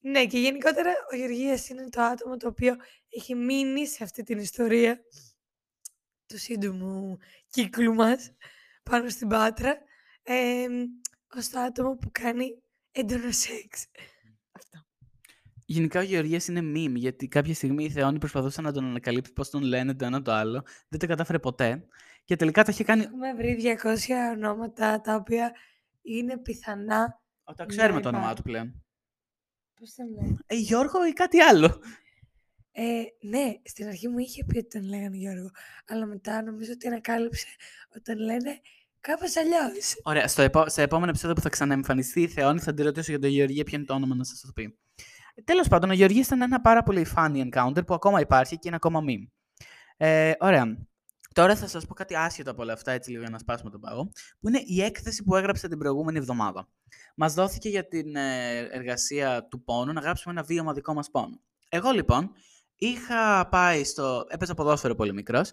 Ναι, 0.00 0.26
και 0.26 0.38
γενικότερα 0.38 0.90
ο 1.12 1.16
Γεωργίας 1.16 1.68
είναι 1.68 1.88
το 1.88 2.02
άτομο 2.02 2.36
το 2.36 2.48
οποίο 2.48 2.76
έχει 3.08 3.34
μείνει 3.34 3.86
σε 3.86 4.04
αυτή 4.04 4.22
την 4.22 4.38
ιστορία 4.38 5.00
του 6.26 6.38
σύντομου 6.38 7.18
κύκλου 7.48 7.94
μας 7.94 8.32
πάνω 8.82 9.08
στην 9.08 9.28
Πάτρα 9.28 9.78
ε, 10.22 10.66
ως 11.36 11.48
το 11.48 11.58
άτομο 11.58 11.96
που 11.96 12.08
κάνει 12.12 12.62
έντονο 12.92 13.30
σεξ. 13.30 13.86
Αυτό. 14.52 14.86
Γενικά 15.66 16.00
ο 16.00 16.02
Γεωργίας 16.02 16.48
είναι 16.48 16.60
meme, 16.60 16.94
γιατί 16.94 17.28
κάποια 17.28 17.54
στιγμή 17.54 17.84
η 17.84 17.90
Θεόνη 17.90 18.18
προσπαθούσε 18.18 18.60
να 18.60 18.72
τον 18.72 18.84
ανακαλύψει 18.84 19.32
πώς 19.32 19.50
τον 19.50 19.62
λένε 19.62 19.94
το 19.94 20.04
ένα 20.04 20.22
το 20.22 20.32
άλλο. 20.32 20.64
Δεν 20.88 20.98
τα 20.98 21.06
κατάφερε 21.06 21.38
ποτέ. 21.38 21.86
Και 22.24 22.36
τελικά 22.36 22.64
τα 22.64 22.70
είχε 22.70 22.84
κάνει. 22.84 23.02
Έχουμε 23.02 23.34
βρει 23.34 23.78
200 23.82 23.96
ονόματα 24.34 25.00
τα 25.00 25.14
οποία 25.14 25.52
είναι 26.06 26.38
πιθανά. 26.38 27.20
Όταν 27.44 27.66
ξέρουμε 27.66 27.96
Ναι, 27.96 28.02
το 28.02 28.08
όνομά 28.08 28.22
υπάρχει. 28.24 28.42
του 28.42 28.48
πλέον. 28.48 28.84
Πώς 29.80 29.94
τον 29.94 30.06
λένε; 30.10 30.36
Ε, 30.46 30.54
Γιώργο 30.56 31.06
ή 31.06 31.12
κάτι 31.12 31.40
άλλο. 31.40 31.80
Ε, 32.72 33.02
ναι, 33.20 33.52
στην 33.62 33.86
αρχή 33.86 34.08
μου 34.08 34.18
είχε 34.18 34.44
πει 34.44 34.58
ότι 34.58 34.68
τον 34.68 34.88
λέγανε 34.88 35.16
Γιώργο, 35.16 35.50
αλλά 35.86 36.06
μετά 36.06 36.42
νομίζω 36.42 36.72
ότι 36.72 36.86
ανακάλυψε 36.86 37.46
ότι 37.94 38.02
τον 38.02 38.18
λένε 38.18 38.60
κάπως 39.00 39.36
αλλιώς. 39.36 39.94
Ωραία, 40.02 40.28
στο 40.28 40.42
επό... 40.42 40.68
σε 40.68 40.82
επόμενο 40.82 41.10
επεισόδιο 41.10 41.34
που 41.34 41.40
θα 41.40 41.48
ξαναεμφανιστεί 41.48 42.20
η 42.22 42.28
Θεόνη 42.28 42.60
θα 42.60 42.74
τη 42.74 42.82
ρωτήσω 42.82 43.10
για 43.10 43.20
τον 43.20 43.30
Γεωργία 43.30 43.64
ποιο 43.64 43.76
είναι 43.76 43.86
το 43.86 43.94
όνομα 43.94 44.14
να 44.14 44.24
σας 44.24 44.40
το 44.40 44.52
πει. 44.54 44.78
Τέλος 45.44 45.68
πάντων, 45.68 45.90
ο 45.90 45.92
Γεωργίας 45.92 46.26
ήταν 46.26 46.42
ένα 46.42 46.60
πάρα 46.60 46.82
πολύ 46.82 47.06
funny 47.16 47.48
encounter 47.48 47.86
που 47.86 47.94
ακόμα 47.94 48.20
υπάρχει 48.20 48.54
και 48.58 48.62
είναι 48.68 48.76
ακόμα 48.76 49.00
meme. 49.08 49.26
Ε, 49.96 50.32
ωραία. 50.38 50.86
Τώρα 51.36 51.56
θα 51.56 51.68
σας 51.68 51.86
πω 51.86 51.94
κάτι 51.94 52.14
άσχετο 52.14 52.50
από 52.50 52.62
όλα 52.62 52.72
αυτά, 52.72 52.92
έτσι 52.92 53.10
λίγο 53.10 53.22
για 53.22 53.30
να 53.30 53.38
σπάσουμε 53.38 53.70
τον 53.70 53.80
πάγο, 53.80 54.10
που 54.40 54.48
είναι 54.48 54.62
η 54.64 54.82
έκθεση 54.82 55.22
που 55.24 55.36
έγραψε 55.36 55.68
την 55.68 55.78
προηγούμενη 55.78 56.18
εβδομάδα. 56.18 56.68
Μας 57.16 57.34
δόθηκε 57.34 57.68
για 57.68 57.88
την 57.88 58.16
ε, 58.16 58.58
εργασία 58.58 59.46
του 59.50 59.62
πόνου 59.64 59.92
να 59.92 60.00
γράψουμε 60.00 60.34
ένα 60.34 60.42
βίωμα 60.42 60.72
δικό 60.72 60.94
μας 60.94 61.10
πόνο. 61.10 61.40
Εγώ 61.68 61.90
λοιπόν 61.90 62.30
είχα 62.76 63.48
πάει 63.48 63.84
στο. 63.84 64.24
έπαιζα 64.28 64.54
ποδόσφαιρο 64.54 64.94
πολύ 64.94 65.12
μικρός 65.12 65.52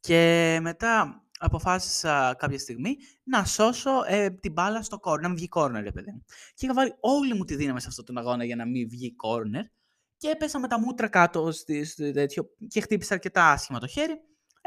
και 0.00 0.58
μετά 0.62 1.22
αποφάσισα 1.38 2.34
κάποια 2.38 2.58
στιγμή 2.58 2.96
να 3.24 3.44
σώσω 3.44 3.90
ε, 4.06 4.30
την 4.30 4.52
μπάλα 4.52 4.82
στο 4.82 4.98
κόρνερ, 4.98 5.22
να 5.22 5.28
μην 5.28 5.36
βγει 5.36 5.48
κόρνερ, 5.48 5.82
ρε 5.82 5.92
παιδί 5.92 6.10
μου. 6.10 6.24
Και 6.54 6.64
είχα 6.66 6.74
βάλει 6.74 6.94
όλη 7.00 7.34
μου 7.34 7.44
τη 7.44 7.56
δύναμη 7.56 7.80
σε 7.80 7.86
αυτόν 7.88 8.04
τον 8.04 8.18
αγώνα 8.18 8.44
για 8.44 8.56
να 8.56 8.66
μην 8.66 8.88
βγει 8.88 9.14
κόρνερ 9.14 9.64
και 10.16 10.28
έπεσα 10.28 10.58
με 10.58 10.68
τα 10.68 10.80
μούτρα 10.80 11.08
κάτω 11.08 11.52
στη, 11.52 11.84
στη- 11.84 12.12
τέτοιο, 12.12 12.48
και 12.68 12.80
χτύπησα 12.80 13.14
αρκετά 13.14 13.50
άσχημα 13.50 13.78
το 13.78 13.86
χέρι. 13.86 14.20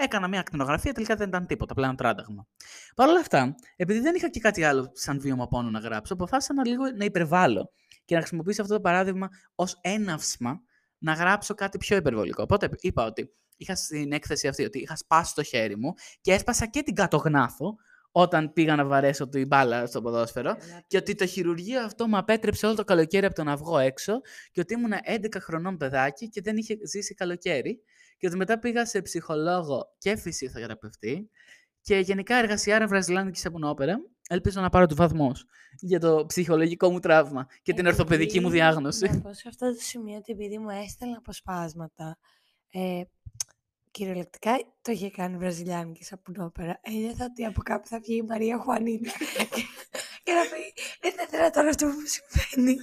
Έκανα 0.03 0.27
μια 0.27 0.39
ακτινογραφία, 0.39 0.93
τελικά 0.93 1.15
δεν 1.15 1.27
ήταν 1.27 1.45
τίποτα, 1.45 1.71
απλά 1.71 1.87
ένα 1.87 1.95
τράνταγμα. 1.95 2.47
Παρ' 2.95 3.09
όλα 3.09 3.19
αυτά, 3.19 3.55
επειδή 3.75 3.99
δεν 3.99 4.15
είχα 4.15 4.29
και 4.29 4.39
κάτι 4.39 4.63
άλλο 4.63 4.91
σαν 4.93 5.19
βίωμα 5.19 5.47
πόνο 5.47 5.69
να 5.69 5.79
γράψω, 5.79 6.13
αποφάσισα 6.13 6.53
να 6.53 6.67
λίγο 6.67 6.83
να 6.95 7.05
υπερβάλλω 7.05 7.71
και 8.05 8.13
να 8.13 8.19
χρησιμοποιήσω 8.19 8.61
αυτό 8.61 8.73
το 8.73 8.81
παράδειγμα 8.81 9.29
ως 9.55 9.77
έναυσμα 9.81 10.61
να 10.97 11.13
γράψω 11.13 11.53
κάτι 11.53 11.77
πιο 11.77 11.95
υπερβολικό. 11.95 12.43
Οπότε 12.43 12.69
είπα 12.79 13.05
ότι 13.05 13.33
είχα 13.57 13.75
στην 13.75 14.11
έκθεση 14.11 14.47
αυτή 14.47 14.63
ότι 14.63 14.79
είχα 14.79 14.95
σπάσει 14.95 15.35
το 15.35 15.43
χέρι 15.43 15.77
μου 15.77 15.93
και 16.21 16.33
έσπασα 16.33 16.65
και 16.65 16.83
την 16.83 16.95
κάτω 16.95 17.17
γνάθο 17.17 17.75
όταν 18.11 18.53
πήγα 18.53 18.75
να 18.75 18.85
βαρέσω 18.85 19.29
την 19.29 19.47
μπάλα 19.47 19.85
στο 19.85 20.01
ποδόσφαιρο 20.01 20.55
και 20.87 20.97
ότι 20.97 21.15
το 21.15 21.25
χειρουργείο 21.25 21.83
αυτό 21.83 22.07
μου 22.07 22.17
απέτρεψε 22.17 22.65
όλο 22.65 22.75
το 22.75 22.83
καλοκαίρι 22.83 23.25
από 23.25 23.35
το 23.35 23.43
να 23.43 23.55
βγω 23.55 23.77
έξω 23.77 24.13
και 24.51 24.59
ότι 24.59 24.73
ήμουν 24.73 24.91
11 24.93 25.37
χρονών 25.41 25.77
παιδάκι 25.77 26.29
και 26.29 26.41
δεν 26.41 26.57
είχε 26.57 26.77
ζήσει 26.85 27.13
καλοκαίρι 27.13 27.81
και 28.21 28.27
ότι 28.27 28.35
μετά 28.37 28.59
πήγα 28.59 28.85
σε 28.85 29.01
ψυχολόγο 29.01 29.95
και 29.97 30.15
φυσιοθεραπευτή 30.15 31.29
και 31.81 31.97
γενικά 31.97 32.35
εργασιάρα 32.35 32.87
βραζιλάνικη 32.87 33.39
σαπουνόπερα. 33.39 34.01
Ελπίζω 34.29 34.61
να 34.61 34.69
πάρω 34.69 34.85
του 34.85 34.95
βαθμούς 34.95 35.45
για 35.79 35.99
το 35.99 36.25
ψυχολογικό 36.27 36.91
μου 36.91 36.99
τραύμα 36.99 37.47
και 37.61 37.73
την 37.73 37.85
ορθοπαιδική 37.85 38.39
μου 38.39 38.49
διάγνωση. 38.49 39.05
Να 39.05 39.21
πω 39.21 39.33
σε 39.33 39.47
αυτό 39.47 39.73
το 39.73 39.79
σημείο 39.79 40.17
ότι 40.17 40.31
επειδή 40.31 40.57
μου 40.57 40.69
έστελνε 40.69 41.15
αποσπάσματα, 41.17 42.17
ε, 42.71 43.01
κυριολεκτικά 43.91 44.51
το 44.81 44.91
είχε 44.91 45.09
κάνει 45.09 45.37
βραζιλιάνικη 45.37 46.03
σαπουνόπερα. 46.03 46.79
Ένιωθα 46.81 47.25
ότι 47.25 47.45
από 47.45 47.61
κάπου 47.61 47.87
θα 47.87 47.99
βγει 47.99 48.15
η 48.15 48.21
Μαρία 48.21 48.57
Χουανίτα 48.57 49.11
και, 49.53 49.63
και 50.23 50.31
να 50.31 50.41
πει 50.41 50.81
«Ε, 51.07 51.11
δεν 51.15 51.27
θέλω 51.27 51.49
τώρα 51.49 51.69
αυτό 51.69 51.85
που 51.85 51.93
μου 51.93 52.05
συμβαίνει. 52.05 52.77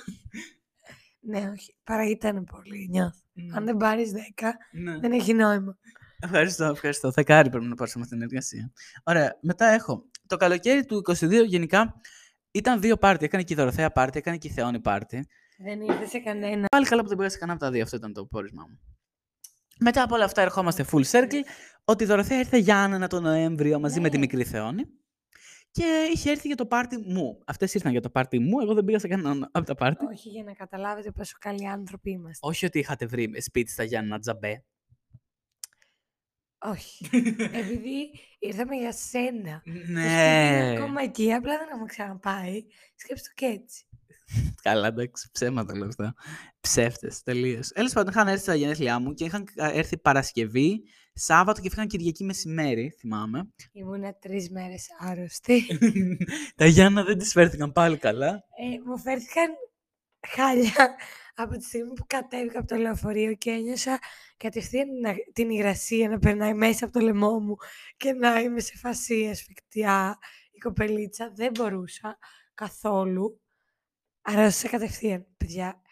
Ναι, 1.20 1.50
όχι. 1.52 1.76
Παρά 1.84 2.04
ήταν 2.08 2.44
πολύ, 2.44 2.88
νιώθω. 2.90 3.18
Αν 3.54 3.64
δεν 3.64 3.76
πάρεις 3.76 4.12
10, 4.12 4.52
Ναι. 4.72 4.98
δεν 4.98 5.12
έχει 5.12 5.34
νόημα. 5.34 5.76
Ευχαριστώ, 6.20 6.64
ευχαριστώ. 6.64 7.12
Θα 7.12 7.22
κάρει 7.22 7.50
πρέπει 7.50 7.64
να 7.64 7.74
πάρω 7.74 7.90
σε 7.90 7.98
αυτή 7.98 8.10
την 8.12 8.22
εργασία. 8.22 8.72
Ωραία. 9.04 9.38
Μετά 9.42 9.66
έχω. 9.66 10.04
Το 10.26 10.36
καλοκαίρι 10.36 10.84
του 10.84 11.02
22 11.10 11.44
γενικά 11.46 11.94
ήταν 12.50 12.80
δύο 12.80 12.96
πάρτι. 12.96 13.24
Έκανε 13.24 13.42
και 13.42 13.52
η 13.52 13.56
Δωροθέα 13.56 13.90
πάρτι, 13.90 14.18
έκανε 14.18 14.36
και 14.36 14.48
η 14.48 14.50
Θεόνη 14.50 14.80
πάρτι. 14.80 15.26
Δεν 15.58 15.80
ήρθε 15.80 16.06
σε 16.06 16.18
κανένα. 16.18 16.66
Πάλι 16.70 16.86
καλά 16.86 17.02
που 17.02 17.08
δεν 17.08 17.16
πήγα 17.16 17.28
σε 17.28 17.38
κανένα 17.38 17.56
από 17.56 17.66
τα 17.66 17.70
δύο. 17.72 17.82
Αυτό 17.82 17.96
ήταν 17.96 18.12
το 18.12 18.26
πόρισμά 18.26 18.62
μου. 18.68 18.78
Μετά 19.80 20.02
από 20.02 20.14
όλα 20.14 20.24
αυτά 20.24 20.42
ερχόμαστε 20.42 20.84
full 20.92 21.04
circle. 21.10 21.42
Ότι 21.84 22.04
η 22.04 22.06
Δωροθέα 22.06 22.38
ήρθε 22.38 22.56
για 22.58 22.90
ένα 22.92 23.06
το 23.08 23.20
Νοέμβριο 23.20 23.80
μαζί 23.80 24.00
με 24.00 24.08
τη 24.08 24.14
Ναι. 24.14 24.20
μικρή 24.20 24.44
Θεόνη. 24.44 24.84
Και 25.78 26.10
είχε 26.14 26.30
έρθει 26.30 26.46
για 26.46 26.56
το 26.56 26.66
πάρτι 26.66 26.96
μου. 26.96 27.38
Αυτές 27.46 27.74
ήρθαν 27.74 27.92
για 27.92 28.00
το 28.00 28.10
πάρτι 28.10 28.38
μου. 28.38 28.60
Εγώ 28.60 28.74
δεν 28.74 28.84
πήγα 28.84 28.98
σε 28.98 29.08
κανένα 29.08 29.48
από 29.52 29.66
τα 29.66 29.74
πάρτι. 29.74 30.04
Όχι 30.04 30.28
για 30.28 30.42
να 30.42 30.52
καταλάβετε 30.52 31.10
πόσο 31.10 31.36
καλοί 31.40 31.68
άνθρωποι 31.68 32.10
είμαστε. 32.10 32.46
Όχι 32.46 32.66
ότι 32.66 32.78
είχατε 32.78 33.06
βρει 33.06 33.40
σπίτι 33.40 33.70
στα 33.70 33.82
Γιάννα 33.82 34.18
Τζαμπέ. 34.18 34.64
Όχι. 36.58 37.08
Επειδή 37.62 38.10
ήρθαμε 38.38 38.76
για 38.76 38.92
σένα. 38.92 39.62
Το 39.64 39.70
σπίτι 39.70 39.92
ναι. 39.92 40.00
είναι 40.00 40.76
ακόμα 40.76 41.02
εκεί, 41.02 41.32
απλά 41.32 41.58
δεν 41.58 41.68
έχουμε 41.72 41.86
ξαναπάει. 41.86 42.64
Σκέψτε 42.94 43.28
το 43.28 43.34
και 43.34 43.46
έτσι. 43.46 43.86
Καλά, 44.62 44.86
εντάξει, 44.86 45.30
ψέματα 45.32 45.72
όλα 45.72 45.86
αυτά. 45.86 46.14
Ψεύτες, 46.60 47.22
τελείως. 47.22 47.70
Έλα 47.70 47.90
πάντων, 47.92 48.12
είχαν 48.12 48.28
έρθει 48.28 48.42
στα 48.42 48.54
γενέθλιά 48.54 48.98
μου 48.98 49.14
και 49.14 49.24
είχαν 49.24 49.44
έρθει 49.56 49.98
Παρασκευή, 49.98 50.82
Σάββατο 51.18 51.60
και 51.60 51.70
φύγαν 51.70 51.86
Κυριακή 51.86 52.24
μεσημέρι, 52.24 52.94
θυμάμαι. 52.98 53.52
Ήμουνα 53.72 54.14
τρεις 54.14 54.50
μέρες 54.50 54.86
άρρωστη. 54.98 55.66
Τα 56.56 56.66
Γιάννα 56.66 57.04
δεν 57.04 57.18
τι 57.18 57.24
φέρθηκαν 57.24 57.72
πάλι 57.72 57.96
καλά. 57.98 58.28
Ε, 58.28 58.88
μου 58.88 58.98
φέρθηκαν 58.98 59.48
χάλια 60.28 60.94
από 61.34 61.56
τη 61.56 61.64
στιγμή 61.64 61.92
που 61.92 62.04
κατέβηκα 62.06 62.58
από 62.58 62.68
το 62.68 62.76
λεωφορείο 62.76 63.34
και 63.34 63.50
ένιωσα 63.50 63.98
κατευθείαν 64.36 65.00
να- 65.00 65.14
την 65.32 65.50
υγρασία 65.50 66.08
να 66.08 66.18
περνάει 66.18 66.54
μέσα 66.54 66.84
από 66.84 66.98
το 66.98 67.04
λαιμό 67.04 67.38
μου 67.38 67.56
και 67.96 68.12
να 68.12 68.40
είμαι 68.40 68.60
σε 68.60 68.76
φάση 68.76 69.28
ασφικτιά 69.30 70.18
η 70.50 70.58
κοπελίτσα. 70.58 71.32
Δεν 71.34 71.50
μπορούσα 71.54 72.18
καθόλου. 72.54 73.40
Αρρώστησα 74.22 74.68
κατευθείαν, 74.68 75.26
παιδιά. 75.36 75.82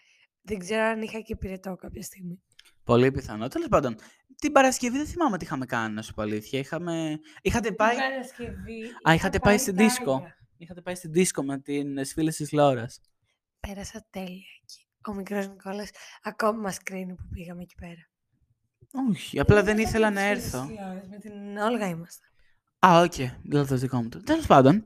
Δεν 0.43 0.59
ξέρω 0.59 0.83
αν 0.83 1.03
είχα 1.03 1.21
και 1.21 1.37
πυρετό 1.37 1.77
κάποια 1.77 2.03
στιγμή. 2.03 2.43
Πολύ 2.87 3.11
πιθανό. 3.13 3.49
Τέλος 3.49 3.69
πάντων, 3.69 3.97
την 4.39 4.53
Παρασκευή 4.53 4.97
δεν 4.97 5.07
θυμάμαι 5.07 5.39
τι 5.39 5.45
είχαμε 5.45 5.67
κάνει, 5.67 5.95
να 5.95 6.03
σου 6.03 6.15
πω 6.15 6.23
αλήθεια. 6.23 6.59
Είχαμε... 6.59 7.19
Είχατε 7.43 7.73
πάει, 7.73 7.95
Την 7.97 7.99
Παρασκευή 8.05 8.83
Α, 8.83 8.89
είχα 9.03 9.15
είχατε 9.15 9.39
πάει 9.39 9.59
στην 9.59 9.77
δίσκο. 9.77 10.11
Ιταλία. 10.13 10.37
είχατε 10.57 10.81
πάει 10.81 10.95
στην 10.95 11.13
δίσκο 11.13 11.43
με 11.45 11.59
την 11.59 12.07
φίλη 12.07 12.33
της 12.33 12.53
Λόρας. 12.53 13.01
Πέρασα 13.61 14.07
τέλεια 14.11 14.27
εκεί. 14.63 14.87
Ο 15.09 15.13
μικρός 15.15 15.49
Νικόλας 15.49 15.91
ακόμη 16.23 16.61
μας 16.61 16.79
κρίνει 16.83 17.15
που 17.15 17.29
πήγαμε 17.33 17.63
εκεί 17.63 17.75
πέρα. 17.75 18.09
Όχι, 19.11 19.39
απλά 19.41 19.63
δεν 19.63 19.79
Ήμασταν 19.79 20.01
ήθελα 20.01 20.11
με 20.11 20.21
να 20.29 20.35
τις 20.35 20.43
φίλες 20.43 20.55
έρθω. 20.55 20.67
της 20.69 20.79
Λόρας, 20.79 21.09
Με 21.09 21.19
την 21.19 21.57
Όλγα 21.57 21.87
ήμασταν. 21.89 22.29
Α, 22.87 23.01
οκ. 23.01 23.15
Δηλαδή 23.43 23.69
το 23.69 23.77
δικό 23.77 24.03
μου 24.03 24.09
το. 24.09 24.23
Τέλος 24.23 24.47
πάντων. 24.47 24.85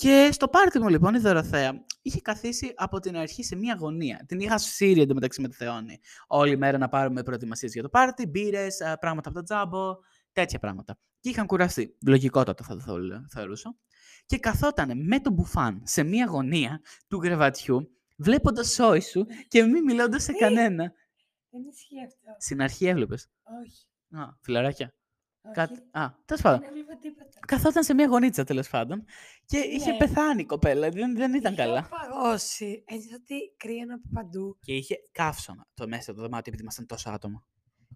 Και 0.00 0.28
στο 0.32 0.48
πάρτι 0.48 0.78
μου 0.78 0.88
λοιπόν 0.88 1.14
η 1.14 1.18
Δωροθέα 1.18 1.84
είχε 2.02 2.20
καθίσει 2.20 2.72
από 2.76 2.98
την 3.00 3.16
αρχή 3.16 3.44
σε 3.44 3.56
μία 3.56 3.76
γωνία. 3.78 4.24
Την 4.28 4.40
είχα 4.40 4.58
σύρει 4.58 5.00
εντωμεταξύ 5.00 5.40
με 5.40 5.48
τη 5.48 5.56
Θεόνη. 5.56 6.00
Όλη 6.26 6.56
μέρα 6.56 6.78
να 6.78 6.88
πάρουμε 6.88 7.22
προετοιμασίες 7.22 7.72
για 7.72 7.82
το 7.82 7.88
πάρτι, 7.88 8.26
μπύρες, 8.26 8.78
πράγματα 9.00 9.28
από 9.28 9.38
το 9.38 9.44
τζάμπο, 9.44 9.96
τέτοια 10.32 10.58
πράγματα. 10.58 10.98
Και 11.20 11.28
είχαν 11.28 11.46
κουραστεί. 11.46 11.96
Λογικότατα 12.06 12.64
θα 12.64 12.74
το 12.74 12.80
θεω- 12.80 13.26
θεωρούσα. 13.30 13.76
Και 14.26 14.38
καθόταν 14.38 15.06
με 15.06 15.20
τον 15.20 15.32
μπουφάν 15.32 15.82
σε 15.84 16.02
μία 16.02 16.26
γωνία 16.26 16.80
του 17.08 17.20
γρεβατιού, 17.22 17.90
βλέποντας 18.16 18.72
σόι 18.72 19.00
σου 19.00 19.26
και 19.48 19.62
μη 19.62 19.82
μιλώντας 19.82 20.22
σε 20.22 20.32
κανένα. 20.32 20.92
Δεν 21.50 21.62
ισχύει 21.72 22.04
αυτό. 22.06 22.36
Στην 22.38 22.62
αρχή 22.62 22.86
έβλεπες. 22.86 23.28
Όχι. 23.64 23.86
Α, 24.22 24.36
φιλαράκια. 24.40 24.94
Όχι. 25.42 25.54
Κάτι... 25.54 25.80
Α, 25.90 26.08
τέλος 26.24 26.42
πάντων. 26.42 26.60
Δεν 26.60 26.68
έβλεπα 26.68 26.96
τίποτα. 26.98 27.38
Καθόταν 27.46 27.82
σε 27.84 27.94
μια 27.94 28.06
γωνίτσα 28.06 28.44
τέλος 28.44 28.68
πάντων 28.68 29.04
και 29.44 29.58
είχε 29.58 29.90
Ναι. 29.90 29.96
πεθάνει 29.96 30.40
η 30.42 30.46
κοπέλα. 30.46 30.88
Δεν, 30.88 31.16
δεν 31.16 31.34
ήταν 31.34 31.52
Είχε 31.52 31.62
καλά. 31.62 31.88
παγώσει. 31.88 32.84
Ένιωθα 32.86 33.14
ότι 33.20 33.34
κρύανε 33.56 33.92
από 33.92 34.02
παντού. 34.12 34.58
Και 34.60 34.72
είχε 34.74 34.96
καύσωνα 35.12 35.66
το 35.74 35.88
μέσα 35.88 36.14
το 36.14 36.20
δωμάτιο 36.20 36.42
επειδή 36.46 36.62
ήμασταν 36.62 36.86
τόσο 36.86 37.10
άτομα. 37.10 37.44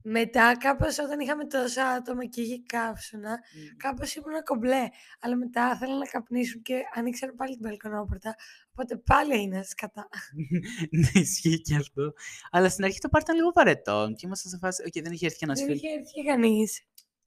Μετά 0.07 0.57
κάπως 0.57 0.99
όταν 0.99 1.20
είχαμε 1.20 1.47
τόσα 1.47 1.86
άτομα 1.88 2.24
και 2.26 2.40
είχε 2.40 2.62
καύσωνα, 2.66 3.38
κάπως 3.76 4.14
ήμουν 4.14 4.42
κομπλέ. 4.45 4.88
Αλλά 5.20 5.36
μετά 5.36 5.76
θέλανε 5.76 5.99
να 5.99 6.07
καπνίσουν 6.07 6.62
και 6.62 6.74
ανοίξαν 6.95 7.34
πάλι 7.36 7.51
την 7.57 7.61
μπαλκονόπορτα. 7.68 8.34
Οπότε 8.70 8.97
πάλι 8.97 9.32
έγινα 9.32 9.62
σκατά. 9.62 10.09
ναι, 11.01 11.20
ισχύει 11.20 11.61
και 11.61 11.76
αυτό. 11.76 12.12
Αλλά 12.51 12.68
στην 12.68 12.84
αρχή 12.84 12.99
το 12.99 13.09
πάρτι 13.09 13.30
ήταν 13.30 13.40
λίγο 13.40 13.53
βαρετό. 13.55 14.12
Και 14.16 14.26
ήμασταν 14.26 14.51
σε 14.51 14.59
φάση. 14.59 14.82
Οκ, 14.86 15.03
δεν 15.03 15.12
είχε 15.12 15.26
έρθει 15.26 15.38
και 15.38 15.45
ένας 15.45 15.59
Δεν 15.59 15.66
φίλο. 15.68 15.76
είχε 15.82 15.99
έρθει 15.99 16.12
και 16.12 16.22
κανείς. 16.22 16.80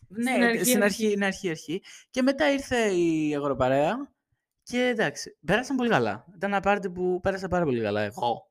Ναι, 0.08 0.32
στην 0.32 0.44
αρχή, 0.44 0.64
στην 0.64 0.84
αρχή. 0.84 1.04
αρχή, 1.04 1.12
είναι 1.16 1.26
αρχή, 1.26 1.50
αρχή. 1.50 1.82
Και 2.10 2.22
μετά 2.22 2.52
ήρθε 2.52 2.78
η 2.92 3.36
αγοροπαρέα. 3.36 4.12
Και 4.64 4.82
εντάξει, 4.82 5.38
πέρασαν 5.46 5.76
πολύ 5.76 5.90
καλά. 5.90 6.26
Ήταν 6.36 6.52
ένα 6.52 6.60
πάρτι 6.62 6.90
που 6.90 7.20
πέρασα 7.24 7.48
πάρα 7.48 7.64
πολύ 7.64 7.82
καλά. 7.82 8.02
Εγώ 8.02 8.50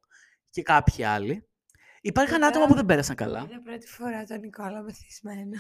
και 0.51 0.63
κάποιοι 0.63 1.05
άλλοι. 1.05 1.49
Υπάρχουν 2.01 2.35
Μετά- 2.35 2.47
άτομα 2.47 2.67
που 2.67 2.75
δεν 2.75 2.85
πέρασαν 2.87 3.17
καλά. 3.17 3.47
Είδα 3.51 3.63
πρώτη 3.63 3.87
φορά 3.87 4.25
τον 4.25 4.41
Νικόλα 4.41 4.83
μεθυσμένο. 4.83 5.57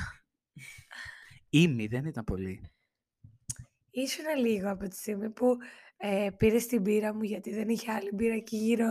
Ήμι, 1.50 1.86
δεν 1.86 2.04
ήταν 2.04 2.24
πολύ. 2.24 2.70
Ήσουνα 3.90 4.34
λίγο 4.34 4.70
από 4.70 4.88
τη 4.88 4.96
στιγμή 4.96 5.30
που 5.30 5.56
ε, 5.96 6.28
πήρες 6.36 6.66
την 6.66 6.82
πύρα 6.82 7.14
μου 7.14 7.22
γιατί 7.22 7.54
δεν 7.54 7.68
είχε 7.68 7.92
άλλη 7.92 8.10
μπύρα 8.14 8.34
εκεί 8.34 8.56
γύρω. 8.56 8.86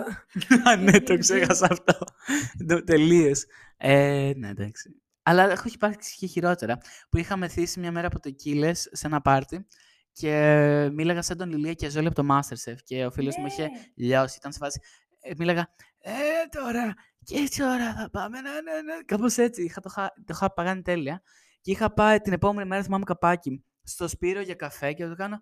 Α, 0.68 0.76
ναι, 0.84 0.91
το 0.91 0.97
Γιατί- 0.97 1.18
ξέχασα 1.18 1.68
αυτό. 1.72 1.97
Τελείω. 2.86 3.32
Ε, 3.78 4.32
ναι, 4.36 4.49
εντάξει. 4.49 5.01
Αλλά 5.28 5.51
έχω 5.51 5.67
υπάρξει 5.73 6.15
και 6.17 6.26
χειρότερα. 6.28 6.78
Που 7.09 7.17
είχαμε 7.17 7.47
θύσει 7.47 7.80
μια 7.80 7.91
μέρα 7.91 8.07
από 8.07 8.19
τεκίλε 8.19 8.73
σε 8.73 9.07
ένα 9.07 9.21
πάρτι 9.21 9.67
και 10.11 10.89
μίλαγα 10.93 11.21
σαν 11.21 11.38
τον 11.38 11.51
Ηλία 11.51 11.73
και 11.73 11.89
Ζόλη 11.89 12.07
από 12.07 12.15
το 12.23 12.28
Masterchef 12.32 12.76
και 12.84 13.05
ο 13.05 13.11
φίλος 13.11 13.36
μου 13.38 13.45
είχε 13.45 13.61
Ναι. 13.63 13.69
λιώσει. 13.95 14.38
Ήταν 14.38 14.51
σε 14.51 14.57
φάση. 14.61 14.80
Ε, 15.19 15.32
μίλαγα. 15.38 15.67
Ε, 15.99 16.11
τώρα. 16.49 16.93
Και 17.23 17.38
έτσι 17.38 17.63
ώρα 17.63 17.93
θα 17.93 18.09
πάμε. 18.09 18.41
Ναι, 18.41 18.49
ναι, 18.49 18.82
ναι. 18.82 19.03
Κάπως 19.05 19.38
έτσι. 19.38 19.63
Είχα, 19.63 19.82
το, 19.82 19.89
είχα, 19.91 20.13
το 20.15 20.34
είχα 20.34 20.53
παγάνει 20.53 20.82
τέλεια. 20.82 21.21
Και 21.61 21.71
είχα 21.71 21.93
πάει 21.93 22.19
την 22.19 22.34
επόμενη 22.34 22.67
μέρα, 22.67 22.84
θυμάμαι 22.84 23.03
καπάκι, 23.03 23.63
στο 23.84 24.07
Σπύρο 24.07 24.41
για 24.41 24.55
καφέ 24.55 24.93
και 24.93 25.05
το 25.07 25.15
κάνω. 25.15 25.41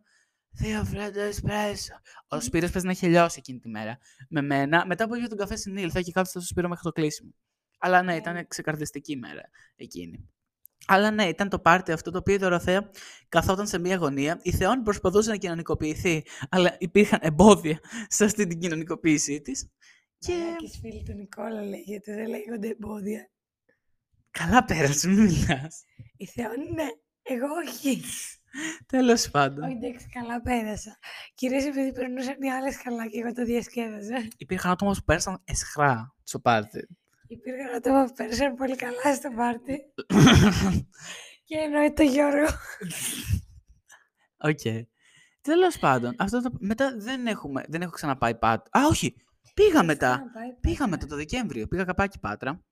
Δύο 0.56 0.84
φρέντο 0.84 1.20
εσπρέσο. 1.22 1.94
Ο 2.28 2.40
Σπύρος 2.40 2.72
πες 2.72 2.84
να 2.84 2.92
είχε 2.92 3.08
λιώσει 3.08 3.36
εκείνη 3.40 3.60
τη 3.60 3.70
μέρα 3.70 3.98
με 4.30 4.42
μένα. 4.42 4.86
Μετά 4.86 5.08
που 5.08 5.16
είχε 5.16 5.28
τον 5.28 5.38
καφέ 5.38 5.56
συνήλθα 5.56 6.02
και 6.02 6.12
κάθισα 6.12 6.40
στο 6.40 6.48
Σπύρο 6.48 6.68
μέχρι 6.68 6.84
το 6.84 6.92
κλείσιμο. 6.92 7.34
Αλλά 7.86 8.02
ναι, 8.04 8.12
Ναι. 8.12 8.18
ήταν 8.18 8.48
ξεκαρδιστική 8.48 9.16
μέρα 9.18 9.42
εκείνη. 9.76 10.30
Αλλά 10.88 11.12
ναι, 11.12 11.24
ήταν 11.24 11.50
το 11.50 11.60
πάρτι 11.60 11.92
αυτό 11.92 12.12
το 12.12 12.18
οποίο 12.18 12.34
η 12.34 12.38
Δωροθέα 12.38 12.90
καθόταν 13.30 13.68
σε 13.68 13.80
μία 13.80 13.96
γωνία. 13.96 14.40
Η 14.42 14.52
Θεόνη 14.52 14.82
προσπαθούσε 14.82 15.30
να 15.30 15.38
κοινωνικοποιηθεί, 15.38 16.24
αλλά 16.50 16.76
υπήρχαν 16.80 17.20
εμπόδια 17.22 17.80
σε 18.08 18.24
αυτή 18.26 18.48
την 18.48 18.60
κοινωνικοποίησή 18.60 19.42
της. 19.42 19.70
Και 20.18 20.34
Και 20.58 20.70
φίλοι 20.82 21.04
του 21.04 21.14
Νικόλα 21.14 21.62
λέγεται, 21.62 22.14
δεν 22.16 22.28
λέγονται 22.28 22.68
εμπόδια. 22.68 23.30
καλά 24.32 24.66
πέρασε, 24.66 25.08
μην 25.08 25.20
μιλάς. 25.24 25.84
Η 26.18 26.26
Θεόνη, 26.26 26.72
ναι, 26.72 26.88
εγώ 27.22 27.48
όχι. 27.68 28.02
Τέλος 28.86 29.30
πάντων. 29.30 29.64
Όχι, 29.64 29.74
εντάξει, 29.74 30.08
καλά 30.10 30.42
πέρασα. 30.42 30.98
Κυρίως 31.34 31.64
επειδή 31.64 31.92
περνούσαν 31.92 32.42
οι 32.42 32.52
άλλες 32.52 32.78
καλά 32.82 33.08
και 33.08 33.20
εγώ 33.20 33.34
το 33.34 33.44
διασκέδαζα. 33.46 34.28
Υπήρχαν 34.38 34.72
άτομα 34.72 34.92
που 34.92 35.04
πέρασαν 35.06 35.42
εσχρά 35.46 36.16
στο 36.24 36.40
πάρτι. 36.40 36.88
Υπήρχαν 37.34 37.76
άτομα 37.76 38.06
που 38.06 38.14
πέρασαν 38.14 38.56
πολύ 38.56 38.76
καλά 38.76 39.16
στο 39.16 39.30
πάρτι. 39.36 39.82
και 41.48 41.56
εννοεί 41.58 41.94
το 41.94 42.04
Γιώργο. 42.04 42.48
Οκ. 44.38 44.60
Τέλος 45.42 45.80
πάντων, 45.80 46.16
αυτό 46.18 46.42
το... 46.42 46.50
μετά 46.60 46.96
δεν, 46.98 47.28
έχουμε... 47.28 47.64
δεν 47.68 47.82
έχω 47.82 47.92
ξαναπάει 47.92 48.36
πάτρα. 48.36 48.82
Α, 48.82 48.88
όχι! 48.88 49.16
Πήγα 49.54 49.84
μετά. 49.84 50.24
Πήγα 50.62 50.88
μετά 50.88 51.06
το 51.06 51.16
Δεκέμβριο. 51.16 51.68
Πήγα 51.68 51.84
καπάκι 51.84 52.20
πάτρα. 52.20 52.64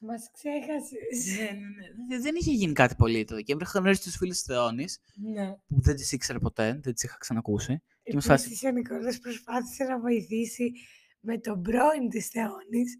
Μας 0.00 0.30
ξέχασες. 0.32 1.38
Ναι, 1.38 1.44
ναι, 1.44 1.50
ναι. 1.50 1.86
Δεν- 2.08 2.22
Δεν 2.22 2.34
είχε 2.34 2.50
γίνει 2.50 2.72
κάτι 2.72 2.94
πολύ 2.94 3.24
το 3.24 3.34
Δεκέμβριο. 3.34 3.68
Είχα 3.70 3.78
γνωρίσει 3.78 4.02
τις 4.02 4.10
φίλες 4.10 4.36
της 4.36 4.44
Θεόνης 4.44 4.98
ναι. 5.34 5.52
που 5.66 5.80
δεν 5.82 5.96
τις 5.96 6.12
ήξερα 6.12 6.38
ποτέ, 6.38 6.80
δεν 6.82 6.92
τις 6.94 7.02
είχα 7.02 7.16
ξανακούσει. 7.18 7.82
Και 8.02 8.14
είμαι 8.14 8.20
σε 8.20 8.27
φάση. 8.27 8.46
Επίσης 8.46 8.68
ο 8.68 8.70
Νικόλας 8.72 9.18
προσπάθησε 9.18 9.84
να 9.84 10.00
βοηθήσει 10.00 10.72
με 11.20 11.38
τον 11.38 11.62
πρώην 11.62 12.08
της 12.08 12.28
Θεόνης 12.28 12.96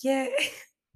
και 0.00 0.26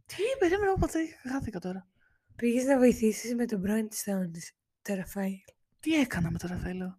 Τι, 0.06 0.22
περίμενα 0.38 0.74
ποτέ, 0.74 0.98
χάθηκα 1.30 1.58
τώρα. 1.58 1.88
πήγες 2.36 2.64
να 2.64 2.78
βοηθήσεις 2.78 3.34
με 3.34 3.46
τον 3.46 3.60
πρώην 3.60 3.88
της 3.88 4.02
Θεόνης, 4.02 4.52
τον 4.82 4.96
Ραφαήλ. 4.96 5.38
Τι 5.80 5.94
έκανα 6.00 6.30
με 6.30 6.38
τον 6.38 6.50
Ραφαέλο. 6.50 6.98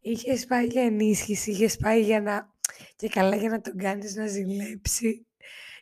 Είχες 0.00 0.46
πάει 0.46 0.66
για 0.66 0.82
ενίσχυση, 0.82 1.50
είχες 1.50 1.76
πάει 1.76 2.02
για 2.02 2.20
να. 2.20 2.52
και 2.96 3.08
καλά 3.08 3.36
για 3.36 3.48
να 3.48 3.60
τον 3.60 3.76
κάνεις 3.76 4.14
να 4.14 4.26
ζηλέψει. 4.26 5.26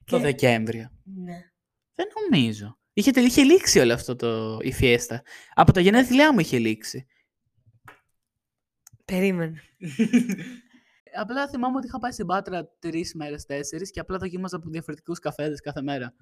Το 0.05 0.17
Και- 0.17 0.23
Δεκέμβριο. 0.23 0.91
Ναι. 1.05 1.51
Δεν 1.95 2.07
νομίζω. 2.31 2.79
Είχε, 2.93 3.11
τελ- 3.11 3.27
είχε 3.27 3.43
λήξει 3.43 3.79
όλο 3.79 3.93
αυτό 3.93 4.17
το, 4.17 4.59
η 4.63 4.73
φιέστα. 4.73 5.23
Από 5.55 5.73
τα 5.73 5.81
γενέθλιά 5.81 6.33
μου 6.33 6.39
είχε 6.39 6.59
λήξει. 6.59 7.07
Περίμενε. 9.05 9.63
απλά 11.15 11.49
θυμάμαι 11.49 11.77
ότι 11.77 11.87
είχα 11.87 11.99
πάει 11.99 12.11
στην 12.11 12.27
Πάτρα 12.27 12.69
τρεις 12.79 13.15
μέρες, 13.15 13.45
τέσσερις 13.45 13.91
και 13.91 14.01
απλά 14.01 14.19
δοκίμαζα 14.19 14.57
από 14.57 14.71
διαφορετικούς 14.71 15.19
καφέδες 15.19 15.61
κάθε 15.61 15.83
μέρα. 15.83 16.15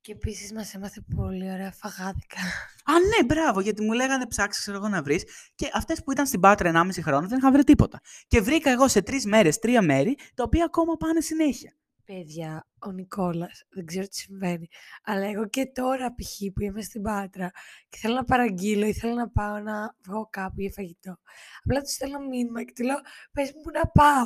Και 0.00 0.12
επίσης 0.12 0.52
μας 0.52 0.74
έμαθε 0.74 1.04
πολύ 1.16 1.52
ωραία 1.52 1.72
φαγάδικα. 1.72 2.40
Α, 2.84 2.92
ναι, 2.92 3.24
μπράβο, 3.24 3.60
γιατί 3.60 3.82
μου 3.82 3.92
λέγανε 3.92 4.26
ψάξεις, 4.26 4.62
ξέρω 4.62 4.76
εγώ 4.76 4.88
να 4.88 5.02
βρεις. 5.02 5.24
Και 5.54 5.70
αυτές 5.74 6.02
που 6.02 6.12
ήταν 6.12 6.26
στην 6.26 6.40
Πάτρα 6.40 6.68
1,5 6.68 7.02
χρόνο 7.02 7.28
δεν 7.28 7.38
είχαν 7.38 7.52
βρει 7.52 7.64
τίποτα. 7.64 8.00
Και 8.26 8.40
βρήκα 8.40 8.70
εγώ 8.70 8.88
σε 8.88 9.02
τρεις 9.02 9.26
μέρες 9.26 9.58
τρία 9.58 9.82
μέρη, 9.82 10.16
τα 10.34 10.42
οποία 10.42 10.64
ακόμα 10.64 10.96
πάνε 10.96 11.20
συνέχεια. 11.20 11.72
Παιδιά, 12.12 12.66
ο 12.78 12.90
Νικόλας, 12.90 13.64
δεν 13.68 13.86
ξέρω 13.86 14.06
τι 14.06 14.16
συμβαίνει, 14.16 14.68
αλλά 15.02 15.26
εγώ 15.26 15.48
και 15.48 15.66
τώρα 15.66 16.14
π.χ. 16.14 16.38
που 16.54 16.62
είμαι 16.62 16.82
στην 16.82 17.02
Πάτρα 17.02 17.50
και 17.88 17.98
θέλω 18.00 18.14
να 18.14 18.24
παραγγείλω 18.24 18.86
ή 18.86 18.92
θέλω 18.92 19.14
να 19.14 19.30
πάω 19.30 19.58
να 19.58 19.96
βγω 20.06 20.28
κάπου 20.30 20.60
για 20.60 20.70
φαγητό. 20.74 21.18
Απλά 21.64 21.80
τους 21.80 21.92
στέλνω 21.92 22.18
μήνυμα 22.18 22.64
και 22.64 22.72
του 22.74 22.84
λέω, 22.84 22.96
πες 23.32 23.52
μου 23.52 23.60
που 23.60 23.70
να 23.70 23.86
πάω. 23.86 24.24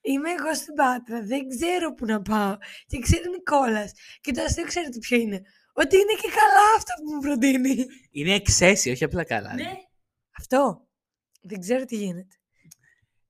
Είμαι 0.00 0.30
εγώ 0.30 0.54
στην 0.54 0.74
Πάτρα, 0.74 1.22
δεν 1.22 1.48
ξέρω 1.48 1.94
που 1.94 2.04
να 2.04 2.22
πάω. 2.22 2.56
Και 2.86 2.98
ξέρει 2.98 3.28
ο 3.28 3.30
Νικόλας. 3.30 3.92
Και 4.20 4.32
το 4.32 4.42
αστείο 4.42 4.64
ξέρετε 4.64 4.98
ποιο 4.98 5.16
είναι. 5.18 5.42
Ότι 5.72 5.96
είναι 5.96 6.14
και 6.22 6.28
καλά 6.28 6.66
αυτό 6.76 6.92
που 7.02 7.14
μου 7.14 7.20
προτείνει. 7.20 7.86
Είναι 8.10 8.34
εξαίσιο, 8.34 8.92
όχι 8.92 9.04
απλά 9.04 9.24
καλά. 9.24 9.54
Ναι. 9.54 9.72
Αυτό. 10.38 10.88
Δεν 11.42 11.60
ξέρω 11.60 11.84
τι 11.84 11.96
γίνεται. 11.96 12.38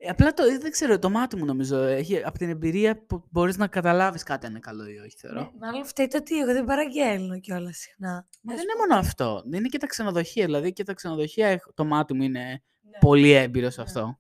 Ε, 0.07 0.09
απλά 0.09 0.33
το, 0.33 0.43
δεν 0.61 0.71
ξέρω, 0.71 0.99
το 0.99 1.11
μάτι 1.11 1.37
μου 1.37 1.45
νομίζω 1.45 1.77
έχει 1.83 2.25
από 2.25 2.39
την 2.39 2.49
εμπειρία 2.51 3.05
που 3.07 3.25
μπορείς 3.31 3.57
να 3.57 3.67
καταλάβεις 3.67 4.23
κάτι 4.23 4.45
αν 4.47 4.51
είναι 4.51 4.61
καλό 4.61 4.87
ή 4.87 4.99
όχι, 4.99 5.17
θεωρώ. 5.19 5.41
Ναι, 5.41 5.49
μάλλον 5.61 5.85
φταίει 5.87 6.09
το 6.09 6.17
ότι 6.17 6.39
εγώ 6.39 6.53
δεν 6.53 6.65
παραγγέλνω 6.65 7.41
κιόλας 7.41 7.77
συχνά. 7.77 8.09
Μα 8.43 8.53
Ας 8.53 8.59
δεν 8.59 8.65
είναι 8.65 8.73
πούμε. 8.73 8.87
μόνο 8.89 9.01
αυτό. 9.01 9.43
Είναι 9.53 9.69
και 9.69 9.79
τα 9.79 9.87
ξενοδοχεία. 9.87 10.45
Δηλαδή 10.45 10.73
και 10.73 10.83
τα 10.85 10.95
ξενοδοχεία, 10.95 11.49
έχω- 11.49 11.73
το 11.75 11.85
μάτι 11.85 12.15
μου 12.15 12.23
είναι 12.23 12.41
Ναι. 12.41 12.99
πολύ 13.01 13.31
έμπειρος 13.31 13.75
σε 13.75 13.81
Ναι. 13.81 13.87
αυτό. 13.87 14.19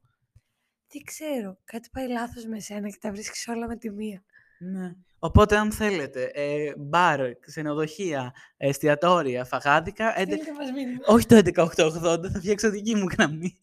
Τι 0.86 0.98
ξέρω, 1.02 1.58
κάτι 1.64 1.88
πάει 1.92 2.08
λάθος 2.08 2.44
με 2.46 2.60
σένα 2.60 2.88
και 2.88 2.96
τα 3.00 3.10
βρίσκεις 3.10 3.48
όλα 3.48 3.66
με 3.66 3.76
τη 3.76 3.90
μία. 3.90 4.24
Ναι. 4.58 4.92
Οπότε, 5.18 5.56
αν 5.56 5.72
θέλετε, 5.72 6.30
ε, 6.34 6.72
μπαρ, 6.78 7.34
ξενοδοχεία, 7.38 8.32
εστιατόρια, 8.56 9.44
φαγάδικα, 9.44 10.18
εντε- 10.20 10.40
Στείλτε 10.42 10.58
μας 10.62 10.70
μήνυμα. 10.72 10.98
όχι 11.06 11.26
το 11.26 11.36
11880, 11.36 12.30
θα 12.30 12.38
φτιάξω 12.38 12.70
δική 12.70 12.94
μου 12.94 13.06
γραμμή. 13.18 13.58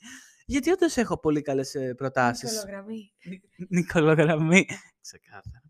Γιατί 0.52 0.72
όντως 0.72 0.97
έχω 0.97 1.20
πολύ 1.20 1.41
καλές 1.41 1.76
προτάσεις. 1.97 2.52
Νικολογραμμή. 2.52 3.12
Νικολογραμμή. 3.70 4.66
Ξεκάθαρα. 5.02 5.62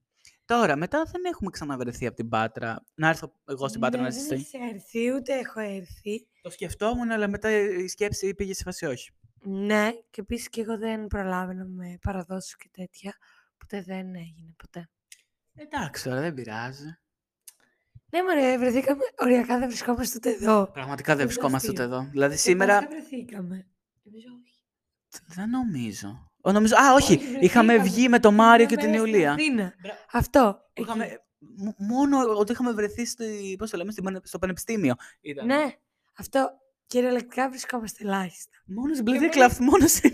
Τώρα, 0.45 0.75
μετά 0.75 1.03
δεν 1.11 1.21
έχουμε 1.25 1.49
ξαναβρεθεί 1.49 2.05
από 2.07 2.15
την 2.15 2.29
Πάτρα. 2.29 2.84
Να 2.93 3.07
έρθω 3.09 3.34
εγώ 3.45 3.67
στην 3.67 3.79
Πάτρα 3.82 4.01
Ναι, 4.01 4.07
να 4.07 4.13
δεν 4.13 4.19
συστήσω. 4.19 4.57
έχεις 4.63 4.73
έρθει, 4.73 5.13
ούτε 5.13 5.34
έχω 5.34 5.59
έρθει. 5.59 6.27
Το 6.41 6.49
σκεφτόμουν, 6.49 7.11
αλλά 7.11 7.27
μετά 7.27 7.49
η 7.51 7.88
σκέψη 7.88 8.34
πήγε 8.34 8.53
σε 8.53 8.63
φάση 8.63 8.86
όχι. 8.86 9.11
Ναι, 9.43 9.91
και 10.09 10.21
επίσης 10.21 10.49
και 10.49 10.61
εγώ 10.61 10.77
δεν 10.77 11.07
προλάβαινα 11.07 11.65
με 11.65 11.97
παραδόσεις 12.01 12.55
και 12.55 12.69
τέτοια. 12.71 13.17
Ποτέ 13.57 13.82
δεν 13.82 14.15
έγινε, 14.15 14.53
ποτέ. 14.57 14.89
Εντάξει, 15.55 16.03
τώρα 16.03 16.21
δεν 16.21 16.34
πειράζει. 16.34 16.97
Ναι, 18.09 18.23
μωρέ, 18.23 18.57
βρεθήκαμε. 18.57 19.01
Οριακά 19.17 19.59
δεν 19.59 19.67
βρισκόμαστε 19.67 20.17
ούτε 20.17 20.29
εδώ. 20.29 20.69
Πραγματικά 20.73 21.07
δεν 21.15 21.23
Είναι 21.23 21.25
βρισκόμαστε 21.34 21.67
αστείο. 21.67 21.84
ούτε 21.86 21.95
εδώ. 21.95 22.07
Δηλαδή 22.11 22.34
Και 22.36 22.39
σήμερα. 22.41 22.73
Πάσχα 22.73 22.89
βρεθήκαμε. 22.89 23.67
Νομίζω 24.03 24.27
όχι. 24.43 24.51
Δεν 25.28 25.49
νομίζω. 25.49 26.30
Ο, 26.41 26.51
νομίζω... 26.51 26.76
Α, 26.76 26.93
όχι. 26.93 27.14
Όχι, 27.14 27.24
είχαμε 27.39 27.74
βρεθήκαμε. 27.74 27.78
βγει 27.78 28.09
με 28.09 28.20
τον 28.20 28.34
Μάριο 28.34 28.66
και 28.66 28.76
Μια 28.76 28.84
την 28.84 28.91
μέρα 28.93 29.01
στην 29.03 29.14
Ιουλία. 29.14 29.32
Αθήνα. 29.32 29.74
Μπρα- 29.82 30.05
Αυτό. 30.12 30.59
Που 30.74 30.82
είχαμε- 30.82 31.05
εκεί. 31.05 31.18
μ- 31.39 31.76
Μόνο 31.78 32.18
ότι 32.38 32.51
είχαμε 32.51 32.72
βρεθεί 32.72 33.05
στη, 33.05 33.55
πώς 33.57 33.70
το 33.70 33.78
λέμε, 33.78 33.91
στην 33.91 34.03
πανε- 34.03 34.26
στο 34.28 34.39
πανεπιστήμιο. 34.39 34.95
Ήταν. 35.22 35.45
Ναι, 35.45 35.76
αυτό. 36.18 36.49
Κυριολεκτικά 36.88 37.49
βρισκόμαστε 37.49 38.03
ελάχιστα. 38.03 38.57
Μόνος 38.66 38.97
στην 38.97 39.05
Και 39.05 39.12
πλατεία 39.12 39.28
μόνο- 39.38 39.47
κλαφ, 39.47 39.59
μόνος 39.59 39.91
σε 39.91 40.12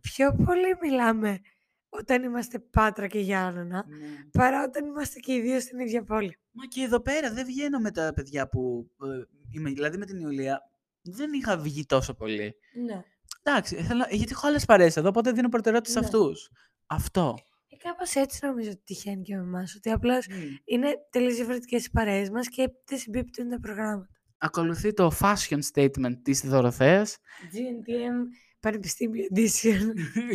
Πιο 0.00 0.34
πολύ 0.44 0.76
μιλάμε 0.80 1.40
όταν 1.88 2.22
είμαστε 2.22 2.58
Πάτρα 2.58 3.06
και 3.06 3.18
Γιάννενα, 3.18 3.84
Ναι. 3.88 4.06
παρά 4.32 4.64
όταν 4.64 4.86
είμαστε 4.86 5.18
και 5.20 5.32
οι 5.34 5.40
δύο 5.40 5.60
στην 5.60 5.78
ίδια 5.78 6.02
πόλη. 6.04 6.38
Μα 6.50 6.66
και 6.66 6.82
εδώ 6.82 7.00
πέρα 7.00 7.32
δεν 7.32 7.44
βγαίνω 7.46 7.78
με 7.78 7.90
τα 7.90 8.12
παιδιά 8.14 8.48
που. 8.48 8.90
ε, 9.02 9.22
είμαι, 9.56 9.70
δηλαδή 9.70 9.96
με 9.98 10.06
την 10.06 10.20
Ιουλία 10.20 10.60
δεν 11.02 11.32
είχα 11.32 11.56
βγει 11.58 11.86
τόσο 11.86 12.14
πολύ. 12.14 12.54
Ναι. 12.84 13.02
Εντάξει, 13.46 13.76
ήθελα, 13.76 14.06
γιατί 14.10 14.32
έχω 14.32 14.46
άλλες 14.46 14.64
παρέες 14.64 14.96
εδώ, 14.96 15.08
οπότε 15.08 15.32
δίνω 15.32 15.48
προτεραιότητα 15.48 15.92
σε 15.92 15.98
Ναι. 16.00 16.06
αυτούς. 16.06 16.50
Αυτό. 16.86 17.34
Ε, 17.68 17.76
κάπως 17.76 18.14
έτσι 18.14 18.46
νομίζω 18.46 18.70
ότι 18.70 18.82
τυχαίνει 18.84 19.22
και 19.22 19.34
με 19.36 19.42
εμάς, 19.42 19.74
ότι 19.74 19.90
απλώς 19.90 20.26
είναι 20.64 20.94
τελείως 21.10 21.34
διαφορετικές 21.34 21.84
οι 21.86 21.90
παρέες 21.90 22.30
μας 22.30 22.48
και 22.48 22.68
δεν 22.86 22.98
συμπίπτουν 22.98 23.48
τα 23.48 23.60
προγράμματα. 23.60 24.08
Ακολουθεί 24.38 24.92
το 24.92 25.10
fashion 25.20 25.58
statement 25.74 26.14
της 26.22 26.40
Δωροθέας. 26.40 27.16
GNTM, 27.52 28.26
Πανεπιστήμιο 28.60 29.24
Edition, 29.34 29.80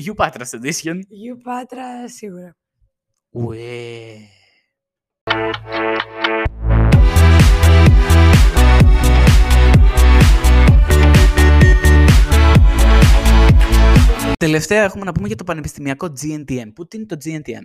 You 0.06 0.14
Patras 0.16 0.60
Edition. 0.62 0.96
U 0.96 1.38
Πάτρα 1.44 2.08
σίγουρα. 2.10 2.56
Ουε. 3.30 3.58
Τελευταία 14.40 14.84
έχουμε 14.84 15.04
να 15.04 15.12
πούμε 15.12 15.28
για 15.28 15.36
το 15.36 15.44
πανεπιστημιακό 15.44 16.14
GNTM. 16.22 16.72
Πού 16.76 16.88
τι 16.88 16.98
είναι 16.98 17.06
το 17.06 17.18
GNTM. 17.24 17.62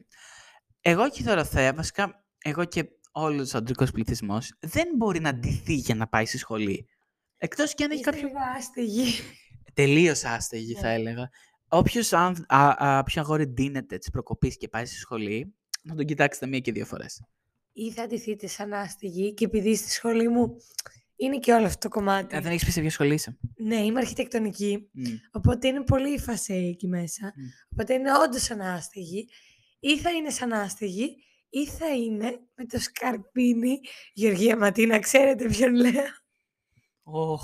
Εγώ 0.80 1.10
και 1.10 1.22
η 1.22 1.24
Δωροθέα, 1.24 1.72
βασικά 1.74 2.24
εγώ 2.38 2.64
και 2.64 2.84
όλος 3.12 3.54
ο 3.54 3.58
αντρικός 3.58 3.90
πληθυσμός, 3.90 4.52
δεν 4.60 4.88
μπορεί 4.96 5.20
να 5.20 5.34
ντυθεί 5.34 5.74
για 5.74 5.94
να 5.94 6.06
πάει 6.08 6.26
στη 6.26 6.38
σχολή. 6.38 6.86
Εκτός 7.38 7.74
και 7.74 7.84
αν 7.84 7.90
έχει 7.90 7.98
Είστε 8.00 8.10
κάποιο 8.10 8.26
λίγο 8.26 8.38
άστεγοι. 8.58 9.04
τελείως 9.74 10.24
άστεγη, 10.24 10.74
θα 10.74 10.88
Ναι. 10.88 10.94
έλεγα. 10.94 11.28
Όποιος 11.68 12.12
αν, 12.12 12.44
α, 12.48 12.88
α, 12.98 13.02
ποιο 13.02 13.22
αγόρι 13.22 13.46
ντύνεται 13.46 13.98
της 13.98 14.10
προκοπής 14.10 14.56
και 14.56 14.68
πάει 14.68 14.84
στη 14.86 14.96
σχολή, 14.96 15.54
να 15.82 15.94
τον 15.94 16.04
κοιτάξετε 16.04 16.46
μία 16.46 16.58
και 16.60 16.72
δύο 16.72 16.84
φορές. 16.86 17.22
Ή 17.72 17.92
θα 17.92 18.06
ντυθείτε 18.06 18.46
σαν 18.46 18.72
άστεγοι 18.72 19.34
και 19.34 19.44
επειδή 19.44 19.76
στη 19.76 19.90
σχολή 19.90 20.28
μου 20.28 20.56
είναι 21.16 21.38
και 21.38 21.52
όλο 21.52 21.66
αυτό 21.66 21.88
το 21.88 21.94
κομμάτι. 21.94 22.36
Α, 22.36 22.40
δεν 22.40 22.52
έχεις 22.52 22.64
πει 22.64 22.70
σε 22.70 22.80
ποια 22.80 22.90
σχολή 22.90 23.14
είσαι. 23.14 23.38
Ναι, 23.56 23.76
είμαι 23.76 23.98
αρχιτεκτονική, 24.00 24.88
Μμ. 24.92 25.02
οπότε 25.32 25.68
είναι 25.68 25.82
πολύ 25.84 26.18
φασέ 26.18 26.54
εκεί 26.54 26.86
μέσα. 26.88 27.32
Μμ. 27.36 27.42
Οπότε 27.72 27.94
είναι 27.94 28.10
όντως 28.18 28.42
σαν 28.42 28.60
άστεγοι. 28.60 29.28
Ή 29.80 29.98
θα 29.98 30.10
είναι 30.10 30.30
σαν 30.30 30.52
άστεγοι, 30.52 31.16
ή 31.48 31.66
θα 31.66 31.88
είναι 31.94 32.40
με 32.54 32.64
το 32.64 32.78
σκαρπίνι. 32.78 33.80
Γεωργία 34.12 34.56
Ματίνα, 34.56 34.98
ξέρετε 34.98 35.46
ποιον 35.48 35.74
λέω. 35.74 36.04
Ωχ, 37.02 37.42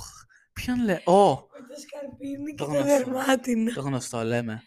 ποιον 0.53 0.85
λέει. 0.85 1.01
Ω, 1.05 1.31
Με 1.35 1.67
το 1.69 1.81
σκαρπίνι 1.81 2.55
Το 2.55 2.65
και 2.67 2.71
το 2.73 2.79
γνωστό. 2.79 2.85
δερμάτινο. 2.97 3.73
το 3.73 3.81
γνωστό 3.81 4.23
λέμε. 4.25 4.63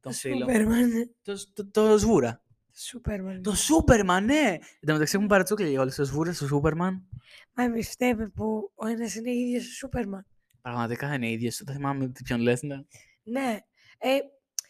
Τον 0.00 0.12
φίλο. 0.12 0.34
μου. 0.34 0.40
Σούπερμαν. 0.40 0.88
ναι. 0.88 1.04
Το, 1.22 1.34
το, 1.54 1.70
το 1.70 1.98
Σβούρα. 1.98 2.42
Σούπερμαν. 2.74 3.42
Το 3.42 3.54
Σούπερμαν, 3.54 4.24
ναι! 4.24 4.44
Εν 4.80 4.86
τω 4.86 4.92
μεταξύ 4.92 5.16
έχουν 5.16 5.28
παρατσούκλια 5.28 5.68
για 5.68 5.80
όλες. 5.80 5.94
Το 5.94 6.04
Σβούρα, 6.04 6.34
το 6.34 6.46
Σούπερμαν. 6.46 7.08
Μα 7.52 7.64
εμεί 7.64 7.82
φταίμε 7.82 8.28
που 8.28 8.72
ο 8.74 8.86
ένας 8.86 9.14
είναι 9.14 9.30
ίδιος 9.34 9.66
ο 9.66 9.72
Σούπερμαν. 9.72 10.26
Πραγματικά 10.62 11.14
είναι 11.14 11.30
ίδιος. 11.30 11.60
Δεν 11.64 11.74
θυμάμαι 11.74 12.08
τι- 12.08 12.22
ποιον 12.22 12.40
λες, 12.40 12.62
ναι. 12.62 12.76
Ναι. 13.22 13.58
Ε, 13.98 14.14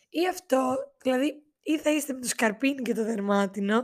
ή 0.09 0.28
αυτό, 0.30 0.76
δηλαδή, 1.02 1.42
ή 1.62 1.78
θα 1.78 1.90
είστε 1.90 2.12
με 2.12 2.20
το 2.20 2.28
σκαρπίνι 2.28 2.82
και 2.82 2.94
το 2.94 3.04
δερμάτινο, 3.04 3.82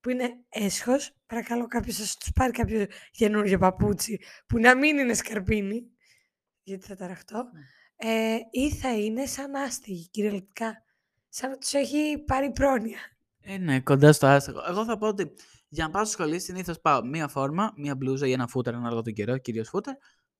που 0.00 0.10
είναι 0.10 0.30
έσχος. 0.48 1.12
Παρακαλώ 1.26 1.66
κάποιος 1.66 1.98
να 1.98 2.04
τους 2.04 2.32
πάρει 2.34 2.52
κάποιο 2.52 2.86
καινούργιο 3.10 3.58
παπούτσι, 3.58 4.20
που 4.46 4.58
να 4.58 4.76
μην 4.76 4.98
είναι 4.98 5.14
σκαρπίνι, 5.14 5.82
γιατί 6.62 6.86
θα 6.86 6.96
ταραχτώ. 6.96 7.44
Ε, 7.96 8.36
ή 8.50 8.70
θα 8.70 8.96
είναι 8.98 9.26
σαν 9.26 9.54
άστιγοι, 9.54 10.08
κυριολεκτικά. 10.08 10.84
Σαν 11.28 11.50
να 11.50 11.58
τους 11.58 11.72
έχει 11.72 12.18
πάρει 12.26 12.50
πρόνοια. 12.50 12.98
Ε, 13.40 13.58
ναι, 13.58 13.80
κοντά 13.80 14.12
στο 14.12 14.26
άστεγο. 14.26 14.64
Εγώ 14.68 14.84
θα 14.84 14.98
πω 14.98 15.06
ότι 15.06 15.32
για 15.74 15.84
να 15.84 15.90
πάω 15.90 16.04
στη 16.04 16.12
σχολή 16.12 16.40
συνήθως 16.40 16.80
πάω 16.80 17.04
μία 17.04 17.28
φόρμα, 17.28 17.72
μία 17.76 17.94
μπλούζα 17.96 18.26
ή 18.26 18.32
ένα 18.32 18.46
φούτερ 18.46 18.74
ανάλογα 18.74 19.02
τον 19.02 19.12
καιρό, 19.12 19.38
κυρίως 19.38 19.68
φούτερ, 19.68 19.94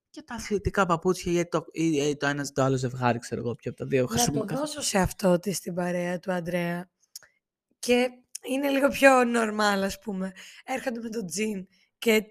και 0.09 0.21
τα 0.21 0.35
αθλητικά 0.35 0.85
παπούτσια 0.85 1.39
ή 1.39 1.45
το, 1.47 1.65
ή, 1.71 1.85
ή 1.85 2.15
το 2.17 2.25
ένας 2.27 2.49
ή 2.49 2.51
το 2.51 2.63
άλλο 2.63 2.77
ζευγάρι, 2.77 3.19
ξέρω 3.19 3.41
εγώ, 3.41 3.55
ποιο 3.55 3.71
από 3.71 3.79
τα 3.79 3.85
δύο 3.85 4.01
Να 4.01 4.07
χρησιμοποιώ. 4.07 4.39
το 4.41 4.45
κάθε- 4.47 4.59
δώσω 4.59 4.81
σε 4.81 4.97
αυτό 4.99 5.39
τη 5.39 5.51
στην 5.51 5.73
παρέα 5.73 6.19
του 6.19 6.31
Αντρέα. 6.31 6.89
Και 7.79 8.07
είναι 8.49 8.69
λίγο 8.69 8.87
πιο 8.87 9.09
normal, 9.21 9.81
ας 9.83 9.99
πούμε. 9.99 10.31
Έρχονται 10.65 10.99
με 11.01 11.09
το 11.09 11.25
τζιν 11.25 11.67
και 11.97 12.23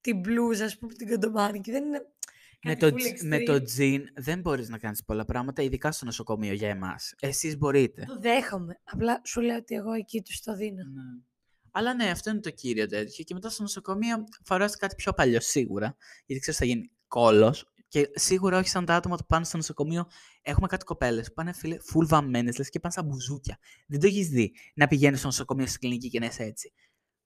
την 0.00 0.18
μπλούζα, 0.20 0.64
ας 0.64 0.78
πούμε, 0.78 0.92
την 0.92 1.08
κοντομάνικη. 1.08 1.70
Δεν 1.70 1.84
είναι 1.84 1.98
Με 2.64 2.74
κάτι 2.74 2.90
το, 2.90 2.96
full 2.96 2.98
τζ- 3.14 3.22
με 3.24 3.38
το 3.42 3.54
extreme. 3.54 3.64
τζιν 3.64 4.02
δεν 4.14 4.40
μπορείς 4.40 4.68
να 4.68 4.78
κάνεις 4.78 5.04
πολλά 5.04 5.24
πράγματα, 5.24 5.62
ειδικά 5.62 5.92
στο 5.92 6.04
νοσοκομείο 6.04 6.52
για 6.52 6.68
εμάς. 6.68 7.14
Εσείς 7.20 7.56
μπορείτε. 7.58 8.04
Το 8.06 8.18
δέχομαι. 8.20 8.80
Απλά 8.84 9.20
σου 9.24 9.40
λέω 9.40 9.56
ότι 9.56 9.74
εγώ 9.74 9.92
εκεί 9.92 10.22
τους 10.22 10.40
το 10.40 10.54
δίνω. 10.56 10.82
Ναι. 10.84 11.02
Αλλά 11.72 11.94
ναι, 11.94 12.10
αυτό 12.10 12.30
είναι 12.30 12.40
το 12.40 12.50
κύριο 12.50 12.86
τέτοιο. 12.86 13.24
Και 13.24 13.34
μετά 13.34 13.48
στο 13.50 13.62
νοσοκομείο 13.62 14.24
φοράς 14.44 14.76
κάτι 14.76 14.94
πιο 14.94 15.12
παλιό, 15.12 15.40
σίγουρα. 15.40 15.96
Γιατί 16.26 16.40
ξέρεις 16.42 16.60
θα 16.60 16.64
γίνει 16.66 16.90
κόλος. 17.06 17.66
Και 17.88 18.10
σίγουρα 18.14 18.58
όχι 18.58 18.68
σαν 18.68 18.84
τα 18.84 18.94
άτομα 18.94 19.16
που 19.16 19.26
πάνε 19.26 19.44
στο 19.44 19.56
νοσοκομείο. 19.56 20.06
Έχουμε 20.42 20.66
κάτι 20.66 20.84
κοπέλες 20.84 21.28
που 21.28 21.34
πάνε 21.34 21.52
φίλε 21.52 21.76
full 21.92 22.06
βαμμένες, 22.06 22.58
λες 22.58 22.68
και 22.70 22.80
πάνε 22.80 22.94
σαν 22.94 23.04
μπουζούκια. 23.04 23.58
Δεν 23.86 24.00
το 24.00 24.06
έχεις 24.06 24.28
δει 24.28 24.54
να 24.74 24.86
πηγαίνεις 24.86 25.18
στο 25.18 25.26
νοσοκομείο 25.26 25.66
στην 25.66 25.80
κλινική 25.80 26.08
και 26.08 26.18
να 26.18 26.26
είσαι 26.26 26.42
έτσι. 26.42 26.72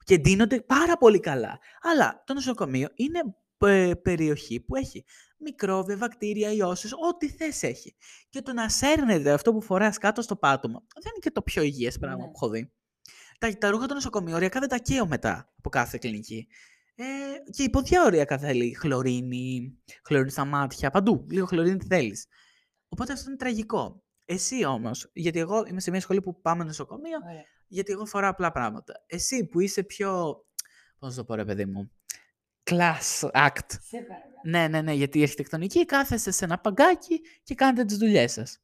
Και 0.04 0.16
ντύνονται 0.18 0.60
πάρα 0.60 0.96
πολύ 0.96 1.20
καλά. 1.20 1.58
Αλλά 1.80 2.22
το 2.26 2.34
νοσοκομείο 2.34 2.88
είναι 2.94 3.20
ε, 3.58 3.94
περιοχή 3.94 4.60
που 4.60 4.76
έχει 4.76 5.04
μικρόβια, 5.38 5.96
βακτήρια, 5.96 6.52
ιώσεις, 6.52 6.92
ό,τι 6.92 7.28
θες 7.30 7.62
έχει. 7.62 7.96
Και 8.28 8.42
το 8.42 8.52
να 8.52 8.68
σέρνεται 8.68 9.32
αυτό 9.32 9.52
που 9.52 9.60
φοράς 9.60 9.98
κάτω 9.98 10.22
στο 10.22 10.36
πάτωμα 10.36 10.82
δεν 11.02 11.12
είναι 11.14 11.20
και 11.20 11.30
το 11.30 11.42
πιο 11.42 11.62
υγιές 11.62 11.98
πράγμα 11.98 12.16
Ναι. 12.18 12.24
που 12.24 12.32
έχω 12.34 12.48
δει. 12.48 12.72
Τα, 13.38 13.58
τα 13.58 13.70
ρούχα 13.70 13.86
του 13.86 13.94
νοσοκομείου 13.94 14.34
οριακά 14.34 14.60
δεν 14.60 14.68
τα 14.68 14.78
καίω 14.78 15.06
μετά 15.06 15.52
από 15.58 15.68
κάθε 15.68 15.98
κλινική. 15.98 16.46
Ε, 16.94 17.04
και 17.50 17.62
η 17.62 17.70
ποδιά 17.70 18.04
οριακά 18.04 18.38
θέλει 18.38 18.74
χλωρίνη, 18.74 19.78
χλωρίνη 20.02 20.30
στα 20.30 20.44
μάτια, 20.44 20.90
παντού. 20.90 21.26
Λίγο 21.30 21.46
χλωρίνη 21.46 21.76
τι 21.76 21.86
θέλεις. 21.86 22.26
Οπότε 22.88 23.12
αυτό 23.12 23.28
είναι 23.28 23.38
τραγικό. 23.38 24.02
Εσύ 24.24 24.64
όμως, 24.64 25.10
γιατί 25.12 25.38
εγώ 25.38 25.64
είμαι 25.66 25.80
σε 25.80 25.90
μια 25.90 26.00
σχολή 26.00 26.22
που 26.22 26.40
πάμε 26.40 26.64
νοσοκομείο, 26.64 27.18
γιατί 27.66 27.92
εγώ 27.92 28.06
φοράω 28.06 28.30
απλά 28.30 28.52
πράγματα. 28.52 29.04
Εσύ 29.06 29.46
που 29.46 29.60
είσαι 29.60 29.82
πιο, 29.82 30.36
πώς 30.98 31.10
να 31.10 31.16
το 31.16 31.24
πω 31.24 31.34
ρε 31.34 31.44
παιδί 31.44 31.66
μου, 31.66 31.90
class 32.70 33.30
act. 33.32 33.68
Σε 33.68 33.98
παρακαλώ. 33.98 34.34
Ναι, 34.44 34.68
ναι, 34.68 34.80
ναι, 34.80 34.92
γιατί 34.92 35.18
η 35.18 35.22
αρχιτεκτονική 35.22 35.84
κάθεστε 35.84 36.30
σε 36.30 36.44
ένα 36.44 36.58
παγκάκι 36.58 37.20
και 37.42 37.54
κάνετε 37.54 37.84
τις 37.84 37.96
δουλειές 37.96 38.32
σας. 38.32 38.60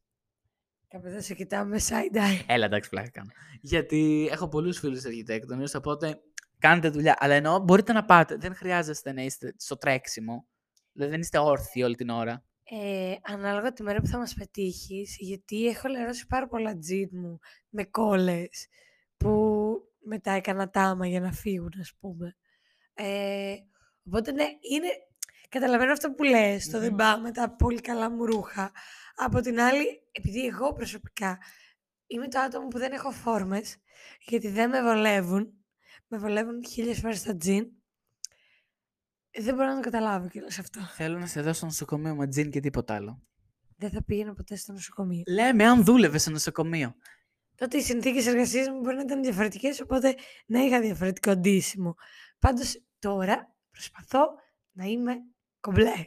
Κάπου 0.93 1.07
εδώ 1.07 1.21
σε 1.21 1.35
κοιτάω 1.35 1.65
με 1.65 1.81
side-eye. 1.89 2.45
Έλα, 2.47 2.65
εντάξει, 2.65 2.91
πλάκα 2.91 3.11
κάνω. 3.11 3.31
Γιατί 3.61 4.29
έχω 4.31 4.49
πολλούς 4.49 4.79
φίλους 4.79 5.05
αρχιτέκτονες, 5.05 5.75
οπότε 5.75 6.21
κάνετε 6.59 6.89
δουλειά. 6.89 7.17
Αλλά 7.19 7.35
εννοώ, 7.35 7.59
μπορείτε 7.59 7.93
να 7.93 8.05
πάτε. 8.05 8.37
Δεν 8.37 8.55
χρειάζεστε 8.55 9.13
να 9.13 9.23
είστε 9.23 9.55
στο 9.57 9.77
τρέξιμο. 9.77 10.47
Δηλαδή 10.93 11.13
δεν 11.13 11.21
είστε 11.21 11.39
όρθιοι 11.39 11.83
όλη 11.85 11.95
την 11.95 12.09
ώρα. 12.09 12.45
Ε, 12.65 13.15
ανάλογα 13.23 13.73
τη 13.73 13.83
μέρα 13.83 14.01
που 14.01 14.07
θα 14.07 14.19
μας 14.19 14.35
πετύχεις, 14.35 15.17
γιατί 15.19 15.67
έχω 15.67 15.89
λερώσει 15.89 16.27
πάρα 16.27 16.49
πολλά 16.49 16.79
τζιν 16.79 17.09
μου 17.13 17.39
με 17.69 17.85
κόλλες 17.85 18.69
που 19.17 19.73
μετά 20.05 20.33
έκανα 20.33 20.71
τάμα 20.71 21.07
για 21.07 21.21
να 21.21 21.33
φύγουν, 21.33 21.73
ας 21.81 21.93
πούμε. 22.01 22.37
Ε, 22.95 23.55
οπότε 24.07 24.33
ναι, 24.33 24.45
είναι... 24.45 24.89
Καταλαβαίνω 25.49 25.93
αυτό 25.93 26.13
που 26.13 26.23
λες, 26.23 26.69
το 26.69 26.79
δεν 26.79 26.95
πάω 26.95 27.19
με 27.19 27.31
τα 27.31 27.55
πολύ 27.57 27.81
καλά 27.81 28.11
μου 28.11 28.27
ρούχα. 28.27 28.73
Από 29.15 29.41
την 29.41 29.61
άλλη, 29.61 30.03
επειδή 30.13 30.47
εγώ 30.47 30.73
προσωπικά 30.73 31.39
είμαι 32.07 32.29
το 32.29 32.41
άτομο 32.41 32.69
που 32.69 32.79
δεν 32.79 32.93
έχω 32.93 33.11
φόρμες, 33.11 33.77
γιατί 34.27 34.49
δεν 34.49 34.69
με 34.71 34.83
βολεύουν, 34.83 35.53
με 36.07 36.19
βολεύουν 36.19 36.65
χίλιες 36.67 36.99
φορές 36.99 37.23
τα 37.23 37.37
τζιν, 37.37 37.67
δεν 39.39 39.55
μπορώ 39.55 39.69
να 39.69 39.75
το 39.75 39.81
καταλάβω 39.81 40.29
κιόλας 40.29 40.59
αυτό. 40.59 40.81
Θέλω 40.81 41.19
να 41.19 41.27
σε 41.27 41.41
δώσω 41.41 41.55
στο 41.55 41.67
νοσοκομείο 41.67 42.15
με 42.15 42.29
τζιν 42.29 42.51
και 42.51 42.61
τίποτα 42.61 42.95
άλλο. 42.95 43.23
Δεν 43.77 43.91
θα 43.91 44.03
πήγαινα 44.05 44.35
ποτέ 44.35 44.57
στο 44.57 44.73
νοσοκομείο. 44.73 45.23
Λέμε, 45.27 45.65
αν 45.65 45.85
δούλευε 45.85 46.19
στο 46.19 46.31
νοσοκομείο. 46.31 46.95
Τότε 47.55 47.77
οι 47.77 47.83
συνθήκες 47.83 48.27
εργασίας 48.27 48.69
μου 48.69 48.81
μπορεί 48.81 48.97
να 48.97 49.03
ήταν 49.03 49.23
διαφορετικές, 49.23 49.81
οπότε 49.81 50.15
να 50.47 50.61
είχα 50.61 50.81
διαφορετικό 50.81 51.31
αντίσημο. 51.31 51.95
Πάντως 52.39 52.83
τώρα 52.99 53.55
προσπαθώ 53.71 54.27
να 54.73 54.85
είμαι 54.85 55.17
κομπλέ. 55.61 56.07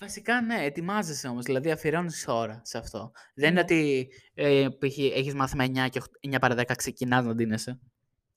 Βασικά, 0.00 0.40
ναι, 0.42 0.64
ετοιμάζεσαι 0.64 1.28
όμως. 1.28 1.44
Δηλαδή, 1.44 1.70
αφιερώνεις 1.70 2.24
ώρα 2.28 2.60
σε 2.64 2.78
αυτό. 2.78 3.12
Δεν 3.34 3.50
είναι 3.50 3.54
Ναι. 3.54 3.60
ότι 3.60 4.08
ε, 4.34 4.68
έχεις 5.14 5.34
μάθημα 5.34 5.64
9 5.64 5.88
και 5.90 6.00
9 6.20 6.38
παρα 6.40 6.54
10 6.54 6.74
ξεκινάς 6.76 7.24
να 7.24 7.34
ντύνεσαι. 7.34 7.78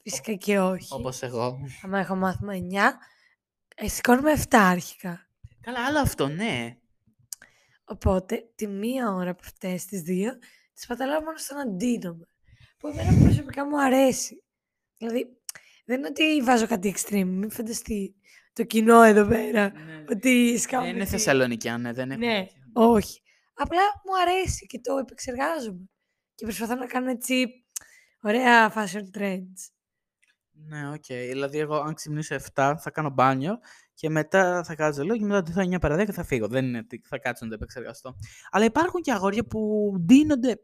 Φυσικά 0.04 0.34
και 0.34 0.60
όχι. 0.60 0.94
Όπως 0.94 1.22
εγώ. 1.22 1.60
Άμα 1.84 2.00
έχω 2.00 2.16
μάθημα 2.16 2.54
9, 2.54 3.00
ε, 3.76 3.88
σηκώνουμε 3.88 4.32
7 4.32 4.46
αρχικά. 4.52 5.28
Καλά, 5.62 5.86
άλλο 5.86 6.00
αυτό, 6.00 6.28
ναι. 6.28 6.78
Οπότε 7.86 8.50
τη 8.56 8.68
μία 8.68 9.12
ώρα 9.14 9.30
από 9.30 9.42
αυτέ 9.44 9.80
τι 9.90 9.98
δύο, 10.00 10.32
τι 10.74 10.86
παταλάω 10.88 11.22
μόνο 11.22 11.38
στο 11.38 11.56
να 11.56 11.66
ντύνομαι. 11.68 12.28
Που 12.78 12.88
εμένα 12.88 13.24
προσωπικά 13.24 13.66
μου 13.66 13.82
αρέσει. 13.82 14.44
Δηλαδή, 14.98 15.28
δεν 15.86 15.98
είναι 15.98 16.08
ότι 16.08 16.42
βάζω 16.42 16.68
κάτι 16.68 16.96
extreme. 16.98 17.26
Μην 17.26 17.52
φανταστεί 17.52 18.16
το 18.54 18.64
κοινό 18.64 19.02
εδώ 19.02 19.26
πέρα. 19.28 19.72
Ότι 20.10 20.58
σκάω. 20.58 20.82
Δεν 20.82 20.90
είναι 20.90 21.00
με 21.00 21.04
τη- 21.06 21.10
Θεσσαλονίκη, 21.12 21.70
ναι, 21.70 21.94
δεν 21.94 22.12
έχουμε 22.12 22.26
Ναι, 22.26 22.40
τέτοια. 22.40 22.62
όχι. 22.74 23.22
Απλά 23.54 23.82
μου 24.06 24.22
αρέσει 24.22 24.66
και 24.66 24.80
το 24.80 24.98
επεξεργάζομαι. 24.98 25.90
Και 26.36 26.46
προσπαθώ 26.46 26.76
να 26.76 26.86
κάνω 26.86 27.10
έτσι 27.10 27.46
ωραία 28.22 28.74
fashion 28.76 29.18
trends. 29.20 29.70
Ναι, 30.52 30.90
οκ. 30.92 31.06
Δηλαδή, 31.08 31.60
εγώ 31.60 31.76
αν 31.76 31.94
ξυπνήσω 31.94 32.36
7 32.36 32.76
θα 32.80 32.92
κάνω 32.92 33.10
μπάνιο 33.10 33.58
και 33.94 34.10
μετά 34.10 34.64
θα 34.64 34.76
κάτσω 34.76 35.04
λίγο 35.04 35.18
και 35.18 35.24
μετά 35.26 35.52
θα 35.52 35.62
9 35.64 35.80
παρα 35.80 35.96
10 35.96 36.12
θα 36.12 36.24
φύγω. 36.24 36.48
Δεν 36.48 36.66
είναι 36.66 36.78
ότι 36.78 37.02
θα 37.08 37.18
κάτσω 37.18 37.44
να 37.44 37.50
το 37.50 37.56
επεξεργαστώ. 37.56 38.16
Αλλά 38.52 38.66
υπάρχουν 38.66 39.02
και 39.02 39.12
αγόρια 39.12 39.46
που 39.46 39.92
ντύνονται 40.00 40.56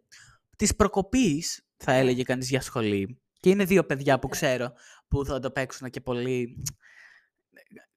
της 0.58 0.76
προκοπής, 0.76 1.68
θα 1.78 1.92
έλεγε 1.92 2.24
κανείς 2.24 2.50
για 2.50 2.62
σχολή. 2.62 3.22
Και 3.40 3.50
είναι 3.50 3.64
δύο 3.64 3.84
παιδιά 3.86 4.20
που 4.20 4.28
Ναι. 4.28 4.34
ξέρω 4.34 4.74
που 5.08 5.26
θα 5.26 5.40
το 5.40 5.52
παίξουν 5.52 5.90
και 5.90 6.02
πολύ. 6.02 6.64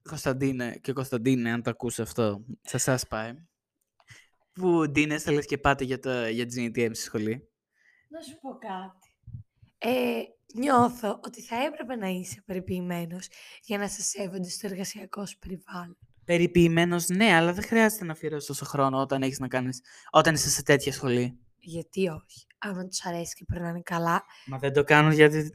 Κωνσταντίνε 0.09 0.79
και 0.81 0.93
Κωνσταντίνε, 0.93 1.51
αν 1.53 1.63
το 1.63 1.71
ακούς 1.71 1.99
αυτό, 1.99 2.45
σε 2.63 2.77
εσάς 2.77 3.07
πάει. 3.07 3.33
Που 4.53 4.89
ντύνεστε 4.89 5.31
λες 5.31 5.47
και 5.47 5.59
πάτε 5.59 5.85
για, 5.85 5.99
το, 5.99 6.27
για 6.27 6.45
GNTM 6.45 6.91
στη 6.93 7.05
σχολή. 7.05 7.49
Να 8.09 8.21
σου 8.21 8.39
πω 8.41 8.59
κάτι. 8.59 9.17
Ε, 9.79 10.23
νιώθω 10.55 11.21
ότι 11.25 11.43
θα 11.43 11.57
έπρεπε 11.65 11.97
να 11.97 12.09
είσαι 12.09 12.43
περιποιημένος 12.47 13.29
για 13.63 13.79
να 13.79 13.89
σε 13.89 14.03
σέβονται 14.03 14.49
στο 14.49 14.67
εργασιακό 14.67 15.27
σου 15.27 15.39
περιβάλλον. 15.39 15.99
Περιποιημένος, 16.25 17.09
ναι, 17.09 17.35
αλλά 17.35 17.53
δεν 17.53 17.65
χρειάζεται 17.65 18.05
να 18.05 18.13
αφιερώσεις 18.13 18.47
τόσο 18.47 18.65
χρόνο 18.65 19.01
όταν 19.01 19.23
έχεις 19.23 19.39
να 19.39 19.49
κάνεις, 19.49 19.81
όταν 20.11 20.35
είσαι 20.35 20.49
σε 20.49 20.63
τέτοια 20.63 20.93
σχολή. 20.93 21.39
Γιατί 21.59 22.09
όχι. 22.09 22.47
Άμα 22.59 22.87
τους 22.87 23.05
αρέσει 23.05 23.35
και 23.35 23.45
περνάνε 23.45 23.81
καλά, 23.81 24.25
Μα 24.47 24.59
δεν 24.59 24.73
το 24.73 24.85
κάνουν 24.85 25.13
γιατί. 25.13 25.51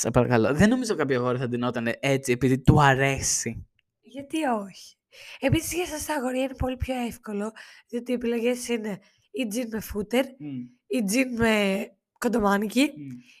Σε 0.00 0.10
παρακαλώ. 0.10 0.54
Δεν 0.54 0.68
νομίζω 0.68 0.94
κάποιο 0.94 1.16
αγόρι 1.18 1.38
θα 1.38 1.48
ντυνόταν 1.48 1.92
έτσι 2.00 2.32
επειδή 2.32 2.58
του 2.58 2.82
αρέσει. 2.82 3.66
γιατί 4.00 4.36
όχι. 4.44 4.94
Επίσης 5.40 5.72
για 5.72 5.86
σας 5.86 6.06
τα 6.06 6.14
αγορία 6.14 6.42
είναι 6.42 6.54
πολύ 6.54 6.76
πιο 6.76 6.94
εύκολο, 7.06 7.52
διότι 7.88 8.10
οι 8.10 8.14
επιλογές 8.14 8.68
είναι 8.68 8.98
ή 9.30 9.46
τζιν 9.46 9.68
με 9.72 9.80
φούτερ, 9.80 10.24
ή 10.86 11.04
τζιν 11.04 11.36
με 11.36 11.84
κοντομάνικι, 12.18 12.92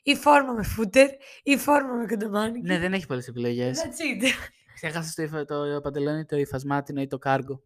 ή 0.02 0.14
φόρμα 0.16 0.52
με 0.52 0.62
φούτερ, 0.62 1.08
ή 1.42 1.56
φόρμα 1.56 1.92
με 1.94 2.06
κοντομάνικι. 2.06 2.66
Ναι, 2.66 2.78
δεν 2.78 2.92
έχει 2.92 3.06
πολλές 3.06 3.28
επιλογές. 3.28 3.78
That's 3.78 4.22
it. 4.22 4.26
Ξέχασες 4.74 5.14
το, 5.14 5.22
υφα- 5.22 5.44
το 5.46 5.80
παντελόνι, 5.82 6.24
το 6.24 6.36
υφασμάτινο 6.36 7.00
ή 7.00 7.06
το 7.06 7.18
κάργο. 7.18 7.62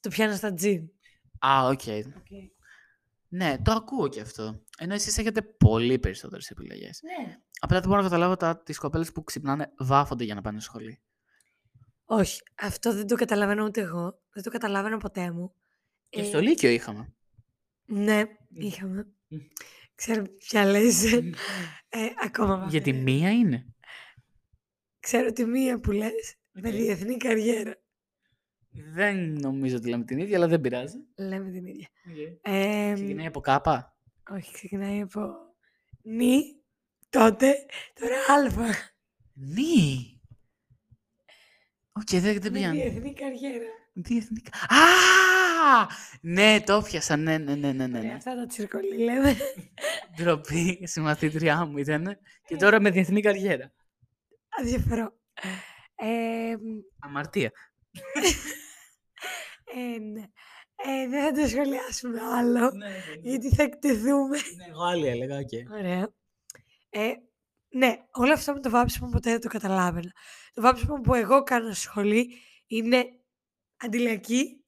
Το 0.00 0.08
πιάνω 0.08 0.34
στα 0.34 0.54
τζιν. 0.54 0.90
Α, 1.46 1.68
οκ. 1.68 1.80
Ναι, 3.36 3.58
το 3.62 3.72
ακούω 3.72 4.08
και 4.08 4.20
αυτό. 4.20 4.62
Ενώ 4.78 4.94
εσείς 4.94 5.18
έχετε 5.18 5.42
πολύ 5.42 5.98
περισσότερες 5.98 6.50
επιλογές. 6.50 7.00
Ναι. 7.02 7.36
Απλά 7.60 7.80
δεν 7.80 7.88
μπορώ 7.88 8.00
να 8.02 8.08
καταλάβω 8.08 8.36
τα, 8.36 8.62
τις 8.62 8.78
κοπέλες 8.78 9.12
που 9.12 9.24
ξυπνάνε 9.24 9.72
βάφονται 9.78 10.24
για 10.24 10.34
να 10.34 10.40
πάνε 10.40 10.60
σχολή. 10.60 11.00
Όχι, 12.04 12.40
αυτό 12.54 12.94
δεν 12.94 13.06
το 13.06 13.14
καταλαβαίνω 13.14 13.64
ούτε 13.64 13.80
εγώ. 13.80 14.22
Δεν 14.32 14.42
το 14.42 14.50
καταλάβαινα 14.50 14.96
ποτέ 14.98 15.30
μου. 15.30 15.54
Και 16.08 16.20
Ε, 16.20 16.24
στο 16.24 16.40
Λύκειο 16.40 16.70
είχαμε. 16.70 17.14
Ναι, 17.84 18.22
είχαμε. 18.48 19.06
Ξέρω 19.94 20.22
ποια 20.38 20.64
λες. 20.64 21.04
ε, 21.88 22.08
ακόμα 22.24 22.56
βαφέ. 22.56 22.70
Γιατί 22.70 22.92
μία 22.92 23.30
είναι. 23.30 23.66
Ξέρω 25.00 25.32
τη 25.32 25.44
μία 25.44 25.80
που 25.80 25.90
λες. 25.90 26.36
Με 26.50 26.68
Οκ. 26.68 26.74
διεθνή 26.74 27.16
καριέρα. 27.16 27.76
Δεν 28.92 29.32
νομίζω 29.32 29.76
ότι 29.76 29.88
λέμε 29.88 30.04
την 30.04 30.18
ίδια, 30.18 30.36
αλλά 30.36 30.46
δεν 30.48 30.60
πειράζει. 30.60 30.96
Λέμε 31.16 31.50
την 31.50 31.66
ίδια. 31.66 31.88
Okay. 31.88 32.36
Ε, 32.42 32.92
Ξεκινάει 32.94 33.26
από 33.26 33.40
κάπα. 33.40 33.96
όχι, 34.30 34.52
ξεκινάει 34.52 35.00
από 35.00 35.20
νι, 36.02 36.40
τότε, 37.08 37.54
τώρα 37.94 38.16
αλφα. 38.28 38.74
Νι. 39.34 40.10
Οκ, 41.92 42.08
δεν, 42.20 42.40
δεν 42.40 42.52
Με 42.52 42.58
πιάνω. 42.58 42.74
διεθνή 42.74 43.12
καριέρα. 43.12 43.64
Διεθνή... 43.92 44.42
Α! 44.68 45.86
Ναι, 46.20 46.60
το 46.66 46.82
πιάσα. 46.82 47.16
Ναι, 47.16 47.38
ναι, 47.38 47.54
ναι, 47.54 47.72
ναι, 47.72 47.86
ναι. 47.86 47.98
Ωραία, 47.98 48.10
ναι. 48.10 48.16
αυτά 48.16 48.34
τα 48.34 48.46
τσιρκολί 48.46 48.98
λέμε. 48.98 49.36
Ντροπή, 50.16 50.80
συμμαθήτριά 50.82 51.64
μου 51.64 51.78
ήταν. 51.78 52.18
Και 52.46 52.56
τώρα 52.56 52.80
με 52.80 52.90
διεθνή 52.90 53.20
καριέρα. 53.20 53.72
Αδιαφορώ. 54.60 55.12
Ε, 55.94 56.54
Αμαρτία. 56.98 57.50
ε, 59.74 59.98
ναι. 59.98 60.24
Ε, 60.76 61.08
δεν 61.08 61.22
θα 61.22 61.40
το 61.40 61.48
σχολιάσουμε 61.48 62.20
άλλο, 62.20 62.70
ναι, 62.70 62.96
γιατί 63.22 63.54
θα 63.54 63.62
εκτεθούμε. 63.62 64.36
ναι, 64.56 64.64
εγώ 64.68 64.82
άλλη 64.82 65.06
έλεγα, 65.06 65.38
οκ. 65.38 65.70
Ωραία. 65.72 66.14
Ε, 66.88 67.12
ναι, 67.68 67.96
όλο 68.10 68.32
αυτό 68.32 68.52
με 68.52 68.60
το 68.60 68.70
βάψιμο 68.70 69.10
ποτέ 69.10 69.30
δεν 69.30 69.40
το 69.40 69.48
καταλάβαινα. 69.48 70.12
Το 70.54 70.62
βάψιμο 70.62 71.00
που 71.00 71.14
εγώ 71.14 71.42
κάνω 71.42 71.72
στη 71.72 71.80
σχολή 71.80 72.30
είναι 72.66 73.04
αντιλιακή. 73.76 74.64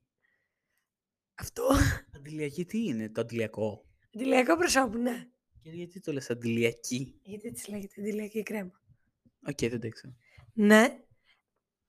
Αυτό. 1.35 1.69
Αντιλιακή 2.17 2.65
τι 2.65 2.85
είναι, 2.85 3.11
το 3.11 3.21
αντιλιακό; 3.21 3.85
Αντιλιακό 4.15 4.57
προσώπου, 4.57 4.99
ναι. 4.99 5.29
Και 5.63 5.71
γιατί 5.71 6.01
το 6.01 6.13
λες 6.13 6.31
αντιλιακή; 6.31 7.21
Γιατί 7.23 7.49
έτσι 7.49 7.71
λέγεται 7.71 8.01
αντιλιακή 8.01 8.43
κρέμα. 8.43 8.81
Οκ, 9.49 9.59
δεν 9.61 9.81
το 9.81 9.87
ήξερα. 9.87 10.17
Ναι. 10.53 10.99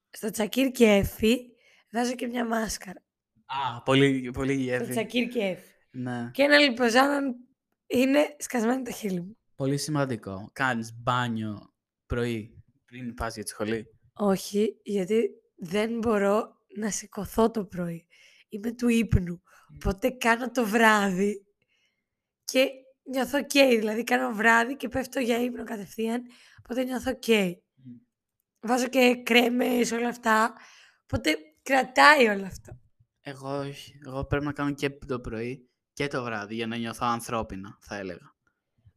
Στο 0.09 0.29
τσακίρ 0.29 0.71
κέφι 0.71 1.53
βάζω 1.91 2.15
και 2.15 2.27
μια 2.27 2.45
μάσκαρα. 2.45 3.03
Α, 3.45 3.81
πολύ, 3.83 4.31
πολύ 4.33 4.53
Στο 4.53 4.61
γεύση. 4.61 4.89
τσακίρ 4.89 5.27
κέφι. 5.27 5.71
Ναι. 5.91 6.29
Και 6.33 6.43
ένα 6.43 6.57
Liposan 6.57 7.18
αν 7.18 7.35
είναι 7.87 8.35
σκασμένα 8.39 8.81
τα 8.81 8.91
χείλη 8.91 9.21
μου. 9.21 9.37
Πολύ 9.55 9.77
σημαντικό. 9.77 10.49
Κάνεις 10.53 10.93
μπάνιο 11.01 11.73
πρωί 12.05 12.63
πριν 12.85 13.13
πας 13.13 13.33
για 13.33 13.43
τη 13.43 13.49
σχολή; 13.49 13.87
Όχι, 14.13 14.79
γιατί 14.83 15.29
δεν 15.55 15.97
μπορώ 15.97 16.57
να 16.77 16.89
σηκωθώ 16.91 17.51
το 17.51 17.65
πρωί. 17.65 18.07
Είμαι 18.49 18.71
του 18.71 18.87
ύπνου. 18.87 19.41
Οπότε 19.75 20.09
κάνω 20.09 20.51
το 20.51 20.65
βράδυ 20.65 21.45
και 22.43 22.69
νιώθω 23.03 23.39
ok. 23.39 23.75
Δηλαδή 23.77 24.03
κάνω 24.03 24.33
βράδυ 24.33 24.75
και 24.75 24.87
πέφτω 24.87 25.19
για 25.19 25.41
ύπνο 25.43 25.63
κατευθείαν. 25.63 26.21
Οπότε 26.59 26.83
νιώθω 26.83 27.19
ok. 27.21 27.51
Βάζω 28.59 28.87
και 28.87 29.21
κρέμες, 29.25 29.91
όλα 29.91 30.07
αυτά. 30.07 30.53
Οπότε 31.03 31.37
κρατάει 31.69 32.27
όλο 32.27 32.45
αυτό. 32.45 32.79
Εγώ 33.21 33.57
όχι. 33.59 33.99
Εγώ 34.05 34.25
πρέπει 34.25 34.45
να 34.45 34.53
κάνω 34.53 34.73
και 34.73 34.89
το 34.89 35.19
πρωί 35.19 35.69
και 35.93 36.07
το 36.07 36.23
βράδυ 36.23 36.55
για 36.55 36.67
να 36.67 36.75
νιώθω 36.75 37.05
ανθρώπινα, 37.05 37.77
θα 37.81 37.95
έλεγα. 37.95 38.35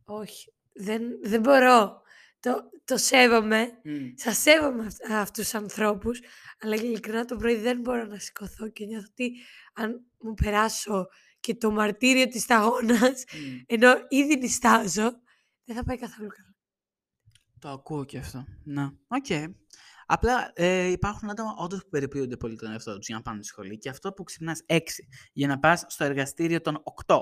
Όχι, 0.05 0.53
δεν, 0.73 1.03
δεν 1.23 1.41
μπορώ. 1.41 2.01
Το, 2.41 2.71
το 2.85 2.97
σέβομαι. 2.97 3.71
Σα 4.15 4.33
σέβομαι 4.33 4.87
αυ- 4.87 5.11
αυτούς 5.11 5.45
τους 5.45 5.55
ανθρώπους, 5.55 6.21
αλλά 6.61 6.75
ειλικρινά 6.75 7.25
το 7.25 7.37
πρωί 7.37 7.55
δεν 7.57 7.81
μπορώ 7.81 8.05
να 8.05 8.19
σηκωθώ 8.19 8.69
και 8.69 8.85
νιώθω 8.85 9.07
ότι 9.11 9.33
αν 9.75 10.07
μου 10.21 10.35
περάσω 10.35 11.07
και 11.41 11.55
το 11.55 11.71
μαρτύριο 11.71 12.29
της 12.29 12.43
σταγόνας, 12.43 13.25
Μμ. 13.33 13.59
ενώ 13.67 13.95
ήδη 14.09 14.37
νυστάζω, 14.37 15.11
δεν 15.65 15.77
θα 15.77 15.85
πάει 15.85 15.99
καθόλου 15.99 16.29
καλά. 16.29 16.55
Το 17.59 17.69
ακούω 17.69 18.05
και 18.05 18.19
αυτό. 18.19 18.45
Ναι. 18.65 18.85
Οκ. 19.09 19.27
Απλά 20.15 20.53
ε, 20.55 20.87
υπάρχουν 20.87 21.31
άτομα 21.31 21.55
όντως 21.59 21.83
που 21.83 21.89
περιποιούνται 21.89 22.37
πολύ 22.37 22.57
τον 22.57 22.73
εαυτό 22.73 22.97
τους 22.97 23.07
για 23.07 23.17
να 23.17 23.23
πάνε 23.23 23.37
στη 23.43 23.47
σχολή 23.47 23.79
και 23.79 23.89
αυτό 23.89 24.13
που 24.13 24.23
ξυπνάς 24.23 24.65
6 24.67 24.79
για 25.33 25.47
να 25.47 25.59
πας 25.59 25.85
στο 25.89 26.05
εργαστήριο 26.05 26.61
των 26.61 26.83
8. 27.07 27.17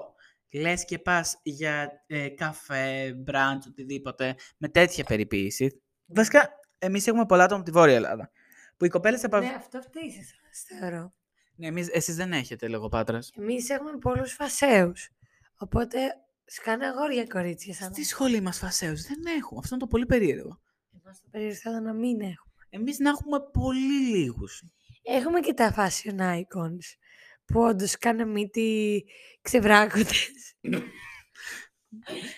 Λες 0.53 0.85
και 0.85 0.99
πας 0.99 1.39
για 1.43 2.05
ε, 2.07 2.29
καφέ, 2.29 3.15
μπραντς, 3.17 3.67
οτιδήποτε, 3.67 4.35
με 4.57 4.69
τέτοια 4.69 5.05
περιποίηση. 5.05 5.83
Βασικά, 6.07 6.49
εμείς 6.79 7.07
έχουμε 7.07 7.27
πολλά 7.27 7.45
άτομα 7.45 7.61
από 7.61 7.71
τη 7.71 7.77
Βόρεια 7.77 7.95
Ελλάδα. 7.95 8.31
Που 8.77 8.85
οι 8.85 8.89
κοπέλες 8.89 9.21
θα 9.21 9.29
πα... 9.29 9.41
Ναι, 9.41 9.55
αυτό 9.57 9.81
φταίει 9.81 10.09
εσάς, 10.21 10.65
θεωρώ. 10.79 11.15
Ναι, 11.55 11.67
εμείς, 11.67 11.89
εσείς 11.89 12.17
δεν 12.17 12.33
έχετε 12.33 12.69
λογοπάτρας. 12.69 13.33
Εμείς 13.37 13.71
έχουμε 13.71 13.99
πολλούς 13.99 14.33
φασαίους. 14.33 15.11
Οπότε 15.57 15.99
σκάνε 16.45 16.87
αγόρια 16.87 17.27
κορίτσια 17.27 17.75
σαν 17.75 17.93
Στη 17.93 18.05
σχολή 18.05 18.41
μας 18.41 18.59
φασαίους 18.59 19.03
δεν 19.03 19.19
έχουμε. 19.39 19.61
Αυτό 19.63 19.75
είναι 19.75 19.85
το 19.85 19.91
πολύ 19.91 20.07
περίεργο. 20.07 20.61
Εγώ 20.93 21.15
στο 21.15 21.29
περίεργο 21.31 21.81
να 21.83 21.93
μην 21.93 22.21
έχουμε. 22.21 22.50
Εμείς 22.71 22.99
να 22.99 23.11
έχουμε 23.11 23.41
πολύ 23.53 24.17
λίγους. 24.17 24.63
Έχουμε 25.03 25.41
και 25.41 25.55
τα 25.55 25.75
fashion 25.77 26.19
icons 26.21 26.97
που 27.45 27.61
όντως 27.61 27.99
κάνε 27.99 28.25
μύτη 28.25 29.05
ξεβράκωτες. 29.43 30.55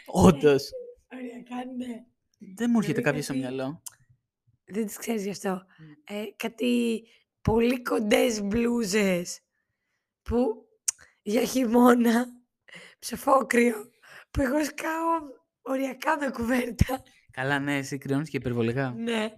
Όντως. 0.07 0.71
Οριακά, 1.13 1.57
ναι. 1.77 2.05
Δεν 2.55 2.71
μου 2.71 2.79
έρχεται 2.79 3.01
Δηλαδή 3.01 3.03
κάποιος 3.03 3.25
στο 3.25 3.33
κάτι- 3.33 3.45
μυαλό. 3.45 3.83
Δεν 4.65 4.87
τις 4.87 4.97
ξέρεις 4.97 5.25
γι' 5.25 5.31
αυτό. 5.31 5.67
Ε, 6.05 6.25
κάτι 6.37 7.03
πολύ 7.43 7.83
κοντές 7.83 8.43
μπλούζες 8.43 9.41
που 10.23 10.67
για 11.23 11.45
χειμώνα, 11.45 12.27
ψεφόκριο, 12.99 13.91
που 14.31 14.41
εγώ 14.41 14.65
σκάω 14.65 15.19
οριακά 15.63 16.19
με 16.19 16.31
κουβέρτα. 16.31 17.03
Καλά, 17.31 17.59
ναι, 17.59 17.77
εσύ 17.77 17.99
κρυώνεις 17.99 18.29
και 18.31 18.37
υπερβολικά. 18.37 18.91
Ναι. 18.91 19.33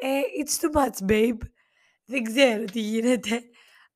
Ε, 0.00 0.20
it's 0.40 0.60
too 0.60 0.72
much, 0.80 1.10
babe. 1.10 1.38
Δεν 2.04 2.22
ξέρω 2.22 2.64
τι 2.64 2.80
γίνεται. 2.80 3.42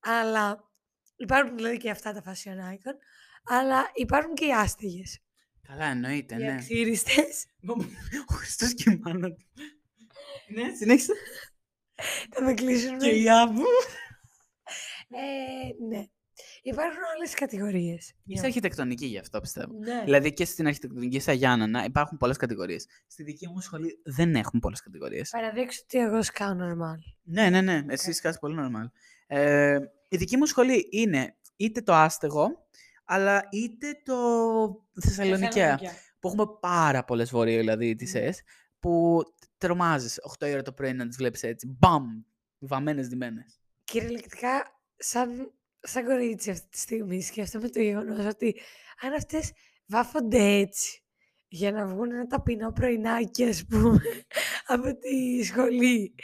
Αλλά 0.00 0.70
υπάρχουν 1.16 1.57
δηλαδή 1.57 1.76
και 1.76 1.90
αυτά 1.90 2.12
τα 2.12 2.22
fashion 2.26 2.72
icon. 2.74 2.94
Αλλά 3.44 3.90
υπάρχουν 3.94 4.34
και 4.34 4.46
οι 4.46 4.52
άστεγες. 4.52 5.18
Καλά, 5.68 5.84
εννοείται, 5.86 6.34
Οι 6.34 6.38
ναι. 6.38 6.52
αξίριστες. 6.52 7.46
Ο 8.30 8.34
Χριστός 8.34 8.74
και 8.74 8.90
η 8.90 9.00
μάνα 9.02 9.28
του. 9.28 9.44
Ναι, 10.48 10.74
συνέχισε. 10.74 11.12
Θα 12.30 12.42
με 12.42 12.55
κλείσουν 12.55 12.98
Και 12.98 13.07
με... 13.07 13.12
η 13.12 13.30
Άβου. 13.30 13.64
Ε, 15.09 15.84
ναι. 15.88 16.05
Υπάρχουν 16.66 17.00
άλλες 17.14 17.34
κατηγορίες. 17.34 18.12
Είσαι 18.26 18.46
αρχιτεκτονική 18.46 19.06
γι' 19.06 19.18
αυτό 19.18 19.40
πιστεύω. 19.40 19.72
Ναι. 19.78 20.02
Δηλαδή 20.04 20.32
και 20.32 20.44
στην 20.44 20.66
αρχιτεκτονική 20.66 21.20
στα 21.20 21.32
Γιάννενα 21.32 21.84
υπάρχουν 21.84 22.18
πολλές 22.18 22.36
κατηγορίες. 22.36 22.86
Στη 23.06 23.22
δική 23.22 23.48
μου 23.48 23.60
σχολή 23.60 24.00
δεν 24.04 24.34
έχουν 24.34 24.60
πολλές 24.60 24.80
κατηγορίες. 24.82 25.30
Παραδείξου 25.30 25.80
ότι 25.84 25.98
εγώ 25.98 26.22
σκάω 26.22 26.56
normal. 26.60 26.98
Ναι, 27.22 27.50
ναι, 27.50 27.60
ναι. 27.60 27.84
Εσύ 27.88 28.12
σκάς 28.12 28.38
πολύ 28.38 28.56
normal. 28.58 28.90
Ε, 29.26 29.78
η 30.08 30.16
δική 30.16 30.36
μου 30.36 30.46
σχολή 30.46 30.88
είναι 30.90 31.36
είτε 31.56 31.80
το 31.80 31.94
άστεγο, 31.94 32.66
αλλά 33.04 33.48
είτε 33.50 34.00
το 34.04 34.14
Θεσσαλονικαία. 35.00 35.80
Που 36.20 36.28
έχουμε 36.28 36.44
πάρα 36.60 37.04
πολλές 37.04 37.30
βόρειο 37.30 37.58
δηλαδή 37.58 37.94
τις 37.94 38.12
Ναι. 38.14 38.20
ΕΣ, 38.20 38.42
που 38.78 39.22
τρομάζεις 39.58 40.20
8 40.38 40.46
η 40.48 40.52
ώρα 40.52 40.62
το 40.62 40.72
πρωί 40.72 40.92
να 40.92 41.06
τις 41.06 41.16
βλέπεις 41.16 41.42
έτσι. 41.42 41.76
Μπαμ! 41.78 42.04
Βαμμένες 42.58 43.08
δημένε. 43.08 43.44
Κυριολεκτικά, 43.84 44.80
σαν, 44.96 45.52
σαν 45.87 46.05
κορίτσι 46.05 46.51
αυτή 46.51 46.68
τη 46.68 46.78
στιγμή, 46.78 47.22
σκέφτομαι 47.22 47.68
το 47.68 47.80
γεγονός 47.80 48.26
ότι 48.26 48.61
αν 49.01 49.12
αυτές 49.12 49.53
βάφονται 49.87 50.43
έτσι 50.43 51.03
για 51.49 51.72
να 51.72 51.87
βγουν 51.87 52.11
ένα 52.12 52.26
ταπεινό 52.26 52.72
πρωινάκι, 52.72 53.45
ας 53.45 53.64
πούμε, 53.66 54.01
από 54.74 54.97
τη 54.99 55.43
σχολή. 55.45 56.14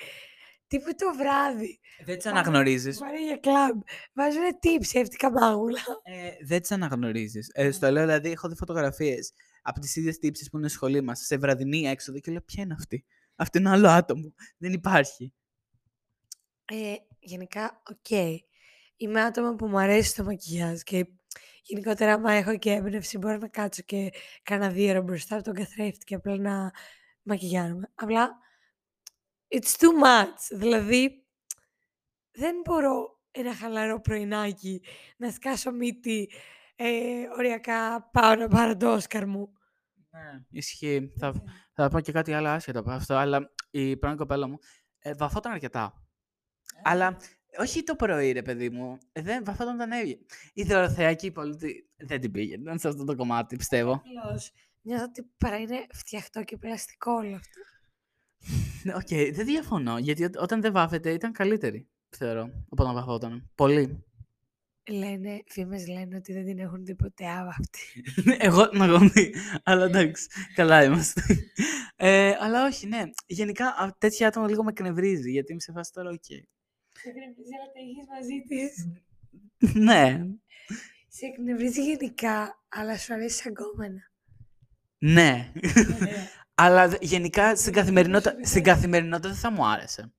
Τύπου 0.67 0.95
το 0.97 1.15
βράδυ. 1.17 1.81
Δεν 2.05 2.15
τις 2.17 2.25
Πάμε- 2.25 2.39
αναγνωρίζεις. 2.39 2.99
Πάνε 2.99 3.25
για 3.25 3.37
κλαμπ. 3.37 3.81
Βάζουν 4.13 4.43
τι 4.61 4.79
ψεύτικα 4.79 5.31
μάγουλα. 5.31 5.81
Ε, 6.03 6.31
δεν 6.47 6.61
τις 6.61 6.71
αναγνωρίζεις. 6.71 7.51
Ε, 7.53 7.71
στο 7.71 7.91
λέω 7.91 8.05
δηλαδή, 8.07 8.31
έχω 8.31 8.49
δει 8.49 8.57
φωτογραφίες 8.57 9.33
από 9.63 9.81
τις 9.81 9.97
ίδιες 9.97 10.19
τύπισσες 10.19 10.51
που 10.51 10.59
είναι 10.59 10.69
στη 10.69 10.77
σχολή 10.77 11.01
μας 11.03 11.21
σε 11.21 11.37
βραδινή 11.37 11.87
έξοδο 11.87 12.19
και 12.19 12.31
λέω 12.31 12.41
ποια 12.41 12.63
είναι 12.63 12.75
αυτή; 12.79 13.05
Αυτό 13.37 13.59
είναι 13.59 13.71
άλλο 13.71 13.89
άτομο. 13.89 14.35
Δεν 14.59 14.73
υπάρχει. 14.73 15.33
Ε, 16.65 16.95
γενικά, 17.19 17.83
οκ. 17.91 18.41
Είμαι 19.03 19.21
άτομο 19.23 19.55
που 19.55 19.67
μου 19.67 19.79
αρέσει 19.79 20.17
το 20.17 20.25
μακιγιάζ 20.25 20.81
και 20.81 21.07
γενικότερα 21.63 22.13
άμα 22.13 22.33
έχω 22.33 22.59
και 22.59 22.71
έμπνευση 22.71 23.19
μπορώ 23.19 23.37
να 23.37 23.49
κάτσω 23.49 23.83
και 23.83 24.11
κάνα 24.43 24.69
δύο 24.69 24.91
ώρα 24.91 25.03
μπροστά 25.03 25.35
από 25.35 25.45
τον 25.45 25.55
καθρέφτη 25.55 26.05
και 26.05 26.15
απλά 26.15 26.37
να 26.37 26.71
μακιγιάρουμε. 27.23 27.91
Απλά, 27.95 28.39
it's 29.49 29.77
too 29.79 30.05
much. 30.05 30.59
Δηλαδή, 30.59 31.27
δεν 32.31 32.61
μπορώ 32.65 33.21
ένα 33.31 33.55
χαλαρό 33.55 34.01
πρωινάκι 34.01 34.83
να 35.17 35.31
σκάσω 35.31 35.73
μύτη 35.73 36.31
ε, 36.77 37.29
οριακά 37.39 38.09
πάω 38.13 38.35
να 38.35 38.49
πάρω 38.49 38.77
το 38.77 38.93
Όσκαρ 38.93 39.27
μου. 39.27 39.53
Ναι, 40.11 40.45
ισχύει. 40.51 41.13
Θα, 41.19 41.43
θα 41.73 41.89
πω 41.89 42.01
και 42.01 42.13
κάτι 42.13 42.33
άλλο 42.33 42.49
άσχετο 42.49 42.79
από 42.79 42.91
αυτό, 42.91 43.15
αλλά 43.15 43.53
η 43.71 43.97
πρώην 43.97 44.17
κοπέλα 44.17 44.49
μου 44.49 44.59
ε, 44.99 45.15
βαφόταν 45.15 45.53
αρκετά. 45.53 46.05
Αλλά 46.83 47.17
όχι 47.59 47.83
το 47.83 47.95
πρωί, 47.97 48.33
ρε 48.33 48.43
παιδί 48.43 48.71
μου. 48.71 48.99
Ε, 49.13 49.23
δεν 49.23 49.45
βαφόταν 49.45 49.75
όταν 49.75 49.93
έβγαινε. 49.93 50.21
Η 50.55 50.63
δωροθεακή 50.63 51.31
πολιτή 51.31 51.89
δεν 51.97 52.21
την 52.21 52.31
πήγαινε 52.31 52.79
σε 52.79 52.89
αυτό 52.89 53.05
το 53.05 53.15
κομμάτι, 53.17 53.57
πιστεύω. 53.57 53.93
Απλώς, 53.93 54.51
νιώθω 54.83 55.05
ότι 55.05 55.23
παραείναι 55.39 55.87
φτιαχτό 55.93 56.43
και 56.45 56.57
πλαστικό 56.57 57.13
όλο 57.13 57.35
αυτό. 57.35 57.61
Ναι, 58.83 58.95
Οκ, 58.95 59.35
δεν 59.35 59.47
διαφωνώ, 59.47 59.99
γιατί 59.99 60.25
ό- 60.25 60.31
όταν 60.39 60.61
δεν 60.61 60.73
βάφεται 60.73 61.13
ήταν 61.13 61.33
καλύτερη, 61.33 61.89
θεωρώ, 62.17 62.43
από 62.71 62.83
όταν 62.83 62.95
βαφόταν. 62.95 63.51
Πολύ. 63.55 64.05
Λένε, 64.91 65.43
φήμες 65.47 65.87
λένε 65.87 66.17
ότι 66.17 66.33
δεν 66.33 66.45
την 66.45 66.59
έχουν 66.59 66.85
δει 66.85 66.95
ποτέ 66.95 67.27
άβαφτη. 67.27 67.81
Εγώ 68.39 68.69
την 68.69 68.81
έχω 68.81 68.99
δει, 68.99 69.35
αλλά 69.63 69.85
εντάξει, 69.85 70.27
καλά 70.55 70.85
είμαστε. 70.85 71.23
Ε, 71.97 72.37
αλλά 72.41 72.67
όχι, 72.67 72.87
ναι. 72.87 73.03
Γενικά 73.27 73.67
α, 73.67 73.95
τέτοια 73.99 74.29
άτομα 74.29 74.49
λίγο 74.49 74.63
με 74.65 74.71
εκνευρίζει, 74.71 75.31
γιατί 75.31 75.53
είμαι 75.53 75.61
σε 75.61 75.73
φάση 75.73 75.93
τώρα, 75.93 76.11
οκ. 76.11 76.25
Σε 77.03 77.09
εκνευρίζει, 77.09 77.51
αλλά 77.61 77.67
τα 77.73 77.81
έχεις 77.81 78.07
μαζί 78.09 78.43
της. 78.49 78.93
ναι, 79.83 80.27
Σε 81.09 81.27
εκνευρίζει 81.27 81.83
γενικά, 81.85 82.65
αλλά 82.69 82.99
σου 82.99 83.15
αρέσει 83.15 83.43
σαν 83.43 83.55
κόμενα. 83.55 84.01
ναι. 84.99 85.53
αλλά 86.55 86.89
δε- 86.89 86.97
γενικά 87.01 87.57
στην 87.57 87.73
Δεν 87.73 87.83
καθημερινότητα, 87.83 88.31
σου 88.31 88.37
στην 88.47 88.61
αρέσει. 88.61 88.75
καθημερινότητα 88.75 89.29
δεν 89.29 89.37
θα 89.39 89.51
μου 89.51 89.67
άρεσε. 89.67 90.13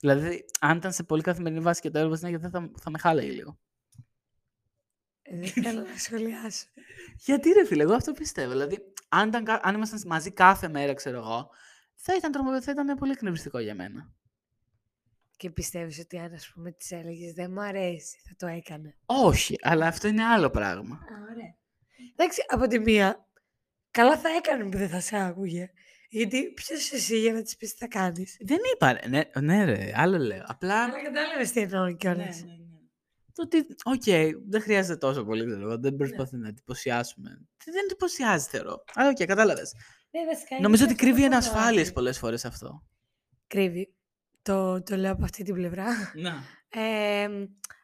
Δηλαδή, 0.00 0.44
αν 0.60 0.76
ήταν 0.76 0.92
σε 0.92 1.02
πολύ 1.02 1.22
καθημερινή 1.22 1.60
βάση 1.60 1.80
και 1.80 1.90
το 1.90 1.98
έργο 1.98 2.16
συνέχεια, 2.16 2.38
δεν 2.38 2.50
θα, 2.50 2.70
θα 2.80 2.90
με 2.90 2.98
χάλαγε 2.98 3.30
λίγο. 3.30 3.58
Ε, 5.22 5.38
Δεν 5.38 5.48
θέλω 5.48 5.80
να 5.80 5.96
σχολιάσω. 5.98 6.66
Γιατί 7.26 7.50
ρε 7.50 7.64
φίλε, 7.64 7.82
εγώ 7.82 7.94
αυτό 7.94 8.12
πιστεύω. 8.12 8.50
Δηλαδή, 8.50 8.78
αν, 9.08 9.28
ήταν, 9.28 9.44
κα- 9.44 9.60
αν 9.62 9.74
ήμασταν 9.74 10.00
μαζί 10.06 10.32
κάθε 10.32 10.68
μέρα, 10.68 10.94
ξέρω 10.94 11.16
εγώ, 11.18 11.50
θα 11.94 12.14
ήταν, 12.16 12.32
τρομο- 12.32 12.62
θα 12.62 12.70
ήταν 12.70 12.96
πολύ 12.96 13.12
εκνευριστικό 13.12 13.58
για 13.58 13.74
μένα. 13.74 14.12
Και 15.38 15.50
πιστεύεις 15.50 15.98
ότι 15.98 16.18
αν 16.18 16.32
ας 16.34 16.50
πούμε 16.54 16.72
της 16.72 16.90
έλεγες 16.90 17.32
δεν 17.32 17.50
μου 17.52 17.60
αρέσει, 17.60 18.20
θα 18.28 18.34
το 18.36 18.46
έκανε. 18.46 18.96
Όχι, 19.06 19.56
αλλά 19.62 19.86
αυτό 19.86 20.08
είναι 20.08 20.24
άλλο 20.24 20.50
πράγμα. 20.50 20.94
Α, 20.94 21.32
ωραία. 21.32 21.56
Εντάξει, 22.16 22.44
από 22.48 22.66
τη 22.66 22.78
μία, 22.78 23.28
καλά 23.90 24.18
θα 24.18 24.28
έκανε 24.28 24.64
που 24.64 24.78
δεν 24.78 24.88
θα 24.88 25.00
σε 25.00 25.16
άκουγε. 25.16 25.70
Γιατί 26.10 26.52
ποιος 26.52 26.92
εσύ 26.92 27.18
για 27.20 27.32
να 27.32 27.42
της 27.42 27.56
πεις 27.56 27.72
τι 27.72 27.78
θα 27.78 27.88
κάνεις; 27.88 28.36
Δεν 28.40 28.58
είπα, 28.74 28.92
ρε, 28.92 29.08
ναι, 29.08 29.22
ναι 29.40 29.64
ρε, 29.64 29.92
άλλο 29.94 30.18
λέω. 30.18 30.44
Απλά... 30.46 30.82
Αλλά 30.84 31.02
κατάλαβες 31.02 31.52
τι 31.52 31.60
εννοώ 31.60 31.84
Ναι, 31.84 31.92
κιόλας. 31.92 32.42
ναι, 32.42 32.50
ναι. 32.50 32.56
Το 33.32 33.42
ότι, 33.42 33.66
οκ, 33.84 34.02
δεν 34.48 34.60
χρειάζεται 34.60 34.96
τόσο 34.96 35.24
πολύ, 35.24 35.46
ξέρω 35.46 35.62
εγώ, 35.62 35.78
δεν 35.78 35.96
προσπαθεί 35.96 36.36
να 36.36 36.48
εντυπωσιάσουμε. 36.48 37.30
Δεν 37.64 37.74
δεν 37.74 37.84
εντυπωσιάζει, 37.84 38.46
θεωρώ. 38.48 38.84
Αλλά 38.94 39.08
οκ, 39.08 39.24
κατάλαβες. 39.24 39.74
Ναι, 40.10 40.24
βασικά 40.24 40.54
είναι 40.54 40.62
Νομίζω 40.64 40.86
και 40.86 40.92
ότι 40.92 41.00
αυτό 41.02 41.06
το 41.06 41.12
κρύβει 41.16 41.28
κομμάτι. 41.28 41.48
ανασφάλειες 41.48 41.92
πολλές 41.92 42.18
φορές 42.18 42.44
αυτό. 42.44 42.86
Κρύβει. 43.46 43.92
Το, 44.48 44.82
το 44.82 44.96
λέω 44.96 45.12
από 45.12 45.24
αυτή 45.24 45.42
την 45.44 45.54
πλευρά. 45.54 45.86
Να. 46.14 46.42
Ε, 46.82 47.28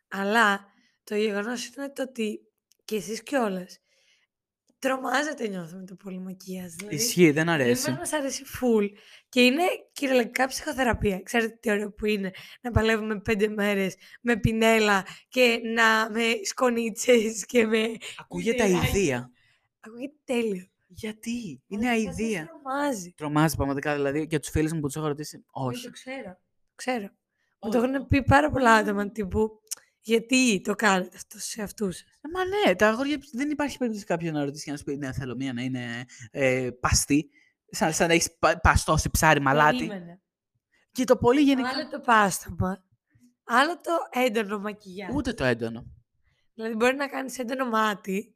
αλλά 0.09 0.65
το 1.05 1.17
γεγονός 1.17 1.67
είναι 1.67 1.93
το 1.93 2.03
ότι 2.03 2.41
και 2.85 2.97
εσείς 2.97 3.23
κιόλας 3.23 3.79
τρομάζετε 4.79 5.49
νιώθω 5.49 5.77
με 5.77 5.85
το 5.85 5.95
πολύ 5.95 6.19
μακιγιάζ. 6.19 6.73
Δηλαδή, 6.73 6.95
Ισχύει, 6.95 7.25
δεν 7.25 7.35
δεν 7.35 7.49
αρέσει. 7.49 7.91
μας 7.91 8.13
αρέσει 8.13 8.45
full 8.61 8.89
και 9.29 9.41
είναι 9.41 9.63
κυριολεκτικά 9.93 10.47
ψυχοθεραπεία. 10.47 11.21
Ξέρετε 11.23 11.57
τι 11.61 11.71
ωραίο 11.71 11.93
που 11.93 12.07
είναι 12.07 12.31
να 12.61 12.71
παλεύουμε 12.71 13.21
πέντε 13.21 13.49
μέρες 13.49 13.97
με 14.21 14.37
πινέλα 14.37 15.07
και 15.29 15.61
να 15.75 16.11
με 16.11 16.23
σκονίτσες 16.45 17.45
και 17.47 17.67
με... 17.67 17.97
Ακούγεται 18.19 18.67
ιδεάκι. 18.69 18.87
αηδία. 18.87 19.31
Ακούγεται 19.81 20.15
τέλειο. 20.25 20.69
Γιατί, 20.87 21.31
Αλλά 21.31 21.63
είναι 21.67 21.87
σας 21.87 22.05
δεν 22.05 22.07
αηδία. 22.09 22.47
Τρομάζει. 22.47 23.13
Τρομάζει 23.17 23.57
πραγματικά, 23.57 23.95
δηλαδή, 23.95 24.27
και 24.27 24.39
τους 24.39 24.51
φίλους 24.51 24.73
μου 24.73 24.81
που 24.81 24.87
τους 24.87 24.97
έχω 24.97 25.07
ρωτήσει, 25.07 25.45
Όχι. 25.51 25.77
όχι. 25.77 25.85
Το 25.85 25.91
ξέρω. 25.91 26.39
Το 26.77 26.83
ξέρω. 26.83 27.03
Μου 27.03 27.09
Όχι. 27.71 27.79
το 27.79 27.83
έχουν 27.85 28.07
πει 28.07 28.23
πάρα 28.23 28.51
πολλά 28.51 28.75
άτομα 28.75 29.11
τύπου 29.11 29.61
γιατί 30.01 30.61
το 30.61 30.75
κάνετε 30.75 31.17
αυτό 31.17 31.39
σε 31.39 31.63
αυτούς 31.63 31.97
σας; 31.97 32.05
Ε, 32.21 32.29
Μα 32.33 32.41
ναι, 32.45 32.75
τα 32.75 32.89
αγόρια 32.89 33.19
δεν 33.33 33.51
υπάρχει 33.51 33.79
περίπτωση 33.79 34.05
κάποιον 34.07 34.35
να 34.35 34.45
ρωτήσει 34.45 34.65
και 34.65 34.71
να 34.71 34.77
σου 34.77 34.85
πει 34.85 34.97
ναι, 34.97 35.13
θέλω 35.13 35.35
μία 35.37 35.53
να 35.53 35.63
είναι 35.63 36.05
ε, 36.31 36.71
παστή. 36.81 37.31
Σαν, 37.71 37.93
σαν 37.93 38.09
να 38.09 38.15
έχεις 38.15 38.37
παστό 38.63 38.97
σε 38.97 39.09
ψάρι 39.09 39.41
μαλάτι. 39.41 39.77
Περίμενε. 39.77 40.21
Και 40.93 41.05
το 41.05 41.17
πολύ 41.17 41.41
γενικά. 41.41 41.69
Άλλο 41.69 41.89
το 41.89 42.01
πάστομα. 42.01 42.85
Άλλο 43.45 43.81
το 43.81 44.21
έντονο 44.21 44.59
μακιγιάζ. 44.59 45.15
Ούτε 45.15 45.33
το 45.33 45.45
έντονο. 45.45 45.87
Δηλαδή 46.55 46.75
μπορεί 46.75 46.97
να 46.97 47.09
κάνεις 47.09 47.39
έντονο 47.39 47.69
μάτι, 47.69 48.35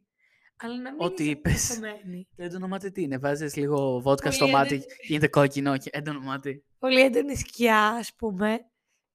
αλλά 0.57 0.80
να 0.80 0.91
μην 0.93 1.01
Ό,τι 1.05 1.22
είσαι 1.22 1.32
είπες. 1.32 1.53
παστομένη. 1.53 2.28
Το 2.36 2.43
έντονο 2.43 2.68
μάτι 2.68 2.91
τι 2.93 3.03
είναι. 3.03 3.18
Βάζεις 3.18 3.57
λίγο 3.57 4.01
βότκα 4.01 4.24
Πολύ 4.24 4.34
στο 4.34 4.49
μάτι, 4.49 4.74
έντονο. 4.74 4.91
γίνεται 5.07 5.28
κόκκινο 5.28 5.76
και 5.78 5.91
έντονο 5.93 6.20
μάτι. 6.20 6.64
Πολύ 6.79 7.01
έντονη 7.01 7.37
σκιά, 7.37 7.79
ας 7.87 8.14
πούμε. 8.14 8.59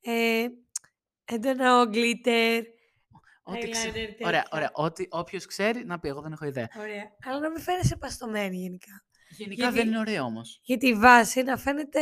Ε, 0.02 0.48
έντονο 1.26 1.86
γκλίτερ. 1.88 2.64
Ό,τι 3.44 3.70
ξε- 3.70 3.90
eyeliner, 3.90 3.94
τέτοια. 3.94 4.28
Ωραία, 4.28 4.48
ωραία. 4.52 4.70
Ό,τι, 4.74 5.06
όποιος 5.10 5.46
ξέρει, 5.46 5.86
να 5.86 6.00
πει, 6.00 6.08
εγώ 6.08 6.22
δεν 6.22 6.32
έχω 6.32 6.46
ιδέα. 6.46 6.68
Ωραία. 6.80 7.04
Αλλά 7.26 7.40
να 7.40 7.50
μην 7.50 7.62
φαίνεσαι 7.62 7.96
παστομένη 7.96 8.58
γενικά. 8.58 9.06
Γενικά 9.30 9.62
Γιατί- 9.64 9.78
δεν 9.78 9.88
είναι 9.88 10.00
ωραίο 10.00 10.24
όμως. 10.24 10.60
Γιατί 10.64 10.88
η 10.88 10.94
βάση 10.96 11.42
να 11.44 11.58
φαίνεται 11.58 12.00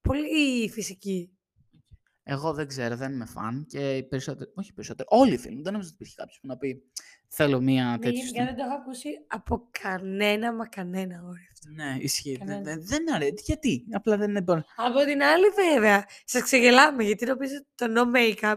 πολύ 0.00 0.70
φυσική. 0.70 1.34
Εγώ 2.22 2.52
δεν 2.52 2.66
ξέρω, 2.66 2.96
δεν 2.96 3.12
είμαι 3.12 3.26
φαν 3.26 3.66
και 3.68 3.96
οι 3.96 4.02
περισσότεροι, 4.02 4.50
όχι 4.54 4.70
οι 4.70 4.72
περισσότεροι, 4.72 5.08
όλοι 5.10 5.32
οι 5.32 5.38
φίλοι 5.38 5.56
μου. 5.56 5.62
Δεν 5.62 5.72
νομίζω 5.72 5.88
ότι 5.92 5.96
υπήρχε 6.00 6.14
κάποιος 6.16 6.38
που 6.40 6.46
να 6.46 6.56
πει 6.56 6.82
θέλω 7.32 7.60
μία 7.60 7.84
Ναι, 7.84 7.98
τέτοια. 7.98 8.22
γενικά 8.22 8.44
δεν 8.44 8.56
το 8.56 8.62
έχω 8.64 8.74
ακούσει 8.74 9.08
από 9.26 9.68
κανένα 9.82 10.52
μα 10.54 10.66
κανένα 10.66 11.14
όριο 11.24 11.48
αυτό. 11.52 11.70
Ναι, 11.84 11.96
ισχύει. 12.00 12.36
Δεν, 12.36 12.46
Κανένας. 12.46 12.74
δεν, 12.74 12.86
δεν 12.86 13.14
αρέσει. 13.14 13.34
Γιατί, 13.46 13.84
απλά 13.92 14.16
δεν 14.16 14.28
είναι 14.30 14.44
bon. 14.46 14.60
Από 14.76 15.04
την 15.04 15.22
άλλη 15.22 15.46
βέβαια, 15.48 16.06
σας 16.24 16.42
ξεγελάμε 16.42 17.02
γιατί 17.04 17.26
νομίζω 17.26 17.54
ότι 17.56 17.68
το 17.74 17.86
no 17.96 18.16
makeup 18.16 18.56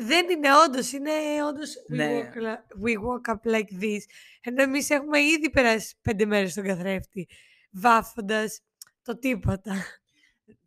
δεν 0.00 0.28
είναι 0.30 0.48
όντως, 0.66 0.92
είναι 0.92 1.10
όντως 1.48 1.74
we, 1.90 1.94
Ναι. 1.96 2.06
walk, 2.20 2.36
la- 2.42 2.84
we 2.86 2.92
walk 2.92 3.34
up 3.34 3.52
like 3.54 3.82
this. 3.82 3.98
Ενώ 4.40 4.62
εμείς 4.62 4.90
έχουμε 4.90 5.20
ήδη 5.20 5.50
περάσει 5.50 5.94
πέντε 6.02 6.24
μέρες 6.26 6.50
στον 6.50 6.64
καθρέφτη, 6.64 7.28
βάφοντας 7.70 8.60
το 9.02 9.18
τίποτα. 9.18 9.74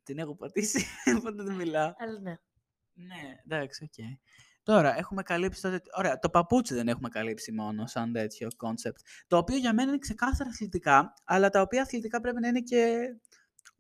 Την 0.04 0.18
έχω 0.18 0.36
πατήσει, 0.36 0.86
οπότε 1.18 1.44
δεν 1.44 1.56
μιλάω. 1.56 1.94
Αλλά 1.98 2.20
ναι. 2.20 2.38
Ναι, 2.94 3.38
εντάξει, 3.46 3.84
οκ. 3.84 4.06
Τώρα, 4.68 4.98
έχουμε 4.98 5.24
καλύψει 5.24 5.62
τότε... 5.62 5.82
Ωραία, 5.98 6.20
το 6.20 6.30
παπούτσι 6.30 6.74
δεν 6.74 6.88
έχουμε 6.88 7.10
καλύψει 7.10 7.52
μόνο 7.52 7.88
σαν 7.88 8.14
τέτοιο 8.14 8.48
concept. 8.58 9.00
Το 9.28 9.38
οποίο 9.38 9.58
για 9.58 9.74
μένα 9.74 9.90
είναι 9.90 10.00
ξεκάθαρα 10.00 10.50
αθλητικά, 10.50 11.14
αλλά 11.26 11.50
τα 11.50 11.62
οποία 11.62 11.82
αθλητικά 11.82 12.22
πρέπει 12.22 12.42
να 12.42 12.48
είναι 12.48 12.60
και 12.60 12.98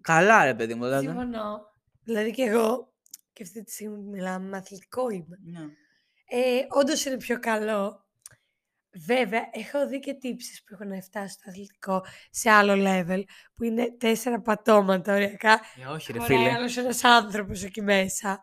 καλά, 0.01 0.43
ρε 0.45 0.55
παιδί 0.55 0.75
μου. 0.75 0.83
Δηλαδή. 0.83 1.05
Συμφωνώ. 1.05 1.59
Δηλαδή 2.03 2.31
και 2.31 2.41
εγώ, 2.43 2.93
και 3.33 3.43
αυτή 3.43 3.63
τη 3.63 3.71
στιγμή 3.71 3.95
που 3.95 4.09
μιλάμε, 4.09 4.47
με 4.47 4.57
αθλητικό 4.57 5.09
είμαι. 5.09 5.37
Ναι. 5.43 5.65
Ε, 6.25 6.65
Όντως 6.69 7.05
είναι 7.05 7.17
πιο 7.17 7.39
καλό. 7.39 8.05
Βέβαια, 9.05 9.41
έχω 9.51 9.87
δει 9.87 9.99
και 9.99 10.13
τύπισσες 10.13 10.63
που 10.63 10.77
έχουν 10.79 11.01
φτάσει 11.01 11.33
στο 11.33 11.49
αθλητικό 11.49 12.05
σε 12.29 12.49
άλλο 12.49 12.73
level, 12.77 13.21
που 13.55 13.63
είναι 13.63 13.95
τέσσερα 13.97 14.41
πατώματα 14.41 15.13
ωριακά. 15.13 15.61
Ε, 15.83 15.85
όχι, 15.85 16.11
ρε 16.11 16.19
Χωράει 16.19 16.37
φίλε. 16.37 16.51
άλλος 16.51 16.77
ένας 16.77 17.03
άνθρωπος 17.03 17.63
εκεί 17.63 17.81
μέσα. 17.81 18.41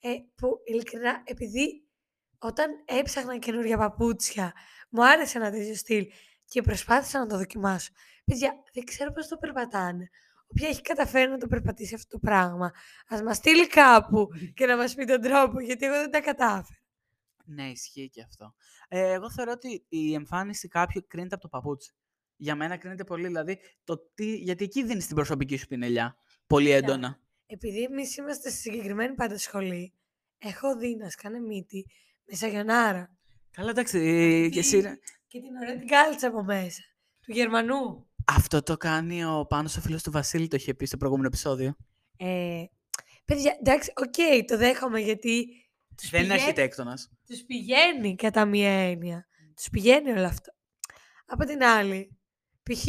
Ε, 0.00 0.08
που 0.34 0.60
ειλικρινά, 0.64 1.22
επειδή 1.24 1.84
όταν 2.38 2.70
έψαχνα 2.84 3.38
καινούργια 3.38 3.78
παπούτσια, 3.78 4.52
μου 4.90 5.06
άρεσε 5.06 5.38
ένα 5.38 5.50
τέτοιο 5.50 5.74
στυλ 5.74 6.06
και 6.44 6.62
προσπάθησα 6.62 7.18
να 7.18 7.26
το 7.26 7.36
δοκιμάσω. 7.36 7.92
Παιδιά, 8.24 8.54
δεν 8.72 8.84
ξέρω 8.84 9.12
πώς 9.12 9.28
το 9.28 9.36
περπατάνε. 9.36 10.10
Όποια 10.46 10.68
έχει 10.68 10.80
καταφέρει 10.80 11.30
να 11.30 11.38
το 11.38 11.46
περπατήσει 11.46 11.94
αυτό 11.94 12.08
το 12.08 12.18
πράγμα, 12.18 12.72
ας 13.08 13.22
μας 13.22 13.36
στείλει 13.36 13.66
κάπου 13.66 14.28
και 14.54 14.66
να 14.66 14.76
μας 14.76 14.94
πει 14.94 15.04
τον 15.04 15.20
τρόπο, 15.20 15.60
γιατί 15.60 15.86
εγώ 15.86 15.94
δεν 15.94 16.10
τα 16.10 16.20
κατάφερα. 16.20 16.78
Ναι, 17.44 17.70
ισχύει 17.70 18.08
και 18.08 18.22
αυτό. 18.22 18.54
Ε, 18.88 19.12
εγώ 19.12 19.30
θεωρώ 19.30 19.52
ότι 19.52 19.84
η 19.88 20.14
εμφάνιση 20.14 20.68
κάποιου 20.68 21.04
κρίνεται 21.06 21.34
από 21.34 21.42
το 21.42 21.48
παπούτσι. 21.48 21.94
Για 22.36 22.54
μένα 22.54 22.76
κρίνεται 22.76 23.04
πολύ, 23.04 23.26
δηλαδή, 23.26 23.58
το 23.84 23.98
τι, 24.14 24.34
γιατί 24.36 24.64
εκεί 24.64 24.84
δίνεις 24.84 25.06
την 25.06 25.14
προσωπική 25.14 25.56
σου 25.56 25.66
πινελιά. 25.66 26.16
Πολύ 26.46 26.70
έντονα. 26.70 27.20
Επειδή 27.52 27.82
εμείς 27.82 28.16
είμαστε 28.16 28.50
στη 28.50 28.58
συγκεκριμένη 28.58 29.14
πάντα 29.14 29.38
σχολή, 29.38 29.94
έχω 30.38 30.76
δει 30.76 30.96
να 30.96 31.10
σκάνε 31.10 31.38
μύτη 31.40 31.86
με 32.24 32.36
σαγιονάρα 32.36 33.18
Καλά, 33.50 33.70
εντάξει, 33.70 33.98
ε, 33.98 34.48
και 34.48 34.58
εσύ... 34.58 34.80
ρε. 34.80 34.98
και 35.26 35.40
την 35.40 35.56
ωραία 35.62 35.76
την 35.76 35.86
κάλτσα 35.88 36.28
από 36.28 36.42
μέσα, 36.42 36.82
του 37.20 37.32
Γερμανού. 37.32 38.08
Αυτό 38.26 38.62
το 38.62 38.76
κάνει 38.76 39.24
ο 39.24 39.46
Πάνος 39.48 39.76
ο 39.76 39.80
φίλος 39.80 40.02
του 40.02 40.10
Βασίλη, 40.10 40.48
το 40.48 40.56
είχε 40.56 40.74
πει 40.74 40.86
στο 40.86 40.96
προηγούμενο 40.96 41.26
επεισόδιο. 41.28 41.76
Ε, 42.16 42.64
παιδιά, 43.24 43.56
εντάξει, 43.60 43.92
οκ, 43.96 44.44
το 44.46 44.56
δέχομαι 44.56 45.00
γιατί 45.00 45.46
τους 45.96 46.10
Δεν 46.10 46.20
είναι 46.20 46.28
πηγαίνει, 46.32 46.48
αρχιτέκτονας. 46.50 47.10
τους 47.26 47.40
πηγαίνει 47.42 48.14
κατά 48.14 48.44
μία 48.44 48.70
έννοια. 48.70 49.26
Τους 49.56 49.68
πηγαίνει 49.68 50.10
όλο 50.10 50.26
αυτό. 50.26 50.52
Από 51.26 51.44
την 51.44 51.62
άλλη, 51.62 52.18
π.χ. 52.62 52.84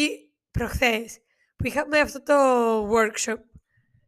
προχθές 0.51 1.17
που 1.55 1.67
είχαμε 1.67 1.99
αυτό 1.99 2.23
το 2.23 2.33
workshop 2.93 3.37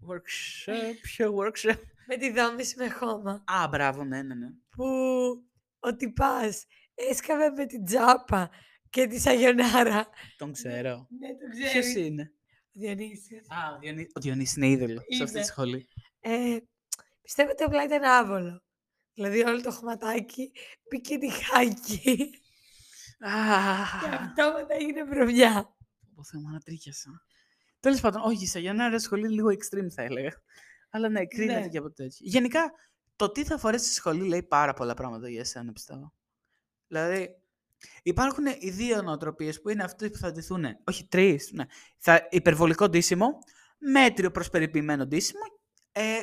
Workshop, 0.07 0.93
ποιο 1.01 1.35
workshop. 1.37 1.79
με 2.07 2.17
τη 2.17 2.31
δόμηση 2.31 2.75
με 2.77 2.89
χώμα 2.89 3.43
Α, 3.45 3.67
μπράβο, 3.67 4.03
ναι, 4.03 4.21
ναι, 4.21 4.35
ναι. 4.35 4.47
που 4.75 4.85
ο 5.79 5.95
τυπάς 5.95 6.65
έσκαβε 6.95 7.49
με 7.49 7.65
την 7.65 7.85
τζάπα 7.85 8.49
και 8.89 9.07
τη 9.07 9.19
σαγιονάρα. 9.19 10.07
Τον 10.37 10.51
ξέρω. 10.51 11.07
Ναι, 11.19 11.27
το 11.27 11.35
Ποιος 11.57 11.69
ξέρεις. 11.69 11.95
είναι; 11.95 12.31
Ο 12.75 12.79
Διονύσης. 12.79 13.49
Α, 13.49 13.75
ο, 13.75 13.79
Διονύ... 13.79 14.07
ο 14.13 14.19
Διονύσης 14.19 14.55
είναι 14.55 14.67
είδωλο 14.67 15.01
σε 15.09 15.23
αυτή 15.23 15.35
Είναι. 15.35 15.41
τη 15.45 15.47
σχολή. 15.51 15.87
Ε, 16.19 16.57
πιστεύω 17.21 17.51
ότι 17.51 17.63
απλά 17.63 17.83
ήταν 17.83 18.03
άβολο. 18.03 18.63
Δηλαδή 19.13 19.43
όλο 19.43 19.61
το 19.61 19.71
χωματάκι 19.71 20.51
μπήκε 20.89 21.17
τυχάκι 21.17 21.99
και 23.19 23.27
Α, 23.27 23.61
αυτόματα 24.13 24.73
έγινε 24.75 25.03
βρωμιά. 25.03 25.75
Πω 26.15 26.23
Θεέ 26.23 26.41
μου, 26.41 26.47
ανατρίχιασα. 26.47 27.09
Τέλος 27.83 28.01
πάντων, 28.01 28.21
όχι, 28.21 28.47
σε 28.47 28.59
για 28.59 28.69
ένα 28.71 28.99
σχολή 28.99 29.29
λίγο 29.29 29.47
extreme 29.49 29.87
θα 29.89 30.01
έλεγα. 30.01 30.41
Αλλά 30.89 31.09
ναι, 31.09 31.25
κρίνεται 31.25 31.59
Ναι. 31.59 31.67
και 31.67 31.77
από 31.77 31.91
τέτοιο. 31.91 32.25
Γενικά, 32.29 32.71
το 33.15 33.31
τι 33.31 33.43
θα 33.43 33.57
φορέσει 33.57 33.85
στη 33.85 33.93
σχολή 33.93 34.27
λέει 34.27 34.43
πάρα 34.43 34.73
πολλά 34.73 34.93
πράγματα 34.93 35.29
για 35.29 35.39
εσένα, 35.39 35.71
πιστεύω. 35.71 36.13
Δηλαδή, 36.87 37.35
υπάρχουν 38.03 38.45
οι 38.59 38.69
δύο 38.69 39.01
νοοτροπίες 39.01 39.61
που 39.61 39.69
είναι 39.69 39.83
αυτές 39.83 40.09
που 40.09 40.17
θα 40.17 40.31
ντυθούν. 40.31 40.65
Όχι, 40.83 41.07
τρεις. 41.07 41.51
Ναι. 41.51 41.65
Θα, 41.97 42.27
υπερβολικό 42.29 42.89
ντύσιμο, 42.89 43.39
μέτριο 43.77 44.31
προς 44.31 44.49
περιποιημένο 44.49 45.05
ντύσιμο. 45.05 45.41
Ε, 45.91 46.21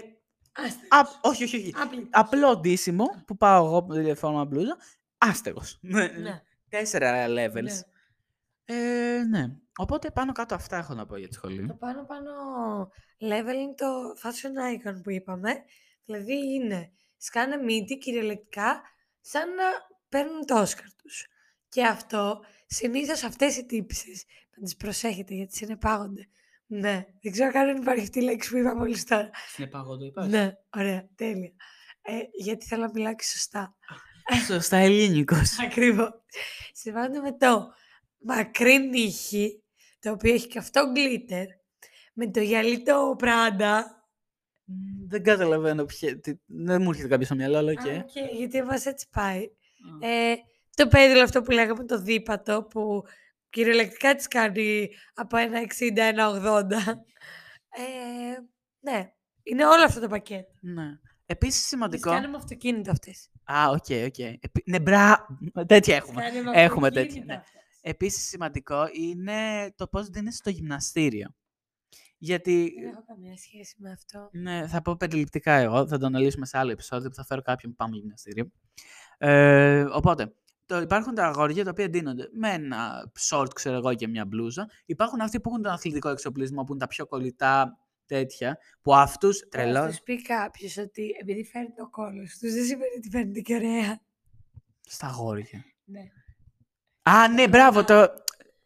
Άστε. 0.53 0.87
α, 0.89 1.01
όχι, 1.21 1.45
όχι, 1.45 1.57
όχι. 1.57 1.73
Άπλη. 1.77 2.09
Απλό 2.11 2.57
ντύσιμο 2.57 3.05
που 3.27 3.37
πάω 3.37 3.67
εγώ 3.67 3.87
με 3.89 4.03
τη 4.05 4.15
φόρμα 4.15 4.45
μπλούζα. 4.45 4.77
Άστεγος. 5.19 5.79
Ναι. 5.81 6.43
Τέσσερα 6.69 7.27
levels. 7.29 7.63
ναι. 7.63 7.81
Ε, 8.73 9.23
ναι. 9.29 9.47
Οπότε 9.77 10.11
πάνω 10.11 10.33
κάτω 10.33 10.55
αυτά 10.55 10.77
έχω 10.77 10.95
να 10.95 11.07
πω 11.07 11.17
για 11.17 11.29
τη 11.29 11.35
σχολή. 11.35 11.67
Το 11.67 11.75
πάνω 11.75 12.05
πάνω 12.05 12.31
level 13.21 13.55
είναι 13.55 13.75
το 13.75 13.87
fashion 14.23 14.75
icon 14.75 15.01
που 15.03 15.11
είπαμε. 15.11 15.51
Δηλαδή 16.05 16.55
είναι 16.55 16.93
σκάνε 17.17 17.57
μύτη 17.57 17.99
κυριολεκτικά 17.99 18.83
σαν 19.21 19.49
να 19.55 19.65
παίρνουν 20.09 20.47
το 20.47 20.61
Όσκαρ 20.61 20.95
τους. 21.03 21.27
Και 21.69 21.85
αυτό 21.85 22.41
συνήθως 22.67 23.23
αυτές 23.23 23.57
οι 23.57 23.67
τύψεις 23.67 24.25
να 24.57 24.63
τις 24.63 24.77
προσέχετε 24.77 25.35
γιατί 25.35 25.57
συνεπάγονται. 25.57 26.29
Ναι, 26.67 27.07
δεν 27.23 27.33
ξέρω 27.33 27.53
καν 27.53 27.69
αν 27.69 27.77
υπάρχει 27.77 28.03
αυτή 28.03 28.19
η 28.19 28.23
λέξη 28.23 28.51
που 28.51 28.57
είπα 28.57 28.77
μόλις 28.77 29.05
τώρα. 29.05 29.31
Συνεπαγό 29.49 29.97
το 29.99 30.05
είπα. 30.05 30.27
Ναι, 30.27 30.53
ωραία, 30.77 31.09
τέλεια. 31.15 31.53
Ε, 32.03 32.19
γιατί 32.33 32.67
θέλω 32.67 32.83
να 32.83 32.91
μιλάω 32.95 33.15
και 33.15 33.25
σωστά. 33.25 33.75
Σωστά 34.47 34.77
ελληνικός. 34.77 35.59
Ακριβώς. 35.67 36.11
Συμβάνονται 36.73 37.21
με 37.21 37.37
το 37.37 37.73
μακρύ 38.21 38.79
νύχι, 38.79 39.63
το 40.01 40.11
οποίο 40.11 40.35
έχει 40.35 40.47
και 40.47 40.59
αυτό 40.59 40.91
γκλίτερ, 40.93 41.47
με 42.15 42.31
το 42.31 42.41
γυαλί 42.41 42.83
το 42.83 43.15
πράντα. 43.19 44.05
Μ, 44.65 44.73
Δεν 45.09 45.23
καταλαβαίνω 45.23 45.85
ποια. 45.85 46.21
τι- 46.21 46.41
Δεν 46.47 46.83
μου 46.83 46.91
έρχεται 46.91 47.09
κάποιος 47.09 47.27
στο 47.27 47.37
μυαλό, 47.37 47.57
αλλά 47.57 47.73
οκ. 47.73 47.89
Α, 47.89 47.97
οκ, 47.97 48.33
γιατί 48.37 48.63
μας 48.63 48.87
έτσι 48.87 49.07
πάει. 49.11 49.43
Ε, 50.01 50.35
το 50.75 50.89
πέδιλο 50.89 51.23
αυτό 51.23 51.43
που 51.43 51.51
λέγαμε 51.51 51.85
το 51.85 52.01
δίπατο, 52.01 52.63
που 52.65 53.03
κυριολεκτικά 53.51 54.15
τις 54.15 54.29
κάνει 54.29 54.89
από 55.15 55.37
ένα 55.37 55.61
60-ένα 55.61 56.29
80. 56.29 57.05
Ε, 57.71 57.83
ναι, 58.81 59.13
είναι 59.43 59.67
όλο 59.67 59.85
αυτό 59.85 60.01
το 60.01 60.09
πακέτο. 60.09 60.53
Ναι. 60.61 60.99
Επίσης 61.27 61.59
Τις 61.61 61.69
σημαντικό. 61.69 62.11
κάνει 62.11 62.29
με 62.29 62.37
αυτοκίνητο 62.37 62.91
αυτές. 62.91 63.31
Α, 63.45 63.69
οκ, 63.69 64.07
οκ. 64.07 64.19
Επί- 64.19 64.69
Ναι, 64.69 64.81
μπρα. 64.81 65.27
Τέτοια 65.67 65.97
έχουμε. 65.97 66.23
Κάνει 66.23 66.43
με 66.43 66.51
Έχουμε 66.63 66.87
αυτοκίνητο 66.89 67.27
τέτοια, 67.27 67.35
ναι. 67.37 67.43
Αυτές. 67.85 67.93
Επίσης 67.93 68.29
σημαντικό 68.29 68.89
είναι 68.93 69.73
το 69.77 69.87
πώς 69.89 70.09
δίνεις 70.09 70.37
στο 70.37 70.51
γυμναστήριο. 70.51 71.35
Γιατί. 72.19 72.73
Δεν 72.81 72.91
έχω 72.91 73.05
καμία 73.07 73.37
σχέση 73.37 73.75
με 73.79 73.91
αυτό. 73.91 74.29
Ναι, 74.33 74.67
θα 74.67 74.83
πω 74.83 74.97
περιληπτικά 74.97 75.53
εγώ. 75.53 75.87
Θα 75.87 75.99
το 75.99 76.07
αναλύσουμε 76.07 76.47
σε 76.47 76.59
άλλο 76.59 76.71
επεισόδιο 76.71 77.09
που 77.09 77.15
θα 77.15 77.25
φέρω 77.25 77.43
κάποιον 77.43 77.73
που 77.73 77.77
πάμε 77.77 77.97
γυμναστήριο. 77.97 78.51
Ε, 79.19 79.83
οπότε, 79.83 80.35
το, 80.67 80.81
υπάρχουν 80.81 81.15
τα 81.15 81.27
αγόρια 81.27 81.65
τα 81.65 81.71
οποία 81.71 81.89
ντύνονται 81.89 82.29
με 82.33 82.51
ένα 82.51 83.11
short, 83.31 83.55
ξέρω 83.55 83.77
εγώ, 83.77 83.95
και 83.95 84.09
μια 84.09 84.25
μπλούζα. 84.25 84.71
Υπάρχουν 84.87 85.21
αυτοί 85.21 85.41
που 85.41 85.49
έχουν 85.51 85.63
τον 85.63 85.73
αθλητικό 85.73 86.09
εξοπλισμό, 86.09 86.63
που 86.65 86.73
είναι 86.73 86.81
τα 86.81 86.87
πιο 86.87 87.07
κολλητά 87.07 87.79
τέτοια, 88.07 88.59
που 88.83 88.95
αυτούς 88.95 89.39
Θα 89.39 89.49
τρελό. 89.49 89.87
τους 89.87 90.01
πει 90.01 90.23
κάποιος 90.23 90.77
ότι 90.77 91.17
επειδή 91.21 91.45
φέρνει 91.45 91.73
το 91.77 91.89
κόλλος 91.91 92.39
τους, 92.39 92.53
δεν 92.53 92.65
σημαίνει 92.65 92.95
ότι 92.97 93.09
φαίνεται 93.11 93.41
και 93.41 93.55
ωραία. 93.55 94.01
Στα 94.81 95.07
αγόρια. 95.07 95.65
Ναι. 95.85 96.01
Α, 97.03 97.29
ναι, 97.29 97.49
μπράβο. 97.49 97.85
Το... 97.85 98.09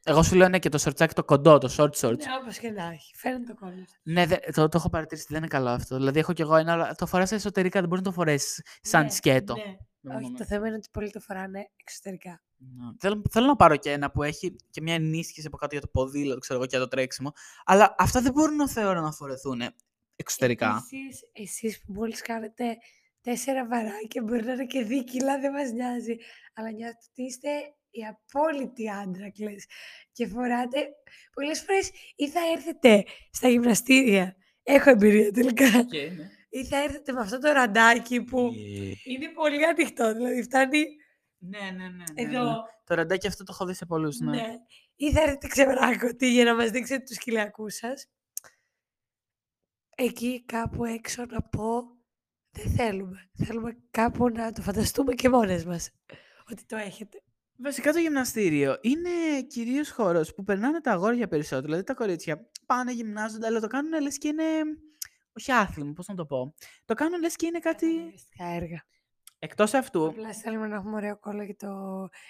Εγώ 0.07 0.23
σου 0.23 0.35
λέω 0.35 0.49
ναι 0.49 0.59
και 0.59 0.69
το 0.69 0.79
σορτσάκι 0.79 1.15
το 1.15 1.25
κοντό, 1.25 1.59
το 1.59 1.75
short 1.77 1.91
shorts. 2.01 2.19
Ναι, 2.19 2.25
όπως 2.43 2.59
και 2.59 2.71
να 2.71 2.85
έχει. 2.85 3.15
Φαίνεται 3.17 3.53
το 3.53 3.55
κόλλο. 3.61 3.85
Ναι, 4.03 4.27
δε- 4.27 4.37
το, 4.53 4.69
το 4.69 4.77
έχω 4.79 4.89
παρατηρήσει, 4.91 5.27
δεν 5.29 5.39
είναι 5.39 5.47
καλό 5.47 5.69
αυτό. 5.69 5.97
Δηλαδή 5.97 6.19
έχω 6.19 6.33
κι 6.33 6.43
εγώ 6.43 6.57
ένα, 6.57 6.73
αλλά 6.73 6.95
το 6.95 7.07
φοράς 7.07 7.33
εσωτερικά, 7.33 7.81
δεν 7.81 7.89
μπορεί 7.89 8.01
να 8.01 8.07
το 8.07 8.13
φορέσεις 8.15 8.63
σαν 8.81 9.03
Ναι, 9.05 9.11
σκέτο. 9.11 9.55
Ναι. 9.55 9.77
Ναι, 10.01 10.15
Όχι, 10.17 10.31
ναι, 10.31 10.39
το 10.39 10.45
θέμα 10.45 10.67
είναι 10.67 10.77
ότι 10.77 10.89
πολλοί 10.93 11.11
το 11.11 11.21
φοράνε 11.21 11.71
εξωτερικά. 11.77 12.43
ναι. 12.57 12.93
Θέλω, 12.99 13.23
θέλω 13.31 13.47
να 13.47 13.57
πάρω 13.57 13.77
και 13.77 13.91
ένα 13.91 14.11
που 14.11 14.23
έχει 14.23 14.57
και 14.71 14.81
μια 14.81 14.95
ενίσχυση 14.95 15.47
από 15.47 15.57
κάτω 15.57 15.73
για 15.75 15.81
το 15.85 15.89
ποδήλατο, 15.93 16.41
ξέρω 16.41 16.59
εγώ, 16.59 16.69
και 16.69 16.77
για 16.77 16.85
το 16.85 16.91
τρέξιμο. 16.91 17.33
Αλλά 17.65 17.95
αυτά 17.99 18.21
δεν 18.21 18.33
μπορούν 18.33 18.57
να 18.57 18.69
θεωρώ 18.69 19.01
να 19.01 19.13
φορεθούν 19.13 19.61
εξωτερικά. 20.17 20.83
Εσείς, 20.93 21.23
εσείς 21.33 21.79
που 21.81 21.93
μόλις 21.93 22.21
κάνετε 22.23 22.77
τέσσερα 23.21 23.67
βαράκια, 23.67 24.23
μπορεί 24.23 24.45
να 24.45 24.53
είναι 24.53 24.65
και 24.67 24.83
δύο 24.85 25.03
κιλά, 25.03 25.41
δεν 25.41 25.53
μας 25.53 25.71
νοιάζει. 25.71 26.17
Αλλά 26.55 26.71
νιώθετε 26.71 27.05
ότι 27.11 27.23
είστε 27.23 27.49
οι 27.95 28.03
απόλυτοι 28.07 28.91
άντρακλες 28.91 29.67
και 30.13 30.27
φοράτε 30.27 30.89
πολλές 31.33 31.61
φορές 31.63 31.91
ή 32.17 32.29
θα 32.29 32.41
έρθετε 32.57 33.05
στα 33.31 33.49
γυμναστήρια, 33.49 34.37
έχω 34.63 34.91
εμπειρία 34.91 35.31
τελικά, 35.31 35.87
ή 36.49 36.65
θα 36.67 36.83
έρθετε 36.83 37.13
με 37.13 37.21
αυτό 37.21 37.39
το 37.39 37.53
ραντάκι 37.53 38.23
που 38.23 38.51
είναι 39.05 39.29
πολύ 39.35 39.67
ανοιχτό, 39.67 40.15
δηλαδή 40.15 40.43
φτάνει 40.43 40.85
Ναι, 41.39 41.59
ναι, 41.59 41.71
ναι. 41.71 41.89
ναι, 41.89 42.05
εδώ. 42.15 42.45
ναι. 42.45 42.57
Το 42.85 42.95
ραντάκι 42.95 43.27
αυτό 43.27 43.45
το 43.45 43.53
έχω 43.55 43.67
δει 43.67 43.75
σε 43.75 43.87
πολλούς, 43.87 44.19
ναι. 44.19 44.31
Ναι. 44.37 44.55
Ή 44.97 45.13
θα 45.13 45.23
έρθετε 45.23 45.47
ξεβράκωτοι 45.47 46.33
για 46.33 46.45
να 46.45 46.55
μας 46.55 46.71
δείξετε 46.71 47.03
τους 47.05 47.19
κοιλιακούς 47.19 47.75
σας. 47.75 48.09
Εκεί 49.97 50.45
κάπου 50.45 50.85
έξω 50.85 51.25
να 51.27 51.43
πω 51.43 51.83
δεν 52.51 52.71
θέλουμε. 52.71 53.31
Θέλουμε 53.45 53.77
κάπου 53.91 54.29
να 54.29 54.53
το 54.53 54.63
φανταστούμε 54.63 55.15
και 55.15 55.29
μόνες 55.29 55.65
μας 55.65 55.91
ότι 56.51 56.65
το 56.65 56.77
έχετε. 56.77 57.23
Βασικά 57.57 57.93
το 57.93 57.99
γυμναστήριο 57.99 58.79
είναι 58.81 59.43
κυρίως 59.47 59.91
χώρος 59.91 60.35
που 60.35 60.45
περνάνε 60.45 60.81
τα 60.81 60.93
αγόρια 60.93 61.29
περισσότερο. 61.29 61.67
Δηλαδή 61.67 61.83
τα 61.83 61.95
κορίτσια 61.95 62.51
πάνε, 62.67 62.93
γυμνάζονται, 62.93 63.47
αλλά 63.47 63.61
το 63.61 63.67
κάνουν 63.67 64.03
λες 64.03 64.19
και 64.19 64.29
είναι... 64.29 64.43
Όχι 65.33 65.53
άθλημα, 65.53 65.93
πώς 65.93 66.07
να 66.07 66.15
το 66.15 66.27
πω. 66.27 66.55
Το 66.85 66.95
κάνουν 66.95 67.21
λες 67.21 67.37
και 67.37 67.47
είναι 67.47 67.59
κάτι... 67.59 67.87
Αγωνιστικά 67.87 68.45
έργα. 68.45 68.85
Εκτός 69.39 69.75
αυτού, 69.75 70.07
Απλά 70.07 70.33
θέλουμε 70.33 70.67
να 70.67 70.77
έχουμε 70.77 70.95
ωραίο 70.95 71.19
κόλλο 71.19 71.43
για 71.43 71.57
το, 71.57 71.69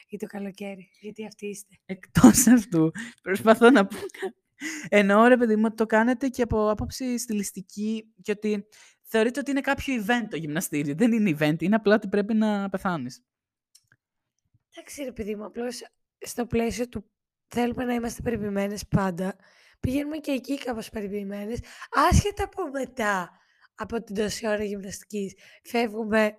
για 0.09 0.18
το 0.18 0.27
καλοκαίρι. 0.27 0.91
Γιατί 1.01 1.27
αυτοί 1.27 1.47
είστε. 1.47 1.75
εκτός 1.85 2.47
αυτού, 2.47 2.91
προσπαθώ 3.22 3.70
να 3.70 3.87
πω... 3.87 3.97
Εννοώ 4.89 5.27
ρε 5.27 5.37
παιδί 5.37 5.57
μου 5.57 5.62
ότι 5.66 5.75
το 5.75 5.87
κάνετε 5.87 6.29
και 6.29 6.43
από 6.43 6.70
άποψη 6.70 7.18
στιλιστική 7.18 8.12
και 8.22 8.31
ότι 8.31 8.64
θεωρείτε 9.03 9.41
ότι 9.41 9.51
είναι 9.51 9.61
κάποιο 9.61 10.05
event 10.05 10.27
το 10.31 10.37
γυμναστήριο. 10.37 10.95
Δεν 10.95 11.12
είναι 11.12 11.37
event, 11.39 11.62
είναι 11.62 11.75
απλά 11.75 11.95
ότι 11.95 12.09
πρέπει 12.09 12.35
να 12.35 12.68
πεθάνεις. 12.68 13.22
Εντάξει 14.77 15.03
ρε 15.05 15.12
παιδί 15.12 15.37
μου, 15.37 15.45
απλώς 15.45 15.83
στο 16.18 16.47
πλαίσιο 16.47 16.89
του 16.89 17.11
θέλουμε 17.49 17.85
να 17.85 17.95
είμαστε 17.95 18.22
περιποιημένες 18.22 18.87
πάντα. 18.87 19.37
Πηγαίνουμε 19.81 20.16
και 20.16 20.31
εκεί 20.31 20.59
κάπως 20.59 20.91
περιποιημένες. 20.91 21.59
Άσχετα 22.11 22.45
από 22.45 22.62
μετά 22.70 23.31
από 23.75 24.03
την 24.03 24.14
τόση 24.14 24.49
ώρα 24.49 24.64
γυμναστικής. 24.64 25.35
Φεύγουμε 25.62 26.35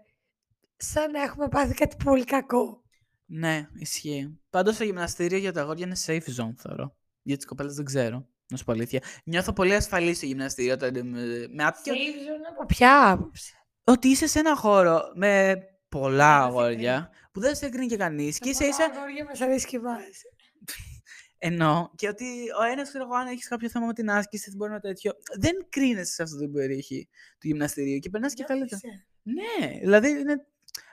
σαν 0.76 1.12
να 1.12 1.22
έχουμε 1.22 1.48
πάθει 1.48 1.74
κάτι 1.74 1.96
πολύ 2.04 2.24
κακό. 2.24 2.84
Ναι, 3.26 3.68
ισχύει. 3.80 4.40
Πάντως 4.50 4.78
το 4.78 4.84
γυμναστήριο 4.84 5.38
για 5.38 5.52
τα 5.54 5.62
αγόρια 5.62 5.86
είναι 5.86 5.96
safe 6.06 6.42
zone, 6.42 6.54
θεωρώ. 6.58 6.96
Για 7.22 7.36
τις 7.36 7.46
κοπέλες 7.46 7.76
δεν 7.76 7.86
ξέρω. 7.86 8.28
Να 8.52 8.58
σου 8.58 8.64
πω 8.64 8.72
αλήθεια. 8.72 9.02
Νιώθω 9.24 9.54
πολύ 9.54 9.76
ασφαλής 9.76 10.18
στο 10.18 10.26
γυμναστήριο. 10.26 10.74
Όταν, 10.74 10.96
είμαι 10.96 11.20
με, 11.26 11.48
με 11.48 11.64
άτια- 11.64 11.94
Safe 11.94 11.98
zone 11.98 12.52
από 12.52 12.66
ποια 12.66 13.10
άποψη; 13.12 13.54
Ότι 13.84 14.08
είσαι 14.08 14.28
σε 14.28 14.40
ένα 14.40 14.56
χώρο 14.56 15.02
με 15.16 15.56
πολλά 15.90 16.42
Δεν 16.42 16.52
σε 16.52 16.58
αγόρια 16.58 17.10
που 17.36 17.42
δεν 17.42 17.56
σε 17.56 17.70
κρίνει 17.70 17.88
και 17.88 17.98
κανείς. 17.98 18.40
Και 18.40 18.50
ίσα 18.50 18.68
ίσα 18.68 18.84
αγόρια 18.84 19.26
μας 19.26 19.42
αρέσει 19.42 19.68
και 19.68 19.76
εμάς. 19.78 20.22
εννοώ. 21.48 21.90
Και 21.96 22.08
ότι 22.08 22.26
ο 22.60 22.64
ένας, 22.64 22.88
ξέρω 22.88 23.04
εγώ, 23.04 23.14
αν 23.14 23.28
έχεις 23.28 23.48
κάποιο 23.48 23.70
θέμα 23.70 23.86
με 23.86 23.94
την 23.94 24.10
άσκηση, 24.10 24.56
μπορεί 24.56 24.72
να 24.72 24.80
τέτοιο. 24.80 25.12
Δεν 25.40 25.66
κρίνεσαι 25.70 26.14
σε 26.14 26.24
αυτό 26.24 26.38
το 26.38 26.48
περιοχή 26.48 27.08
του 27.40 27.48
γυμναστηρίου 27.48 28.00
και 28.00 28.10
περνάς 28.10 28.34
και 28.34 28.44
καλύτερα. 28.44 28.82
Νιώθεις, 29.24 29.60
ε, 29.60 29.70
Ναι, 29.70 29.80
δηλαδή 29.80 30.10
είναι 30.10 30.48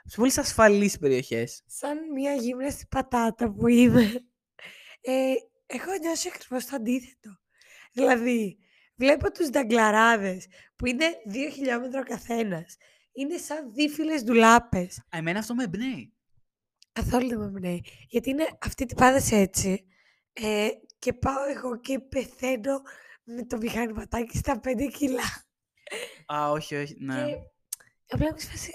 σε 0.05 0.17
πολύ 0.17 0.33
ασφαλείς 0.37 0.99
περιοχές. 0.99 1.63
Σαν 1.67 1.99
μια 2.13 2.35
γύμναστη 2.35 2.87
πατάτα 2.89 3.53
που 3.53 3.67
είμαι. 3.69 4.13
Ε, 5.01 5.33
έχω 5.67 5.91
νιώσει 6.01 6.31
ακριβώς 6.35 6.67
το 6.67 6.77
αντίθετο. 6.77 7.39
Δηλαδή, 7.93 8.59
βλέπω 8.95 9.33
τους 9.33 9.49
νταγκλαράδες 9.49 10.47
που 10.77 10.87
είναι 10.87 11.07
δύο 11.27 11.51
χιλιόμετρα 11.51 12.01
ο 12.01 12.05
καθένας. 12.05 12.77
Είναι 13.13 13.37
σαν 13.37 13.73
δίφυλες 13.73 14.23
ντουλάπες. 14.23 15.03
Εμένα 15.09 15.39
αυτό 15.39 15.55
με 15.55 15.65
εμπνέει. 15.65 16.13
Καθόλου 16.93 17.29
δεν 17.29 17.39
με 17.39 17.45
εμπνέει. 17.45 17.85
Γιατί 18.09 18.31
είναι 18.31 18.47
αυτή 18.61 18.85
την 18.87 18.97
πάδες 18.97 19.33
έτσι. 19.33 19.85
Ε, 20.33 20.69
και 20.99 21.13
πάω 21.13 21.45
εγώ 21.57 21.81
και 21.81 21.99
πεθαίνω 21.99 22.81
με 23.25 23.45
το 23.45 23.57
μηχανηματάκι 23.57 24.37
στα 24.37 24.61
5 24.65 24.89
κιλά. 24.93 25.45
Α, 26.35 26.51
όχι, 26.51 26.77
όχι. 26.77 26.97
Ναι. 26.99 27.25
Και 28.07 28.15
απλά 28.15 28.27
είμαι 28.29 28.39
σε 28.39 28.49
φάση, 28.49 28.71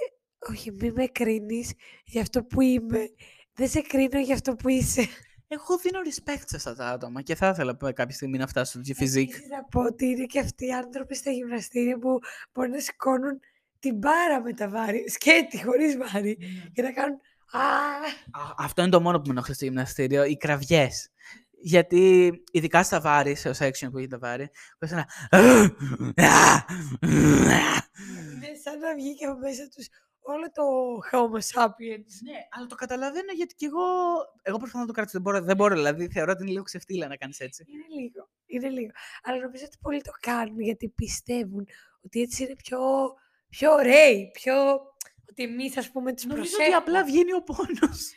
όχι 0.49 0.71
μη 0.71 0.91
με 0.91 1.05
κρίνεις 1.07 1.73
για 2.05 2.21
αυτό 2.21 2.43
που 2.43 2.61
είμαι. 2.61 3.09
Δεν 3.53 3.69
σε 3.69 3.81
κρίνω 3.81 4.19
για 4.19 4.33
αυτό 4.33 4.55
που 4.55 4.69
είσαι. 4.69 5.07
Εγώ 5.47 5.77
δίνω 5.77 5.99
respect 6.05 6.43
σε 6.45 6.55
αυτά 6.55 6.75
τα 6.75 6.87
άτομα 6.87 7.21
και 7.21 7.35
θα 7.35 7.47
ήθελα 7.49 7.75
π- 7.77 7.93
κάποια 7.93 8.15
στιγμή 8.15 8.37
να 8.37 8.47
φτάσω 8.47 8.71
στο 8.83 8.93
physique. 8.99 9.21
Επίσης 9.27 9.47
να 9.49 9.63
πω 9.63 9.81
ότι 9.81 10.05
είναι 10.05 10.25
και 10.25 10.39
αυτοί 10.39 10.65
οι 10.65 10.71
άνθρωποι 10.71 11.15
στα 11.15 11.31
γυμναστήρια 11.31 11.97
που 11.97 12.19
μπορεί 12.53 12.69
να 12.69 12.79
σηκώνουν 12.79 13.39
την 13.79 13.95
μπάρα 13.97 14.41
με 14.41 14.53
τα 14.53 14.69
βάρη, 14.69 15.09
σκέτη 15.09 15.63
χωρίς 15.63 15.97
βάρη, 15.97 16.37
και 16.73 16.81
να 16.81 16.91
κάνουν 16.91 17.13
«Α, 17.15 17.15
Α, 17.15 17.26
αυτό 18.57 18.81
είναι 18.81 18.91
το 18.91 19.01
μόνο 19.01 19.17
που 19.17 19.27
με 19.27 19.31
ενοχλεί 19.31 19.53
στο 19.53 19.65
γυμναστήριο, 19.65 20.23
οι 20.23 20.37
κραυγές. 20.37 21.09
Γιατί 21.61 22.31
ειδικά 22.51 22.83
στα 22.83 23.01
βάρη, 23.01 23.35
σε 23.35 23.49
section 23.49 23.91
που 23.91 23.97
έχει 23.97 24.07
τα 24.07 24.17
βάρη, 24.17 24.49
πες 24.77 24.91
ένα. 24.91 25.09
είναι 28.33 28.55
σαν 28.63 28.79
να 28.79 28.95
βγει 28.95 29.15
και 29.15 29.25
από 29.25 29.39
μέσα 29.39 29.67
τους 29.75 29.87
όλο 30.27 30.51
το 30.51 30.63
homo 31.11 31.39
sapiens. 31.53 32.13
Ναι, 32.23 32.39
αλλά 32.49 32.65
το 32.65 32.75
καταλαβαίνω 32.75 33.31
γιατί 33.35 33.55
κι 33.55 33.65
εγώ. 33.65 33.85
Εγώ 34.41 34.57
προσπαθώ 34.57 34.79
να 34.79 34.85
το 34.85 34.93
κρατήσω. 34.93 35.19
Δεν 35.19 35.21
μπορώ, 35.21 35.45
δεν 35.45 35.55
μπορώ 35.55 35.75
δηλαδή. 35.75 36.07
Θεωρώ 36.07 36.31
ότι 36.31 36.41
είναι 36.41 36.51
λίγο 36.51 36.63
ξεφτύλα 36.63 37.07
να 37.07 37.15
κάνεις 37.15 37.39
έτσι. 37.39 37.65
Είναι 37.67 38.01
λίγο, 38.01 38.29
είναι 38.45 38.69
λίγο. 38.69 38.91
Αλλά 39.23 39.37
νομίζω 39.39 39.63
ότι 39.65 39.77
πολλοί 39.81 40.01
το 40.01 40.11
κάνουν 40.19 40.59
γιατί 40.59 40.89
πιστεύουν 40.89 41.67
ότι 42.01 42.21
έτσι 42.21 42.43
είναι 42.43 42.55
πιο, 42.55 42.79
πιο 43.49 43.71
ωραίοι, 43.73 44.29
πιο... 44.33 44.53
Ότι 45.39 45.51
εμείς 45.51 45.77
ας 45.77 45.91
πούμε 45.91 46.13
τους 46.13 46.25
Νομίζω 46.25 46.43
ότι 46.45 46.55
προσέχουμε. 46.55 46.77
απλά 46.77 47.03
βγαίνει 47.03 47.33
ο 47.33 47.43
πόνος. 47.43 48.11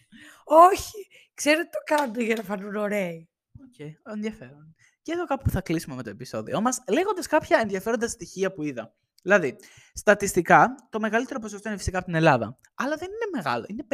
Όχι, 0.44 1.08
ξέρω 1.34 1.60
ότι 1.60 1.70
το 1.70 1.94
κάνουν 1.94 2.20
για 2.20 2.34
να 2.34 2.42
φανούν 2.42 2.76
ωραίοι. 2.76 3.28
Οκ, 3.64 3.86
ενδιαφέρον. 4.12 4.74
Και 5.02 5.12
εδώ 5.12 5.24
κάπου 5.26 5.50
θα 5.50 5.60
κλείσουμε 5.60 5.94
με 5.94 6.02
το 6.02 6.10
επεισόδιο 6.10 6.60
μας, 6.60 6.82
λέγοντας 6.88 7.26
κάποια 7.26 7.58
ενδιαφέροντα 7.58 8.08
στοιχεία 8.08 8.52
που 8.52 8.62
είδα. 8.62 8.94
Δηλαδή, 9.22 9.56
στατιστικά, 9.92 10.74
το 10.90 11.00
μεγαλύτερο 11.00 11.40
ποσοστό 11.40 11.68
είναι 11.68 11.78
φυσικά 11.78 11.96
από 11.98 12.06
την 12.06 12.14
Ελλάδα. 12.14 12.58
Αλλά 12.74 12.96
δεν 12.96 13.08
είναι 13.08 13.30
μεγάλο. 13.32 13.64
Είναι 13.68 13.84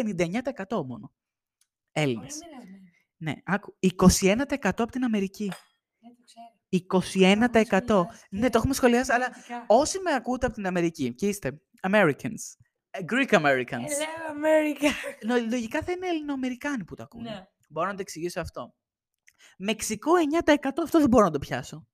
59% 0.68 0.84
μόνο. 0.86 1.12
Έλληνες. 1.92 2.34
Πολύ 2.38 2.50
μοιρασμένοι. 2.50 2.90
Ναι, 3.16 3.32
άκου. 3.44 3.76
21% 3.80 4.82
από 4.82 4.90
την 4.90 5.04
Αμερική. 5.04 5.52
Δεν 5.98 6.14
το 6.16 6.22
ξέρω. 6.24 6.46
21%. 6.68 8.06
Ναι, 8.30 8.50
το 8.50 8.58
έχουμε 8.58 8.74
σχολιάσει, 8.74 9.12
αλλά 9.12 9.28
όσοι 9.66 9.98
με 9.98 10.12
ακούτε 10.12 10.46
από 10.46 10.54
την 10.54 10.66
Αμερική 10.66 11.14
και 11.14 11.28
είστε 11.28 11.60
Americans, 11.82 12.22
ε, 12.22 12.75
Greek 13.12 13.32
Americans, 13.32 13.90
Hello, 13.90 14.30
America. 14.36 14.88
λο- 15.28 15.46
λογικά 15.50 15.82
θα 15.82 15.92
είναι 15.92 16.08
Ελληνοαμερικάνοι 16.08 16.84
που 16.84 16.94
το 16.94 17.02
ακούνε. 17.02 17.30
Ναι. 17.30 17.46
Μπορώ 17.68 17.86
να 17.86 17.94
το 17.94 18.00
εξηγήσω 18.00 18.40
αυτό. 18.40 18.74
Μεξικό 19.58 20.10
9% 20.44 20.54
αυτό 20.82 20.98
δεν 20.98 21.08
μπορώ 21.08 21.24
να 21.24 21.30
το 21.30 21.38
πιάσω. 21.38 21.86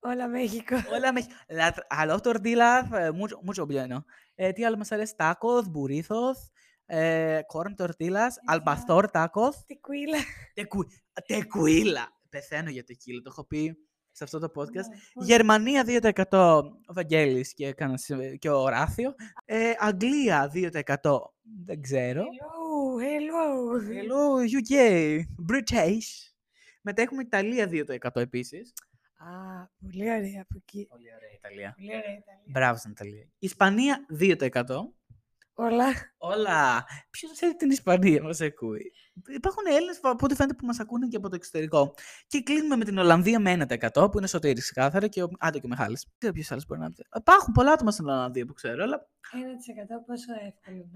Όλα 0.00 0.28
Μέχικο. 0.28 0.74
Όλα 0.96 1.12
με... 1.12 1.26
La- 1.48 2.02
A 2.02 2.10
los 2.10 2.20
tortillas, 2.22 2.82
eh, 2.92 3.10
mucho, 3.12 3.38
mucho 3.52 3.66
bueno. 3.66 3.98
Ε, 4.34 4.52
τι 4.52 4.64
άλλο 4.64 4.76
μας 4.76 4.92
αρέσει, 4.92 5.14
tacos, 5.18 5.62
burritos, 5.72 6.36
ε, 6.86 7.40
corn 7.54 7.84
tortillas, 7.84 8.30
al 8.52 8.60
pastor 8.62 9.04
tacos, 9.12 9.54
Τι 9.66 9.78
κουίλα. 9.80 10.18
tequi- 10.54 11.32
tequila. 11.32 12.06
Πεθαίνω 12.28 12.70
για 12.70 12.82
tequila, 12.82 13.20
το 13.22 13.28
έχω 13.32 13.46
πει 13.46 13.76
σε 14.16 14.24
αυτό 14.24 14.38
το 14.38 14.50
podcast. 14.54 14.72
Ναι, 14.88 14.96
πώς- 15.14 15.26
Γερμανία 15.26 15.84
2% 15.84 16.58
ο 16.86 16.92
Βαγγέλης 16.92 17.54
και, 17.54 17.72
κανένας, 17.72 18.10
ε, 18.10 18.36
και 18.36 18.50
ο 18.50 18.68
Ράθιο. 18.68 19.14
Ε, 19.44 19.72
Αγγλία 19.78 20.50
2% 20.54 21.34
δεν 21.64 21.82
ξέρω. 21.82 22.22
Hello, 22.22 23.02
hello. 23.02 23.46
Hello 23.90 24.42
UK, 24.58 24.74
British. 25.52 26.32
Μετά 26.82 27.02
έχουμε 27.02 27.22
Ιταλία 27.22 27.66
2% 27.68 28.20
επίσης. 28.20 28.72
Α, 29.16 29.26
πολύ 29.80 30.02
ωραία 30.02 30.40
από 30.42 30.54
εκεί. 30.56 30.86
Πολύ 30.88 31.08
ωραία 31.16 31.30
Ιταλία. 31.34 31.74
Πολύ 31.76 31.88
ωραία 31.88 32.00
Ιταλία. 32.16 32.42
Μπράβο 32.46 32.78
στην 32.78 32.90
Ιταλία. 32.90 33.26
Ισπανία 33.38 34.06
2%. 34.18 34.94
Όλα. 35.58 35.84
Όλα. 36.18 36.84
Ποιος 37.10 37.32
θέλει 37.38 37.56
την 37.56 37.70
Ισπανία, 37.70 38.22
μας 38.22 38.40
ακούει; 38.40 38.92
Υπάρχουν 39.28 39.62
Έλληνες 39.66 40.00
που 40.00 40.08
από 40.08 40.24
ό,τι 40.24 40.34
φαίνεται 40.34 40.54
που 40.54 40.66
μας 40.66 40.80
ακούνε 40.80 41.06
και 41.06 41.16
από 41.16 41.28
το 41.28 41.34
εξωτερικό. 41.34 41.94
Και 42.26 42.42
κλείνουμε 42.42 42.76
με 42.76 42.84
την 42.84 42.98
Ολλανδία 42.98 43.40
με 43.40 43.66
1% 43.94 44.10
που 44.10 44.18
είναι 44.18 44.26
Σωτήρης 44.26 44.60
ξεκάθαρα 44.60 45.06
και 45.06 45.22
ο... 45.22 45.30
άντε 45.38 45.58
και 45.58 45.66
ο 45.66 45.68
Μιχάλης. 45.68 46.02
Δεν 46.02 46.14
ξέρω 46.18 46.32
ποιο 46.32 46.44
άλλος 46.50 46.66
μπορεί 46.66 46.80
να 46.80 46.92
πει. 46.92 47.02
Υπάρχουν 47.16 47.52
πολλά 47.52 47.72
άτομα 47.72 47.90
στην 47.90 48.06
Ολλανδία 48.08 48.46
που 48.46 48.52
ξέρω, 48.52 48.82
αλλά 48.82 49.08
1% 49.32 49.36
πόσο 50.06 50.32
εύκολο 50.46 50.88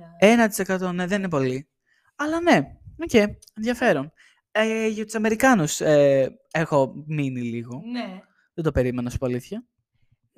να. 0.77 0.89
1% 0.91 0.95
ναι, 0.95 1.07
δεν 1.07 1.19
είναι 1.19 1.29
πολύ. 1.29 1.69
Αλλά 2.17 2.41
ναι, 2.41 2.61
οκ, 2.99 3.15
ενδιαφέρον. 3.57 4.13
Ε, 4.53 4.87
για 4.87 5.05
τους 5.05 5.15
Αμερικάνους 5.15 5.81
ε, 5.81 6.39
έχω 6.51 7.05
μείνει 7.07 7.41
λίγο. 7.41 7.83
Ναι. 7.93 8.21
Δεν 8.55 8.65
το 8.65 8.73
περίμενα, 8.73 9.11
σου 9.11 9.19
πω 9.19 9.27
αλήθεια. 9.27 9.65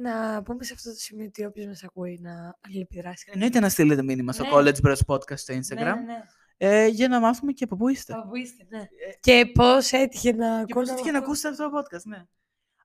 Να 0.02 0.42
πούμε 0.42 0.64
σε 0.64 0.72
αυτό 0.74 0.90
το 0.90 0.96
σημείο 0.98 1.26
ότι 1.26 1.44
όποιος 1.44 1.66
μας 1.66 1.82
ακούει 1.84 2.18
να 2.22 2.58
αλληλεπιδράσει. 2.60 3.30
Εννοείται 3.32 3.60
να 3.60 3.68
στείλετε 3.68 4.02
μήνυμα 4.02 4.32
στο 4.32 4.42
Ναι. 4.42 4.50
College 4.52 4.86
Bros 4.86 4.96
Podcast 5.06 5.38
στο 5.38 5.54
Instagram 5.54 5.76
Ναι, 5.76 5.84
ναι, 5.84 6.00
ναι. 6.00 6.22
Ε, 6.56 6.86
για 6.86 7.08
να 7.08 7.20
μάθουμε 7.20 7.52
και 7.52 7.64
από 7.64 7.76
πού 7.76 7.88
είστε. 7.88 8.12
Από 8.12 8.28
πού 8.28 8.36
είστε, 8.36 8.66
ναι. 8.68 8.84
Και 9.20 9.50
πώς 9.54 9.92
έτυχε 9.92 10.32
να 10.32 10.64
Και 10.64 10.74
πώς 10.74 10.82
ακούω 10.82 10.94
έτυχε 10.94 11.10
να 11.10 11.18
ακούσετε 11.18 11.48
αυτό 11.48 11.70
το 11.70 11.78
podcast, 11.78 12.02
ναι. 12.02 12.22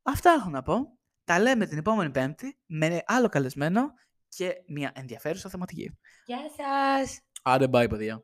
Αυτά 0.01 0.32
έχω 0.32 0.49
να 0.49 0.61
πω. 0.61 0.97
Τα 1.24 1.39
λέμε 1.39 1.65
την 1.65 1.78
επόμενη 1.78 2.11
Πέμπτη 2.11 2.57
με 2.65 3.01
άλλο 3.05 3.30
καλεσμένο 3.30 3.93
και 4.28 4.53
μια 4.68 4.91
ενδιαφέρουσα 4.95 5.49
θεματική. 5.49 5.97
Γεια 6.26 6.39
σας. 6.57 7.20
Άντε, 7.43 7.65
bye, 7.72 7.89
παιδιά. 7.89 8.24